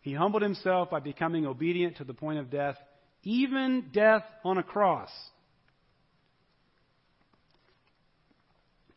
He 0.05 0.13
humbled 0.13 0.43
himself 0.43 0.91
by 0.91 1.01
becoming 1.01 1.47
obedient 1.47 1.97
to 1.97 2.05
the 2.05 2.13
point 2.13 2.39
of 2.39 2.51
death, 2.51 2.77
even 3.23 3.87
death 3.91 4.23
on 4.45 4.59
a 4.59 4.63
cross. 4.63 5.09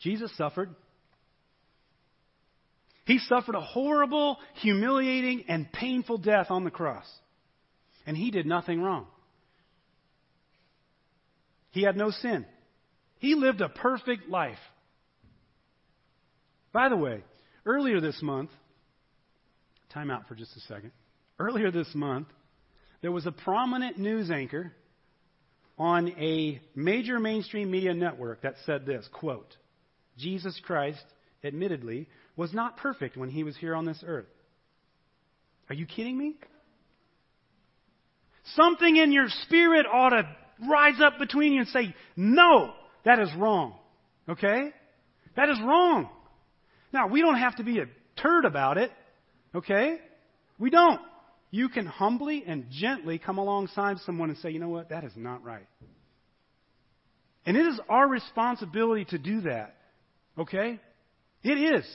Jesus 0.01 0.35
suffered. 0.35 0.75
He 3.05 3.19
suffered 3.19 3.55
a 3.55 3.61
horrible, 3.61 4.37
humiliating, 4.55 5.45
and 5.47 5.71
painful 5.71 6.17
death 6.17 6.47
on 6.49 6.65
the 6.65 6.71
cross. 6.71 7.07
And 8.05 8.17
he 8.17 8.29
did 8.29 8.45
nothing 8.45 8.81
wrong. 8.81 9.07
He 11.71 11.83
had 11.83 11.95
no 11.95 12.11
sin. 12.11 12.45
He 13.19 13.33
lived 13.33 13.61
a 13.61 13.69
perfect 13.69 14.27
life. 14.27 14.59
By 16.73 16.89
the 16.89 16.97
way, 16.97 17.23
earlier 17.65 18.01
this 18.01 18.21
month, 18.21 18.49
time 19.97 20.11
out 20.11 20.27
for 20.27 20.35
just 20.35 20.55
a 20.55 20.59
second. 20.61 20.91
Earlier 21.39 21.71
this 21.71 21.89
month, 21.95 22.27
there 23.01 23.11
was 23.11 23.25
a 23.25 23.31
prominent 23.31 23.97
news 23.97 24.29
anchor 24.29 24.71
on 25.75 26.09
a 26.09 26.61
major 26.75 27.19
mainstream 27.19 27.71
media 27.71 27.95
network 27.95 28.43
that 28.43 28.53
said 28.67 28.85
this 28.85 29.07
quote, 29.11 29.55
Jesus 30.15 30.59
Christ, 30.63 31.03
admittedly, 31.43 32.07
was 32.35 32.53
not 32.53 32.77
perfect 32.77 33.17
when 33.17 33.29
he 33.29 33.43
was 33.43 33.57
here 33.57 33.73
on 33.73 33.85
this 33.85 34.03
earth. 34.05 34.27
Are 35.67 35.75
you 35.75 35.87
kidding 35.87 36.15
me? 36.15 36.35
Something 38.55 38.97
in 38.97 39.11
your 39.11 39.29
spirit 39.45 39.87
ought 39.91 40.11
to 40.11 40.23
rise 40.69 41.01
up 41.03 41.17
between 41.17 41.53
you 41.53 41.61
and 41.61 41.69
say, 41.69 41.95
No, 42.15 42.71
that 43.03 43.19
is 43.19 43.29
wrong. 43.35 43.73
Okay? 44.29 44.69
That 45.35 45.49
is 45.49 45.57
wrong. 45.59 46.07
Now, 46.93 47.07
we 47.07 47.21
don't 47.21 47.39
have 47.39 47.55
to 47.55 47.63
be 47.63 47.79
a 47.79 47.85
turd 48.21 48.45
about 48.45 48.77
it. 48.77 48.91
Okay? 49.57 49.97
We 50.57 50.69
don't. 50.69 51.01
You 51.51 51.69
can 51.69 51.85
humbly 51.85 52.43
and 52.45 52.65
gently 52.69 53.19
come 53.19 53.37
alongside 53.37 53.97
someone 54.05 54.29
and 54.29 54.37
say, 54.39 54.51
you 54.51 54.59
know 54.59 54.69
what, 54.69 54.89
that 54.89 55.03
is 55.03 55.13
not 55.15 55.43
right. 55.43 55.67
And 57.45 57.55
it 57.55 57.65
is 57.65 57.79
our 57.87 58.07
responsibility 58.07 59.05
to 59.05 59.17
do 59.17 59.41
that 59.41 59.77
Okay? 60.37 60.79
It 61.43 61.75
is. 61.75 61.85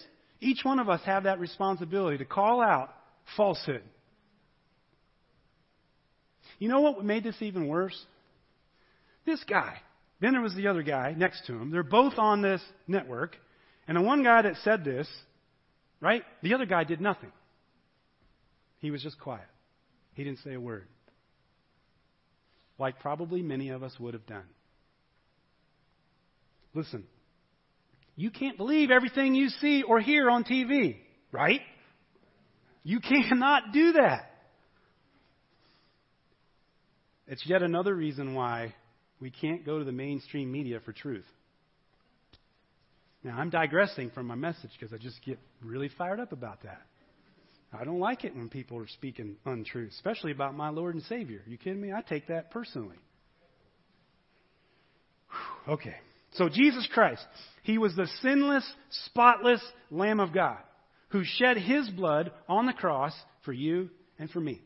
Each 0.41 0.65
one 0.65 0.81
of 0.81 0.89
us 0.89 1.01
have 1.05 1.25
that 1.25 1.39
responsibility 1.39 2.19
to 2.19 2.25
call 2.25 2.61
out 2.61 2.93
falsehood. 3.37 3.83
You 6.59 6.69
know 6.69 6.81
what 6.81 7.05
made 7.05 7.25
this 7.25 7.37
even 7.41 7.69
worse? 7.69 7.99
This 9.25 9.43
guy. 9.49 9.77
Then 10.21 10.33
there 10.33 10.43
was 10.43 10.55
the 10.55 10.69
other 10.69 10.83
guy 10.83 11.15
next 11.17 11.47
to 11.47 11.53
him. 11.53 11.71
They're 11.71 11.83
both 11.83 12.15
on 12.19 12.43
this 12.43 12.63
network. 12.87 13.37
And 13.89 13.97
the 13.97 14.03
one 14.03 14.23
guy 14.23 14.43
that 14.43 14.55
said 14.63 14.85
this, 14.85 15.09
right? 16.01 16.23
The 16.43 16.55
other 16.55 16.67
guy 16.67 16.85
did 16.85 17.01
nothing. 17.01 17.33
He 18.83 18.91
was 18.91 19.01
just 19.01 19.19
quiet. 19.21 19.47
He 20.15 20.25
didn't 20.25 20.41
say 20.41 20.55
a 20.55 20.61
word. 20.61 20.89
Like 22.79 22.99
probably 22.99 23.41
many 23.41 23.71
of 23.71 23.85
us 23.85 23.95
would 23.99 24.13
have 24.13 24.27
done. 24.27 24.45
Listen, 26.75 27.05
you 28.17 28.31
can't 28.31 28.57
believe 28.57 28.91
everything 28.91 29.37
you 29.37 29.49
see 29.49 29.85
or 29.85 30.01
hear 30.01 30.29
on 30.29 30.43
TV, 30.43 30.97
right? 31.31 31.61
You 32.83 32.99
cannot 32.99 33.73
do 33.73 33.93
that. 33.93 34.31
It's 37.29 37.47
yet 37.47 37.63
another 37.63 37.95
reason 37.95 38.35
why 38.35 38.75
we 39.21 39.31
can't 39.31 39.65
go 39.65 39.79
to 39.79 39.85
the 39.85 39.93
mainstream 39.93 40.51
media 40.51 40.81
for 40.85 40.93
truth. 40.93 41.25
Now, 43.23 43.39
I'm 43.39 43.51
digressing 43.51 44.11
from 44.11 44.27
my 44.27 44.35
message 44.35 44.73
because 44.79 44.93
I 44.93 44.97
just 44.97 45.25
get 45.25 45.39
really 45.63 45.89
fired 45.97 46.19
up 46.19 46.33
about 46.33 46.65
that. 46.65 46.83
I 47.73 47.85
don't 47.85 48.01
like 48.01 48.25
it 48.25 48.37
when 48.37 48.49
people 48.49 48.79
are 48.79 48.89
speaking 48.89 49.37
untruth, 49.47 49.93
especially 49.93 50.33
about 50.33 50.55
my 50.55 50.69
Lord 50.69 50.95
and 50.95 51.05
Savior. 51.05 51.43
You 51.47 51.57
kidding 51.57 51.81
me? 51.81 51.93
I 51.93 52.03
take 52.03 52.29
that 52.29 52.51
personally. 52.51 52.97
Okay. 55.69 55.95
So 56.33 56.49
Jesus 56.49 56.87
Christ, 56.93 57.25
He 57.63 57.79
was 57.79 57.95
the 57.95 58.09
sinless, 58.21 58.71
spotless 58.91 59.63
Lamb 59.91 60.21
of 60.21 60.35
God 60.35 60.59
who 61.13 61.25
shed 61.25 61.59
His 61.59 61.89
blood 61.91 62.33
on 62.49 62.67
the 62.67 62.73
cross 62.73 63.13
for 63.45 63.53
you 63.53 63.91
and 64.19 64.31
for 64.31 64.41
me. 64.41 64.61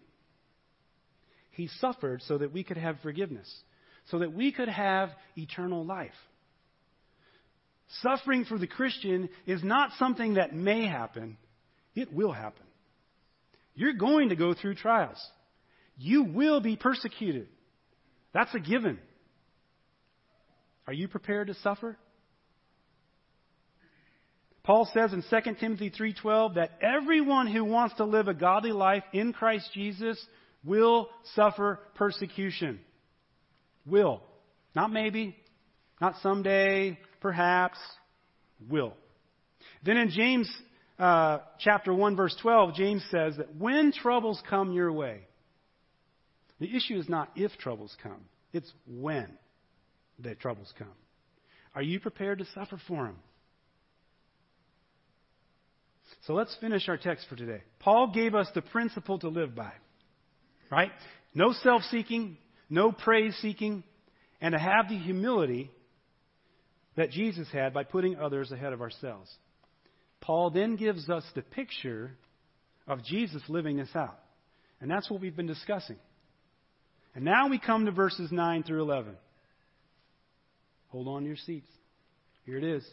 He 1.51 1.69
suffered 1.81 2.23
so 2.23 2.39
that 2.39 2.53
we 2.53 2.63
could 2.63 2.77
have 2.77 3.01
forgiveness, 3.03 3.53
so 4.11 4.21
that 4.21 4.33
we 4.33 4.53
could 4.53 4.69
have 4.69 5.11
eternal 5.37 5.85
life. 5.85 6.13
Suffering 8.03 8.45
for 8.45 8.59
the 8.59 8.67
Christian 8.67 9.29
is 9.47 9.63
not 9.65 9.91
something 9.99 10.35
that 10.35 10.55
may 10.55 10.87
happen, 10.87 11.37
it 11.95 12.13
will 12.13 12.33
happen. 12.33 12.65
You're 13.77 13.93
going 13.93 14.31
to 14.31 14.37
go 14.37 14.55
through 14.55 14.75
trials. 14.75 15.25
You 15.97 16.25
will 16.25 16.61
be 16.61 16.77
persecuted. 16.77 17.47
That's 18.33 18.55
a 18.55 18.59
given. 18.59 18.99
Are 20.87 20.93
you 20.93 21.09
prepared 21.09 21.49
to 21.49 21.55
suffer? 21.55 21.97
Paul 24.65 24.89
says 24.93 25.13
in 25.13 25.23
2 25.23 25.55
Timothy 25.61 25.91
3:12 25.91 26.55
that 26.55 26.73
everyone 26.83 27.47
who 27.47 27.65
wants 27.65 27.95
to 27.97 28.05
live 28.05 28.27
a 28.27 28.35
godly 28.35 28.73
life 28.73 29.05
in 29.13 29.33
Christ 29.33 29.71
Jesus 29.73 30.21
will 30.65 31.09
suffer 31.35 31.79
persecution. 31.95 32.81
Will. 33.87 34.23
Not 34.75 34.91
maybe, 34.91 35.37
not 36.01 36.17
someday, 36.23 36.99
perhaps, 37.21 37.79
will. 38.69 38.93
Then 39.85 39.97
in 39.97 40.11
James 40.11 40.51
uh, 40.99 41.39
chapter 41.59 41.93
1, 41.93 42.17
verse 42.17 42.37
12, 42.41 42.75
James 42.75 43.05
says 43.11 43.37
that 43.37 43.55
when 43.57 43.93
troubles 43.93 44.43
come 44.49 44.73
your 44.73 44.93
way, 44.93 45.21
the 46.59 46.75
issue 46.75 46.97
is 46.99 47.09
not 47.09 47.31
if 47.37 47.53
troubles 47.59 47.95
come, 48.03 48.25
it's 48.53 48.73
when 48.87 49.29
the 50.19 50.35
troubles 50.35 50.73
come. 50.79 50.89
Are 51.75 51.83
you 51.83 52.01
prepared 52.01 52.39
to 52.39 52.47
suffer 52.55 52.81
for 52.89 53.05
them? 53.05 53.17
So 56.27 56.33
let's 56.33 56.57
finish 56.61 56.89
our 56.89 56.97
text 56.97 57.27
for 57.29 57.37
today. 57.37 57.63
Paul 57.81 58.11
gave 58.13 58.35
us 58.35 58.49
the 58.55 58.63
principle 58.63 59.19
to 59.19 59.29
live 59.29 59.55
by. 59.55 59.73
Right? 60.71 60.91
No 61.35 61.53
self 61.53 61.83
seeking, 61.91 62.39
no 62.71 62.91
praise 62.91 63.37
seeking, 63.43 63.85
and 64.41 64.53
to 64.53 64.59
have 64.59 64.89
the 64.89 64.99
humility 64.99 65.71
that 66.97 67.11
Jesus 67.11 67.47
had 67.53 67.75
by 67.75 67.85
putting 67.85 68.17
others 68.17 68.51
ahead 68.51 68.73
of 68.73 68.81
ourselves. 68.81 69.31
Paul 70.27 70.51
then 70.51 70.75
gives 70.75 71.09
us 71.09 71.23
the 71.37 71.43
picture 71.43 72.11
of 72.89 73.05
Jesus 73.05 73.43
living 73.49 73.77
this 73.77 73.95
out. 73.95 74.19
And 74.81 74.91
that's 74.91 75.09
what 75.09 75.21
we've 75.21 75.37
been 75.37 75.47
discussing. 75.47 75.97
And 77.15 77.25
now 77.25 77.49
we 77.49 77.61
come 77.61 77.87
to 77.87 77.93
verses 77.93 78.33
9 78.33 78.65
through 78.65 78.83
11. 78.83 79.15
Hold 80.89 81.07
on 81.07 81.23
to 81.23 81.29
your 81.29 81.37
seats. 81.37 81.69
Here 82.45 82.59
it 82.59 82.65
is. 82.65 82.85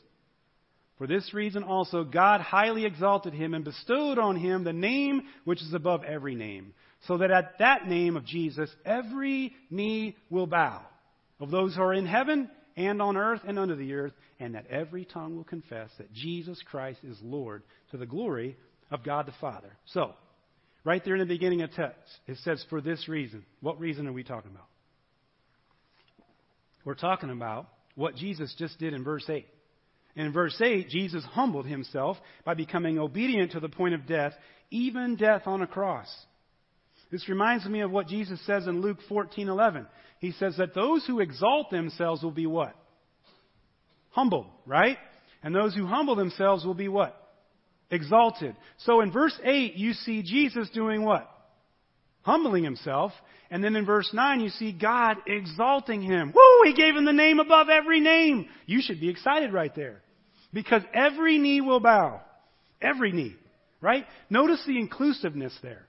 For 1.00 1.08
this 1.08 1.34
reason 1.34 1.64
also, 1.64 2.04
God 2.04 2.40
highly 2.40 2.86
exalted 2.86 3.34
him 3.34 3.56
and 3.56 3.66
bestowed 3.66 4.20
on 4.20 4.36
him 4.36 4.64
the 4.64 4.72
name 4.72 5.24
which 5.44 5.62
is 5.62 5.74
above 5.74 6.04
every 6.04 6.36
name, 6.36 6.76
so 7.08 7.18
that 7.18 7.32
at 7.32 7.58
that 7.58 7.88
name 7.88 8.16
of 8.16 8.26
Jesus 8.26 8.70
every 8.86 9.54
knee 9.72 10.16
will 10.30 10.48
bow, 10.48 10.82
of 11.40 11.50
those 11.50 11.76
who 11.76 11.82
are 11.82 11.96
in 11.96 12.06
heaven 12.06 12.48
and 12.76 13.02
on 13.02 13.18
earth 13.18 13.42
and 13.48 13.60
under 13.60 13.76
the 13.76 13.94
earth, 13.94 14.14
and 14.40 14.56
that 14.56 14.68
every 14.68 15.06
tongue 15.06 15.36
will 15.36 15.44
confess 15.44 15.90
that 15.98 16.14
Jesus 16.14 16.60
Christ 16.70 17.00
is 17.04 17.18
Lord 17.22 17.64
to 17.92 17.98
the 17.98 18.06
glory 18.06 18.58
of 18.92 19.04
God 19.04 19.26
the 19.26 19.34
Father. 19.40 19.76
So, 19.86 20.14
right 20.84 21.04
there 21.04 21.16
in 21.16 21.20
the 21.20 21.26
beginning 21.26 21.62
of 21.62 21.72
text, 21.72 22.12
it 22.28 22.38
says, 22.44 22.64
for 22.70 22.82
this 22.82 23.08
reason. 23.08 23.46
What 23.62 23.80
reason 23.80 24.08
are 24.08 24.14
we 24.14 24.24
talking 24.24 24.52
about? 24.52 24.68
We're 26.86 26.96
talking 26.96 27.30
about 27.30 27.68
what 27.96 28.16
Jesus 28.16 28.54
just 28.58 28.80
did 28.80 28.94
in 28.94 29.04
verse 29.04 29.26
8. 29.30 29.46
In 30.16 30.32
verse 30.32 30.60
8, 30.62 30.90
Jesus 30.90 31.24
humbled 31.32 31.66
himself 31.66 32.18
by 32.46 32.54
becoming 32.54 33.00
obedient 33.00 33.52
to 33.54 33.60
the 33.60 33.70
point 33.70 33.96
of 33.96 34.06
death, 34.06 34.34
even 34.70 35.16
death 35.16 35.44
on 35.46 35.62
a 35.62 35.68
cross. 35.68 36.08
This 37.14 37.30
reminds 37.30 37.64
me 37.68 37.82
of 37.82 37.92
what 37.92 38.08
Jesus 38.08 38.44
says 38.44 38.66
in 38.66 38.82
Luke 38.82 38.98
14:11. 39.08 39.86
He 40.18 40.32
says 40.32 40.58
that 40.58 40.74
those 40.74 41.06
who 41.06 41.20
exalt 41.20 41.70
themselves 41.70 42.24
will 42.24 42.32
be 42.32 42.48
what? 42.48 42.76
Humbled, 44.10 44.48
right? 44.66 44.98
And 45.44 45.54
those 45.54 45.76
who 45.76 45.86
humble 45.86 46.16
themselves 46.16 46.66
will 46.66 46.74
be 46.74 46.88
what? 46.88 47.16
Exalted. 47.92 48.56
So 48.78 49.02
in 49.02 49.12
verse 49.12 49.40
8, 49.44 49.76
you 49.76 49.94
see 49.94 50.24
Jesus 50.24 50.72
doing 50.72 51.04
what? 51.04 51.30
Humbling 52.24 52.64
himself. 52.64 53.12
And 53.52 53.64
then 53.64 53.76
in 53.76 53.86
verse 53.86 54.10
9, 54.12 54.40
you 54.40 54.50
see 54.50 54.72
God 54.72 55.18
exalting 55.28 56.02
him. 56.02 56.34
Woo! 56.34 56.64
He 56.66 56.74
gave 56.74 56.96
him 56.96 57.06
the 57.06 57.14
name 57.14 57.40
above 57.40 57.70
every 57.70 58.00
name. 58.00 58.50
You 58.66 58.82
should 58.82 59.00
be 59.00 59.10
excited 59.10 59.54
right 59.54 59.76
there. 59.76 60.02
Because 60.52 60.82
every 60.96 61.38
knee 61.38 61.62
will 61.62 61.80
bow. 61.80 62.22
Every 62.82 63.12
knee. 63.12 63.36
Right? 63.82 64.08
Notice 64.32 64.64
the 64.66 64.80
inclusiveness 64.80 65.56
there. 65.62 65.86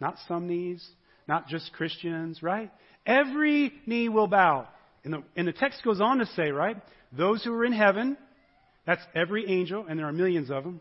Not 0.00 0.16
some 0.26 0.48
knees, 0.48 0.86
not 1.28 1.48
just 1.48 1.72
Christians, 1.72 2.42
right? 2.42 2.70
Every 3.06 3.72
knee 3.86 4.08
will 4.08 4.26
bow. 4.26 4.66
And 5.04 5.14
the, 5.14 5.22
and 5.36 5.46
the 5.46 5.52
text 5.52 5.82
goes 5.84 6.00
on 6.00 6.18
to 6.18 6.26
say, 6.26 6.50
right? 6.50 6.76
Those 7.12 7.44
who 7.44 7.52
are 7.52 7.64
in 7.64 7.72
heaven, 7.72 8.16
that's 8.86 9.02
every 9.14 9.48
angel, 9.48 9.86
and 9.88 9.98
there 9.98 10.06
are 10.06 10.12
millions 10.12 10.50
of 10.50 10.64
them. 10.64 10.80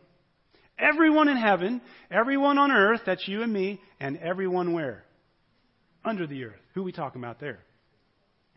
Everyone 0.78 1.28
in 1.28 1.38
heaven, 1.38 1.82
everyone 2.10 2.58
on 2.58 2.72
earth, 2.72 3.02
that's 3.06 3.28
you 3.28 3.42
and 3.42 3.52
me, 3.52 3.82
and 4.00 4.18
everyone 4.18 4.74
where? 4.74 5.04
Under 6.06 6.26
the 6.26 6.46
earth. 6.46 6.60
Who 6.74 6.84
we 6.84 6.94
talking 6.94 7.22
about 7.22 7.40
there? 7.40 7.60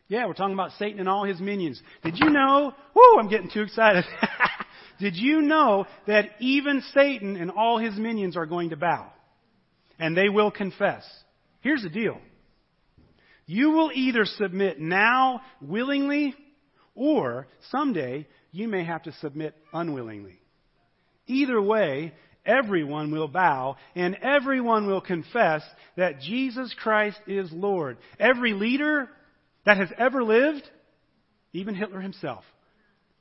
Yeah, 0.09 0.27
we're 0.27 0.35
talking 0.35 0.55
about 0.55 0.73
Satan 0.79 1.01
and 1.01 1.09
all 1.09 1.25
his 1.25 1.41
minions. 1.41 1.81
Did 2.05 2.19
you 2.19 2.31
know? 2.31 2.73
Whoo, 2.95 3.19
I'm 3.19 3.29
getting 3.29 3.51
too 3.51 3.63
excited. 3.63 4.05
Did 5.01 5.17
you 5.17 5.43
know 5.43 5.87
that 6.07 6.31
even 6.39 6.83
Satan 6.95 7.37
and 7.37 7.51
all 7.51 7.79
his 7.79 7.97
minions 7.97 8.37
are 8.37 8.47
going 8.47 8.71
to 8.71 8.77
bow? 8.77 9.11
And 10.03 10.17
they 10.17 10.29
will 10.29 10.51
confess. 10.51 11.05
Here's 11.61 11.85
the 11.85 11.89
deal. 11.89 12.19
You 13.47 13.71
will 13.71 13.93
either 13.95 14.25
submit 14.25 14.81
now 14.81 15.43
willingly 15.61 16.35
or 16.97 17.47
someday 17.71 18.27
you 18.51 18.67
may 18.67 18.83
have 18.85 19.05
to 19.05 19.13
submit 19.21 19.55
unwillingly. 19.73 20.41
Either 21.29 21.63
way, 21.63 22.13
everyone 22.45 23.13
will 23.13 23.29
bow 23.29 23.77
and 23.95 24.17
everyone 24.17 24.89
will 24.89 25.01
confess 25.01 25.63
that 25.97 26.19
Jesus 26.19 26.75
Christ 26.83 27.21
is 27.29 27.53
Lord. 27.53 27.97
Every 28.19 28.55
leader 28.55 29.09
that 29.65 29.77
has 29.77 29.91
ever 29.97 30.25
lived, 30.25 30.69
even 31.53 31.77
Hitler 31.77 32.01
himself, 32.01 32.43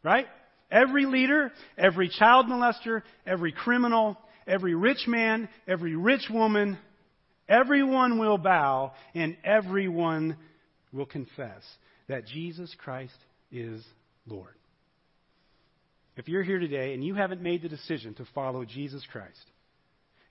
right? 0.01 0.25
Every 0.71 1.05
leader, 1.05 1.51
every 1.77 2.09
child 2.09 2.47
molester, 2.47 3.03
every 3.27 3.51
criminal, 3.51 4.17
every 4.47 4.75
rich 4.75 5.07
man, 5.07 5.49
every 5.67 5.95
rich 5.95 6.27
woman, 6.29 6.77
everyone 7.47 8.19
will 8.19 8.37
bow 8.37 8.93
and 9.13 9.37
everyone 9.43 10.37
will 10.91 11.05
confess 11.05 11.63
that 12.07 12.25
Jesus 12.25 12.73
Christ 12.77 13.15
is 13.51 13.83
Lord. 14.25 14.53
If 16.17 16.27
you're 16.27 16.43
here 16.43 16.59
today 16.59 16.93
and 16.93 17.03
you 17.03 17.15
haven't 17.15 17.41
made 17.41 17.61
the 17.61 17.69
decision 17.69 18.13
to 18.15 18.25
follow 18.35 18.65
Jesus 18.65 19.03
Christ 19.11 19.45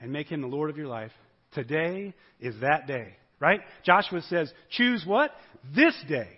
and 0.00 0.12
make 0.12 0.28
him 0.28 0.42
the 0.42 0.46
Lord 0.46 0.70
of 0.70 0.76
your 0.76 0.86
life, 0.86 1.12
today 1.52 2.14
is 2.38 2.54
that 2.60 2.86
day. 2.86 3.16
Right? 3.38 3.60
Joshua 3.84 4.20
says, 4.28 4.52
choose 4.70 5.02
what? 5.06 5.30
This 5.74 5.94
day 6.08 6.28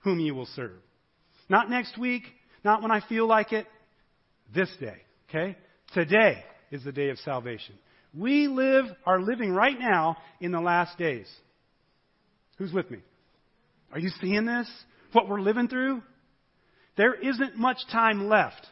whom 0.00 0.18
you 0.18 0.34
will 0.34 0.48
serve. 0.56 0.80
Not 1.50 1.68
next 1.68 1.98
week, 1.98 2.22
not 2.64 2.80
when 2.80 2.90
I 2.90 3.00
feel 3.06 3.26
like 3.26 3.52
it, 3.52 3.66
this 4.54 4.70
day. 4.80 4.96
Okay? 5.28 5.56
Today 5.92 6.42
is 6.70 6.84
the 6.84 6.92
day 6.92 7.10
of 7.10 7.18
salvation. 7.18 7.74
We 8.14 8.48
live, 8.48 8.86
are 9.04 9.20
living 9.20 9.52
right 9.52 9.78
now 9.78 10.16
in 10.40 10.52
the 10.52 10.60
last 10.60 10.96
days. 10.98 11.28
Who's 12.58 12.72
with 12.72 12.90
me? 12.90 12.98
Are 13.92 13.98
you 13.98 14.10
seeing 14.20 14.46
this? 14.46 14.70
What 15.12 15.28
we're 15.28 15.40
living 15.40 15.68
through? 15.68 16.02
There 16.96 17.14
isn't 17.14 17.56
much 17.56 17.78
time 17.92 18.28
left 18.28 18.66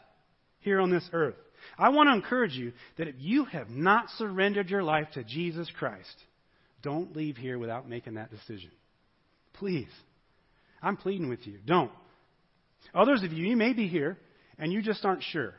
here 0.61 0.81
on 0.81 0.91
this 0.91 1.09
earth. 1.13 1.37
I 1.79 1.91
want 1.91 2.09
to 2.09 2.15
encourage 2.15 2.53
you 2.53 2.73
that 2.97 3.09
if 3.09 3.17
you 3.19 3.45
have 3.47 3.71
not 3.71 4.11
surrendered 4.17 4.71
your 4.71 4.83
life 4.83 5.09
to 5.15 5.25
Jesus 5.25 5.71
Christ, 5.79 6.15
don't 6.83 7.17
leave 7.17 7.37
here 7.37 7.59
without 7.59 7.89
making 7.89 8.15
that 8.15 8.31
decision. 8.31 8.71
Please. 9.55 9.89
I'm 10.83 10.97
pleading 10.97 11.29
with 11.29 11.47
you. 11.47 11.59
Don't. 11.65 11.91
Others 12.95 13.23
of 13.23 13.33
you, 13.33 13.47
you 13.47 13.57
may 13.57 13.73
be 13.73 13.89
here 13.89 14.19
and 14.59 14.73
you 14.73 14.83
just 14.83 15.05
aren't 15.05 15.23
sure. 15.23 15.55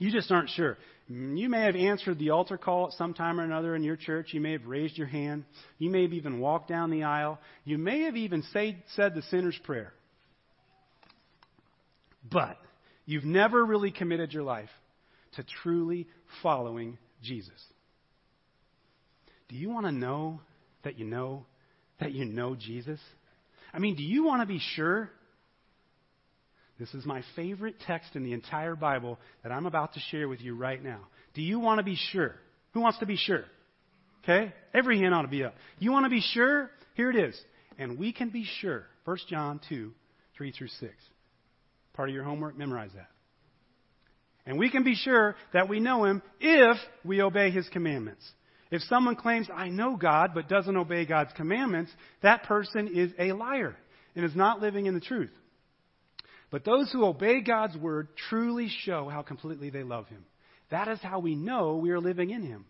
You 0.00 0.10
just 0.10 0.32
aren't 0.32 0.48
sure. 0.48 0.78
Mm, 1.12 1.38
you 1.38 1.50
may 1.50 1.60
have 1.60 1.76
answered 1.76 2.18
the 2.18 2.30
altar 2.30 2.56
call 2.56 2.86
at 2.86 2.94
some 2.94 3.12
time 3.12 3.38
or 3.38 3.44
another 3.44 3.76
in 3.76 3.84
your 3.84 3.96
church. 3.96 4.32
You 4.32 4.40
may 4.40 4.52
have 4.52 4.64
raised 4.64 4.96
your 4.96 5.06
hand. 5.06 5.44
You 5.78 5.90
may 5.90 6.02
have 6.02 6.14
even 6.14 6.40
walked 6.40 6.68
down 6.68 6.90
the 6.90 7.04
aisle. 7.04 7.38
You 7.64 7.76
may 7.76 8.04
have 8.04 8.16
even 8.16 8.42
say, 8.54 8.78
said 8.96 9.14
the 9.14 9.22
sinner's 9.22 9.58
prayer. 9.62 9.92
But 12.28 12.56
you've 13.04 13.26
never 13.26 13.62
really 13.62 13.90
committed 13.90 14.32
your 14.32 14.42
life 14.42 14.70
to 15.34 15.44
truly 15.62 16.08
following 16.42 16.96
Jesus. 17.22 17.62
Do 19.50 19.56
you 19.56 19.68
want 19.68 19.84
to 19.84 19.92
know 19.92 20.40
that 20.82 20.98
you 20.98 21.04
know 21.04 21.44
that 22.00 22.12
you 22.12 22.24
know 22.24 22.54
Jesus? 22.54 23.00
I 23.74 23.78
mean, 23.78 23.96
do 23.96 24.02
you 24.02 24.24
want 24.24 24.40
to 24.40 24.46
be 24.46 24.60
sure? 24.76 25.10
This 26.80 26.94
is 26.94 27.04
my 27.04 27.22
favorite 27.36 27.74
text 27.86 28.16
in 28.16 28.24
the 28.24 28.32
entire 28.32 28.74
Bible 28.74 29.18
that 29.42 29.52
I'm 29.52 29.66
about 29.66 29.92
to 29.94 30.00
share 30.10 30.28
with 30.30 30.40
you 30.40 30.56
right 30.56 30.82
now. 30.82 31.00
Do 31.34 31.42
you 31.42 31.60
want 31.60 31.78
to 31.78 31.84
be 31.84 31.96
sure? 32.10 32.34
Who 32.72 32.80
wants 32.80 32.98
to 33.00 33.06
be 33.06 33.16
sure? 33.16 33.44
Okay? 34.24 34.54
Every 34.72 34.98
hand 34.98 35.14
ought 35.14 35.22
to 35.22 35.28
be 35.28 35.44
up. 35.44 35.54
You 35.78 35.92
want 35.92 36.06
to 36.06 36.10
be 36.10 36.22
sure? 36.22 36.70
Here 36.94 37.10
it 37.10 37.16
is. 37.16 37.38
And 37.78 37.98
we 37.98 38.14
can 38.14 38.30
be 38.30 38.46
sure. 38.60 38.86
1 39.04 39.18
John 39.28 39.60
2, 39.68 39.92
3 40.38 40.52
through 40.52 40.68
6. 40.68 40.92
Part 41.92 42.08
of 42.08 42.14
your 42.14 42.24
homework, 42.24 42.56
memorize 42.56 42.92
that. 42.94 43.10
And 44.46 44.58
we 44.58 44.70
can 44.70 44.82
be 44.82 44.94
sure 44.94 45.36
that 45.52 45.68
we 45.68 45.80
know 45.80 46.06
Him 46.06 46.22
if 46.40 46.78
we 47.04 47.20
obey 47.20 47.50
His 47.50 47.68
commandments. 47.68 48.26
If 48.70 48.80
someone 48.82 49.16
claims, 49.16 49.48
I 49.54 49.68
know 49.68 49.96
God, 49.96 50.30
but 50.34 50.48
doesn't 50.48 50.76
obey 50.76 51.04
God's 51.04 51.32
commandments, 51.34 51.92
that 52.22 52.44
person 52.44 52.88
is 52.88 53.12
a 53.18 53.32
liar 53.32 53.76
and 54.16 54.24
is 54.24 54.34
not 54.34 54.62
living 54.62 54.86
in 54.86 54.94
the 54.94 55.00
truth. 55.00 55.30
But 56.50 56.64
those 56.64 56.90
who 56.90 57.04
obey 57.04 57.40
God's 57.40 57.76
word 57.76 58.08
truly 58.28 58.68
show 58.84 59.08
how 59.08 59.22
completely 59.22 59.70
they 59.70 59.82
love 59.82 60.08
Him. 60.08 60.24
That 60.70 60.88
is 60.88 60.98
how 61.00 61.20
we 61.20 61.34
know 61.34 61.76
we 61.76 61.90
are 61.90 62.00
living 62.00 62.30
in 62.30 62.42
Him. 62.42 62.64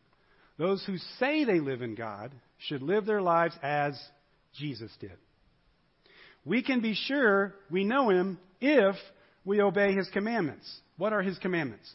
Those 0.59 0.85
who 0.85 0.99
say 1.19 1.45
they 1.45 1.61
live 1.61 1.81
in 1.83 1.95
God 1.95 2.33
should 2.59 2.83
live 2.83 3.07
their 3.07 3.23
lives 3.23 3.55
as 3.63 3.99
Jesus 4.59 4.91
did. 5.01 5.17
We 6.45 6.63
can 6.63 6.81
be 6.81 6.95
sure 6.95 7.55
we 7.71 7.85
know 7.85 8.11
Him 8.11 8.39
if 8.61 8.97
we 9.45 9.63
obey 9.63 9.95
His 9.95 10.09
commandments. 10.11 10.71
What 10.99 11.13
are 11.13 11.23
His 11.23 11.39
commandments? 11.39 11.91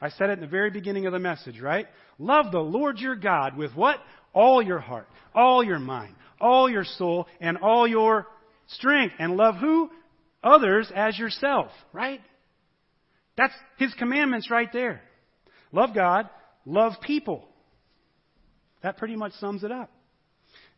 I 0.00 0.08
said 0.10 0.30
it 0.30 0.34
in 0.34 0.40
the 0.40 0.46
very 0.46 0.70
beginning 0.70 1.06
of 1.06 1.12
the 1.12 1.18
message, 1.18 1.60
right? 1.60 1.86
Love 2.18 2.50
the 2.50 2.58
Lord 2.58 2.98
your 2.98 3.16
God 3.16 3.56
with 3.56 3.74
what? 3.74 3.98
All 4.32 4.62
your 4.62 4.78
heart, 4.78 5.08
all 5.34 5.62
your 5.62 5.78
mind, 5.78 6.14
all 6.40 6.70
your 6.70 6.84
soul, 6.84 7.26
and 7.40 7.58
all 7.58 7.86
your 7.86 8.26
strength. 8.68 9.14
And 9.18 9.36
love 9.36 9.56
who? 9.56 9.90
Others 10.42 10.90
as 10.94 11.18
yourself, 11.18 11.70
right? 11.92 12.20
That's 13.36 13.54
His 13.78 13.92
commandments 13.94 14.50
right 14.50 14.72
there. 14.72 15.02
Love 15.72 15.94
God, 15.94 16.28
love 16.64 16.94
people. 17.02 17.46
That 18.82 18.96
pretty 18.96 19.16
much 19.16 19.32
sums 19.34 19.62
it 19.64 19.70
up. 19.70 19.90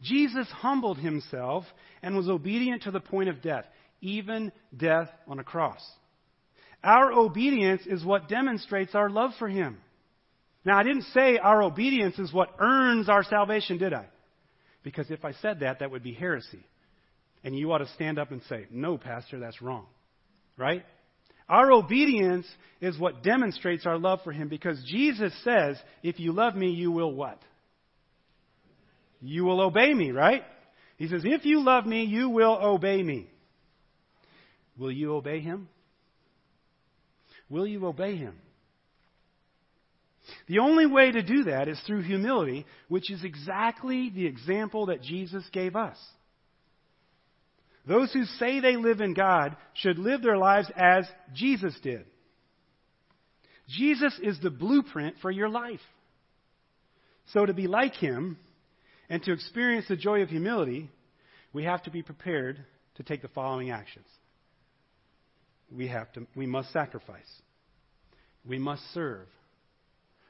Jesus 0.02 0.48
humbled 0.48 0.98
himself 0.98 1.64
and 2.02 2.16
was 2.16 2.28
obedient 2.28 2.82
to 2.82 2.90
the 2.90 3.00
point 3.00 3.28
of 3.28 3.40
death, 3.40 3.64
even 4.00 4.50
death 4.76 5.08
on 5.28 5.38
a 5.38 5.44
cross. 5.44 5.80
Our 6.82 7.12
obedience 7.12 7.82
is 7.86 8.04
what 8.04 8.28
demonstrates 8.28 8.94
our 8.94 9.08
love 9.08 9.30
for 9.38 9.48
Him. 9.48 9.78
Now, 10.64 10.78
I 10.78 10.82
didn't 10.82 11.06
say 11.14 11.38
our 11.38 11.62
obedience 11.62 12.18
is 12.18 12.32
what 12.32 12.54
earns 12.58 13.08
our 13.08 13.22
salvation, 13.22 13.78
did 13.78 13.92
I? 13.92 14.06
Because 14.82 15.10
if 15.10 15.24
I 15.24 15.32
said 15.32 15.60
that, 15.60 15.78
that 15.78 15.90
would 15.90 16.02
be 16.02 16.12
heresy. 16.12 16.64
And 17.44 17.56
you 17.56 17.72
ought 17.72 17.78
to 17.78 17.88
stand 17.94 18.18
up 18.18 18.30
and 18.30 18.42
say, 18.48 18.66
No, 18.70 18.98
Pastor, 18.98 19.38
that's 19.40 19.60
wrong. 19.60 19.86
Right? 20.56 20.84
Our 21.48 21.72
obedience 21.72 22.46
is 22.80 22.98
what 22.98 23.22
demonstrates 23.22 23.84
our 23.84 23.98
love 23.98 24.20
for 24.22 24.32
Him 24.32 24.48
because 24.48 24.82
Jesus 24.86 25.32
says, 25.44 25.76
If 26.02 26.20
you 26.20 26.32
love 26.32 26.54
me, 26.54 26.70
you 26.70 26.90
will 26.90 27.12
what? 27.12 27.40
You 29.20 29.44
will 29.44 29.60
obey 29.60 29.92
me, 29.92 30.10
right? 30.10 30.42
He 30.96 31.08
says, 31.08 31.22
If 31.24 31.44
you 31.44 31.62
love 31.64 31.86
me, 31.86 32.04
you 32.04 32.28
will 32.28 32.58
obey 32.60 33.02
me. 33.02 33.28
Will 34.78 34.92
you 34.92 35.14
obey 35.14 35.40
Him? 35.40 35.68
Will 37.52 37.66
you 37.66 37.84
obey 37.84 38.16
him? 38.16 38.34
The 40.48 40.60
only 40.60 40.86
way 40.86 41.12
to 41.12 41.22
do 41.22 41.44
that 41.44 41.68
is 41.68 41.78
through 41.86 42.00
humility, 42.00 42.64
which 42.88 43.10
is 43.10 43.22
exactly 43.24 44.08
the 44.08 44.24
example 44.24 44.86
that 44.86 45.02
Jesus 45.02 45.44
gave 45.52 45.76
us. 45.76 45.98
Those 47.86 48.12
who 48.12 48.24
say 48.24 48.60
they 48.60 48.76
live 48.76 49.00
in 49.00 49.14
God 49.14 49.56
should 49.74 49.98
live 49.98 50.22
their 50.22 50.38
lives 50.38 50.70
as 50.76 51.06
Jesus 51.34 51.74
did. 51.82 52.04
Jesus 53.68 54.18
is 54.22 54.38
the 54.40 54.50
blueprint 54.50 55.16
for 55.20 55.30
your 55.30 55.48
life. 55.48 55.80
So, 57.26 57.46
to 57.46 57.54
be 57.54 57.66
like 57.66 57.94
him 57.94 58.36
and 59.08 59.22
to 59.24 59.32
experience 59.32 59.86
the 59.88 59.96
joy 59.96 60.22
of 60.22 60.28
humility, 60.28 60.90
we 61.52 61.64
have 61.64 61.82
to 61.84 61.90
be 61.90 62.02
prepared 62.02 62.64
to 62.96 63.02
take 63.02 63.22
the 63.22 63.28
following 63.28 63.70
actions 63.70 64.06
we 65.76 65.88
have 65.88 66.12
to 66.12 66.26
we 66.36 66.46
must 66.46 66.72
sacrifice. 66.72 67.30
We 68.44 68.58
must 68.58 68.82
serve. 68.92 69.26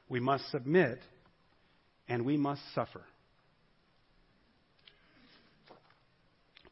We 0.09 0.19
must 0.19 0.49
submit 0.51 0.99
and 2.07 2.25
we 2.25 2.37
must 2.37 2.61
suffer. 2.73 3.03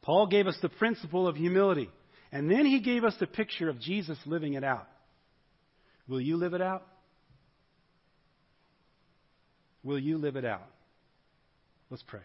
Paul 0.02 0.28
gave 0.28 0.47
us 0.47 0.58
the 0.62 0.70
principle 0.70 1.28
of 1.28 1.36
humility, 1.36 1.89
and 2.32 2.49
then 2.49 2.66
he 2.66 2.80
gave 2.80 3.04
us 3.04 3.16
the 3.20 3.28
picture 3.28 3.70
of 3.70 3.80
Jesus 3.80 4.18
living 4.26 4.54
it 4.54 4.64
out. 4.64 4.88
Will 6.08 6.22
you 6.22 6.38
live 6.38 6.54
it 6.54 6.62
out? 6.62 6.86
Will 9.84 9.99
you 9.99 10.18
live 10.18 10.36
it 10.36 10.45
out? 10.45 10.68
Let's 11.89 12.04
pray. 12.04 12.22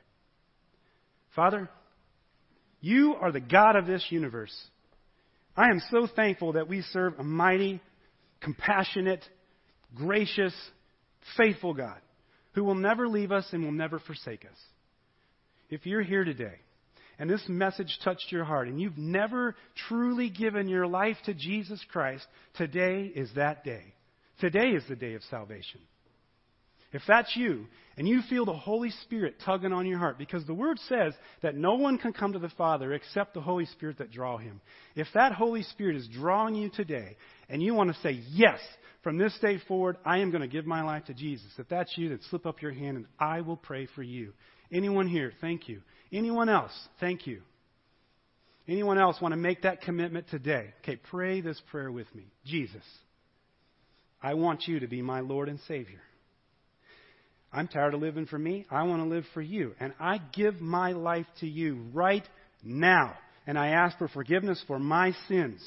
Father, 1.34 1.68
you 2.80 3.14
are 3.20 3.32
the 3.32 3.40
God 3.40 3.76
of 3.76 3.86
this 3.86 4.04
universe. 4.10 4.54
I 5.56 5.70
am 5.70 5.80
so 5.90 6.06
thankful 6.06 6.52
that 6.52 6.68
we 6.68 6.82
serve 6.82 7.18
a 7.18 7.24
mighty, 7.24 7.80
compassionate, 8.40 9.24
gracious, 9.94 10.54
faithful 11.36 11.74
God 11.74 11.98
who 12.52 12.64
will 12.64 12.74
never 12.74 13.08
leave 13.08 13.32
us 13.32 13.46
and 13.52 13.64
will 13.64 13.72
never 13.72 13.98
forsake 13.98 14.44
us. 14.44 14.58
If 15.68 15.84
you're 15.84 16.02
here 16.02 16.24
today 16.24 16.56
and 17.18 17.30
this 17.30 17.42
message 17.48 17.98
touched 18.04 18.30
your 18.30 18.44
heart 18.44 18.68
and 18.68 18.80
you've 18.80 18.98
never 18.98 19.54
truly 19.88 20.30
given 20.30 20.68
your 20.68 20.86
life 20.86 21.16
to 21.24 21.34
Jesus 21.34 21.80
Christ, 21.90 22.26
today 22.54 23.10
is 23.14 23.30
that 23.36 23.64
day. 23.64 23.94
Today 24.40 24.68
is 24.68 24.84
the 24.88 24.96
day 24.96 25.14
of 25.14 25.22
salvation. 25.30 25.80
If 26.92 27.02
that's 27.08 27.34
you, 27.34 27.66
and 27.98 28.06
you 28.06 28.20
feel 28.28 28.44
the 28.44 28.52
Holy 28.52 28.90
Spirit 29.02 29.36
tugging 29.44 29.72
on 29.72 29.86
your 29.86 29.98
heart, 29.98 30.18
because 30.18 30.46
the 30.46 30.54
Word 30.54 30.78
says 30.88 31.14
that 31.42 31.56
no 31.56 31.74
one 31.74 31.98
can 31.98 32.12
come 32.12 32.32
to 32.32 32.38
the 32.38 32.50
Father 32.50 32.92
except 32.92 33.34
the 33.34 33.40
Holy 33.40 33.66
Spirit 33.66 33.98
that 33.98 34.12
draw 34.12 34.38
him. 34.38 34.60
If 34.94 35.08
that 35.14 35.32
Holy 35.32 35.62
Spirit 35.62 35.96
is 35.96 36.08
drawing 36.08 36.54
you 36.54 36.70
today, 36.70 37.16
and 37.48 37.62
you 37.62 37.74
want 37.74 37.92
to 37.92 38.00
say, 38.02 38.20
yes, 38.30 38.60
from 39.02 39.18
this 39.18 39.36
day 39.40 39.58
forward, 39.68 39.96
I 40.04 40.18
am 40.18 40.30
going 40.30 40.42
to 40.42 40.48
give 40.48 40.66
my 40.66 40.82
life 40.82 41.04
to 41.06 41.14
Jesus. 41.14 41.46
If 41.58 41.68
that's 41.68 41.96
you, 41.96 42.08
then 42.10 42.20
slip 42.28 42.46
up 42.46 42.62
your 42.62 42.72
hand 42.72 42.96
and 42.96 43.06
I 43.18 43.40
will 43.40 43.56
pray 43.56 43.86
for 43.94 44.02
you. 44.02 44.32
Anyone 44.72 45.06
here, 45.06 45.32
thank 45.40 45.68
you. 45.68 45.80
Anyone 46.12 46.48
else, 46.48 46.72
thank 47.00 47.26
you. 47.26 47.42
Anyone 48.68 48.98
else 48.98 49.20
want 49.20 49.32
to 49.32 49.36
make 49.36 49.62
that 49.62 49.82
commitment 49.82 50.28
today? 50.28 50.72
Okay, 50.82 50.96
pray 50.96 51.40
this 51.40 51.60
prayer 51.70 51.90
with 51.90 52.12
me. 52.14 52.24
Jesus, 52.44 52.82
I 54.22 54.34
want 54.34 54.66
you 54.66 54.80
to 54.80 54.88
be 54.88 55.02
my 55.02 55.20
Lord 55.20 55.48
and 55.48 55.60
Savior. 55.68 56.00
I'm 57.52 57.68
tired 57.68 57.94
of 57.94 58.00
living 58.00 58.26
for 58.26 58.38
me. 58.38 58.66
I 58.70 58.82
want 58.82 59.02
to 59.02 59.08
live 59.08 59.24
for 59.32 59.40
you. 59.40 59.74
And 59.78 59.94
I 60.00 60.20
give 60.34 60.60
my 60.60 60.92
life 60.92 61.26
to 61.40 61.46
you 61.46 61.86
right 61.92 62.26
now. 62.62 63.14
And 63.46 63.56
I 63.58 63.68
ask 63.68 63.96
for 63.98 64.08
forgiveness 64.08 64.62
for 64.66 64.78
my 64.78 65.12
sins. 65.28 65.64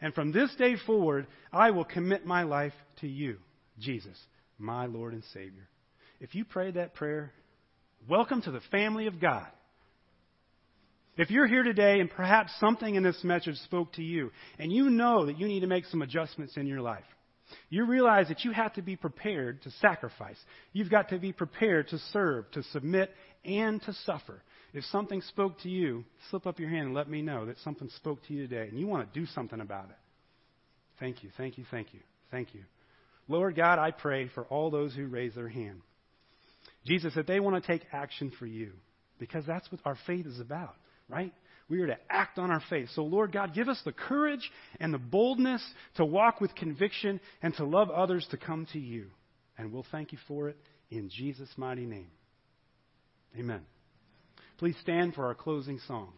And 0.00 0.12
from 0.14 0.32
this 0.32 0.54
day 0.56 0.74
forward, 0.86 1.26
I 1.52 1.70
will 1.70 1.84
commit 1.84 2.26
my 2.26 2.42
life 2.42 2.72
to 3.00 3.08
you, 3.08 3.36
Jesus, 3.78 4.18
my 4.58 4.86
Lord 4.86 5.12
and 5.12 5.22
Savior. 5.32 5.68
If 6.20 6.34
you 6.34 6.44
prayed 6.44 6.74
that 6.74 6.94
prayer, 6.94 7.32
welcome 8.08 8.42
to 8.42 8.50
the 8.50 8.60
family 8.70 9.06
of 9.06 9.20
God. 9.20 9.46
If 11.16 11.30
you're 11.30 11.46
here 11.46 11.62
today 11.62 12.00
and 12.00 12.10
perhaps 12.10 12.52
something 12.60 12.94
in 12.94 13.02
this 13.02 13.22
message 13.24 13.56
spoke 13.56 13.92
to 13.94 14.02
you, 14.02 14.30
and 14.58 14.72
you 14.72 14.88
know 14.88 15.26
that 15.26 15.38
you 15.38 15.46
need 15.48 15.60
to 15.60 15.66
make 15.66 15.84
some 15.86 16.02
adjustments 16.02 16.56
in 16.56 16.66
your 16.66 16.80
life, 16.80 17.04
you 17.68 17.84
realize 17.84 18.28
that 18.28 18.44
you 18.44 18.52
have 18.52 18.72
to 18.74 18.82
be 18.82 18.96
prepared 18.96 19.62
to 19.62 19.70
sacrifice. 19.80 20.36
You've 20.72 20.90
got 20.90 21.08
to 21.10 21.18
be 21.18 21.32
prepared 21.32 21.88
to 21.88 21.98
serve, 22.12 22.50
to 22.52 22.62
submit, 22.72 23.10
and 23.44 23.82
to 23.82 23.92
suffer. 24.04 24.42
If 24.72 24.84
something 24.84 25.20
spoke 25.22 25.60
to 25.60 25.68
you, 25.68 26.04
slip 26.30 26.46
up 26.46 26.60
your 26.60 26.70
hand 26.70 26.86
and 26.86 26.94
let 26.94 27.10
me 27.10 27.22
know 27.22 27.46
that 27.46 27.58
something 27.58 27.90
spoke 27.96 28.20
to 28.28 28.34
you 28.34 28.46
today 28.46 28.68
and 28.68 28.78
you 28.78 28.86
want 28.86 29.12
to 29.12 29.20
do 29.20 29.26
something 29.26 29.60
about 29.60 29.86
it. 29.86 29.96
Thank 31.00 31.24
you, 31.24 31.30
thank 31.36 31.58
you, 31.58 31.64
thank 31.70 31.92
you, 31.92 32.00
thank 32.30 32.54
you. 32.54 32.62
Lord 33.26 33.56
God, 33.56 33.78
I 33.78 33.90
pray 33.90 34.28
for 34.34 34.44
all 34.44 34.70
those 34.70 34.94
who 34.94 35.06
raise 35.06 35.34
their 35.34 35.48
hand. 35.48 35.80
Jesus, 36.86 37.14
that 37.14 37.26
they 37.26 37.40
want 37.40 37.62
to 37.62 37.66
take 37.66 37.86
action 37.92 38.32
for 38.38 38.46
you 38.46 38.72
because 39.18 39.44
that's 39.46 39.70
what 39.70 39.80
our 39.84 39.98
faith 40.06 40.26
is 40.26 40.40
about 40.40 40.74
right? 41.10 41.32
We 41.68 41.80
are 41.82 41.86
to 41.88 41.98
act 42.08 42.38
on 42.38 42.50
our 42.50 42.62
faith. 42.70 42.88
So, 42.94 43.02
Lord 43.02 43.32
God, 43.32 43.54
give 43.54 43.68
us 43.68 43.80
the 43.84 43.92
courage 43.92 44.50
and 44.80 44.94
the 44.94 44.98
boldness 44.98 45.62
to 45.96 46.04
walk 46.04 46.40
with 46.40 46.54
conviction 46.54 47.20
and 47.42 47.54
to 47.56 47.64
love 47.64 47.90
others 47.90 48.26
to 48.30 48.36
come 48.36 48.66
to 48.72 48.78
you. 48.78 49.06
And 49.58 49.72
we'll 49.72 49.86
thank 49.90 50.12
you 50.12 50.18
for 50.26 50.48
it 50.48 50.56
in 50.90 51.10
Jesus' 51.10 51.50
mighty 51.56 51.86
name. 51.86 52.10
Amen. 53.38 53.60
Please 54.58 54.76
stand 54.82 55.14
for 55.14 55.26
our 55.26 55.34
closing 55.34 55.78
song. 55.86 56.12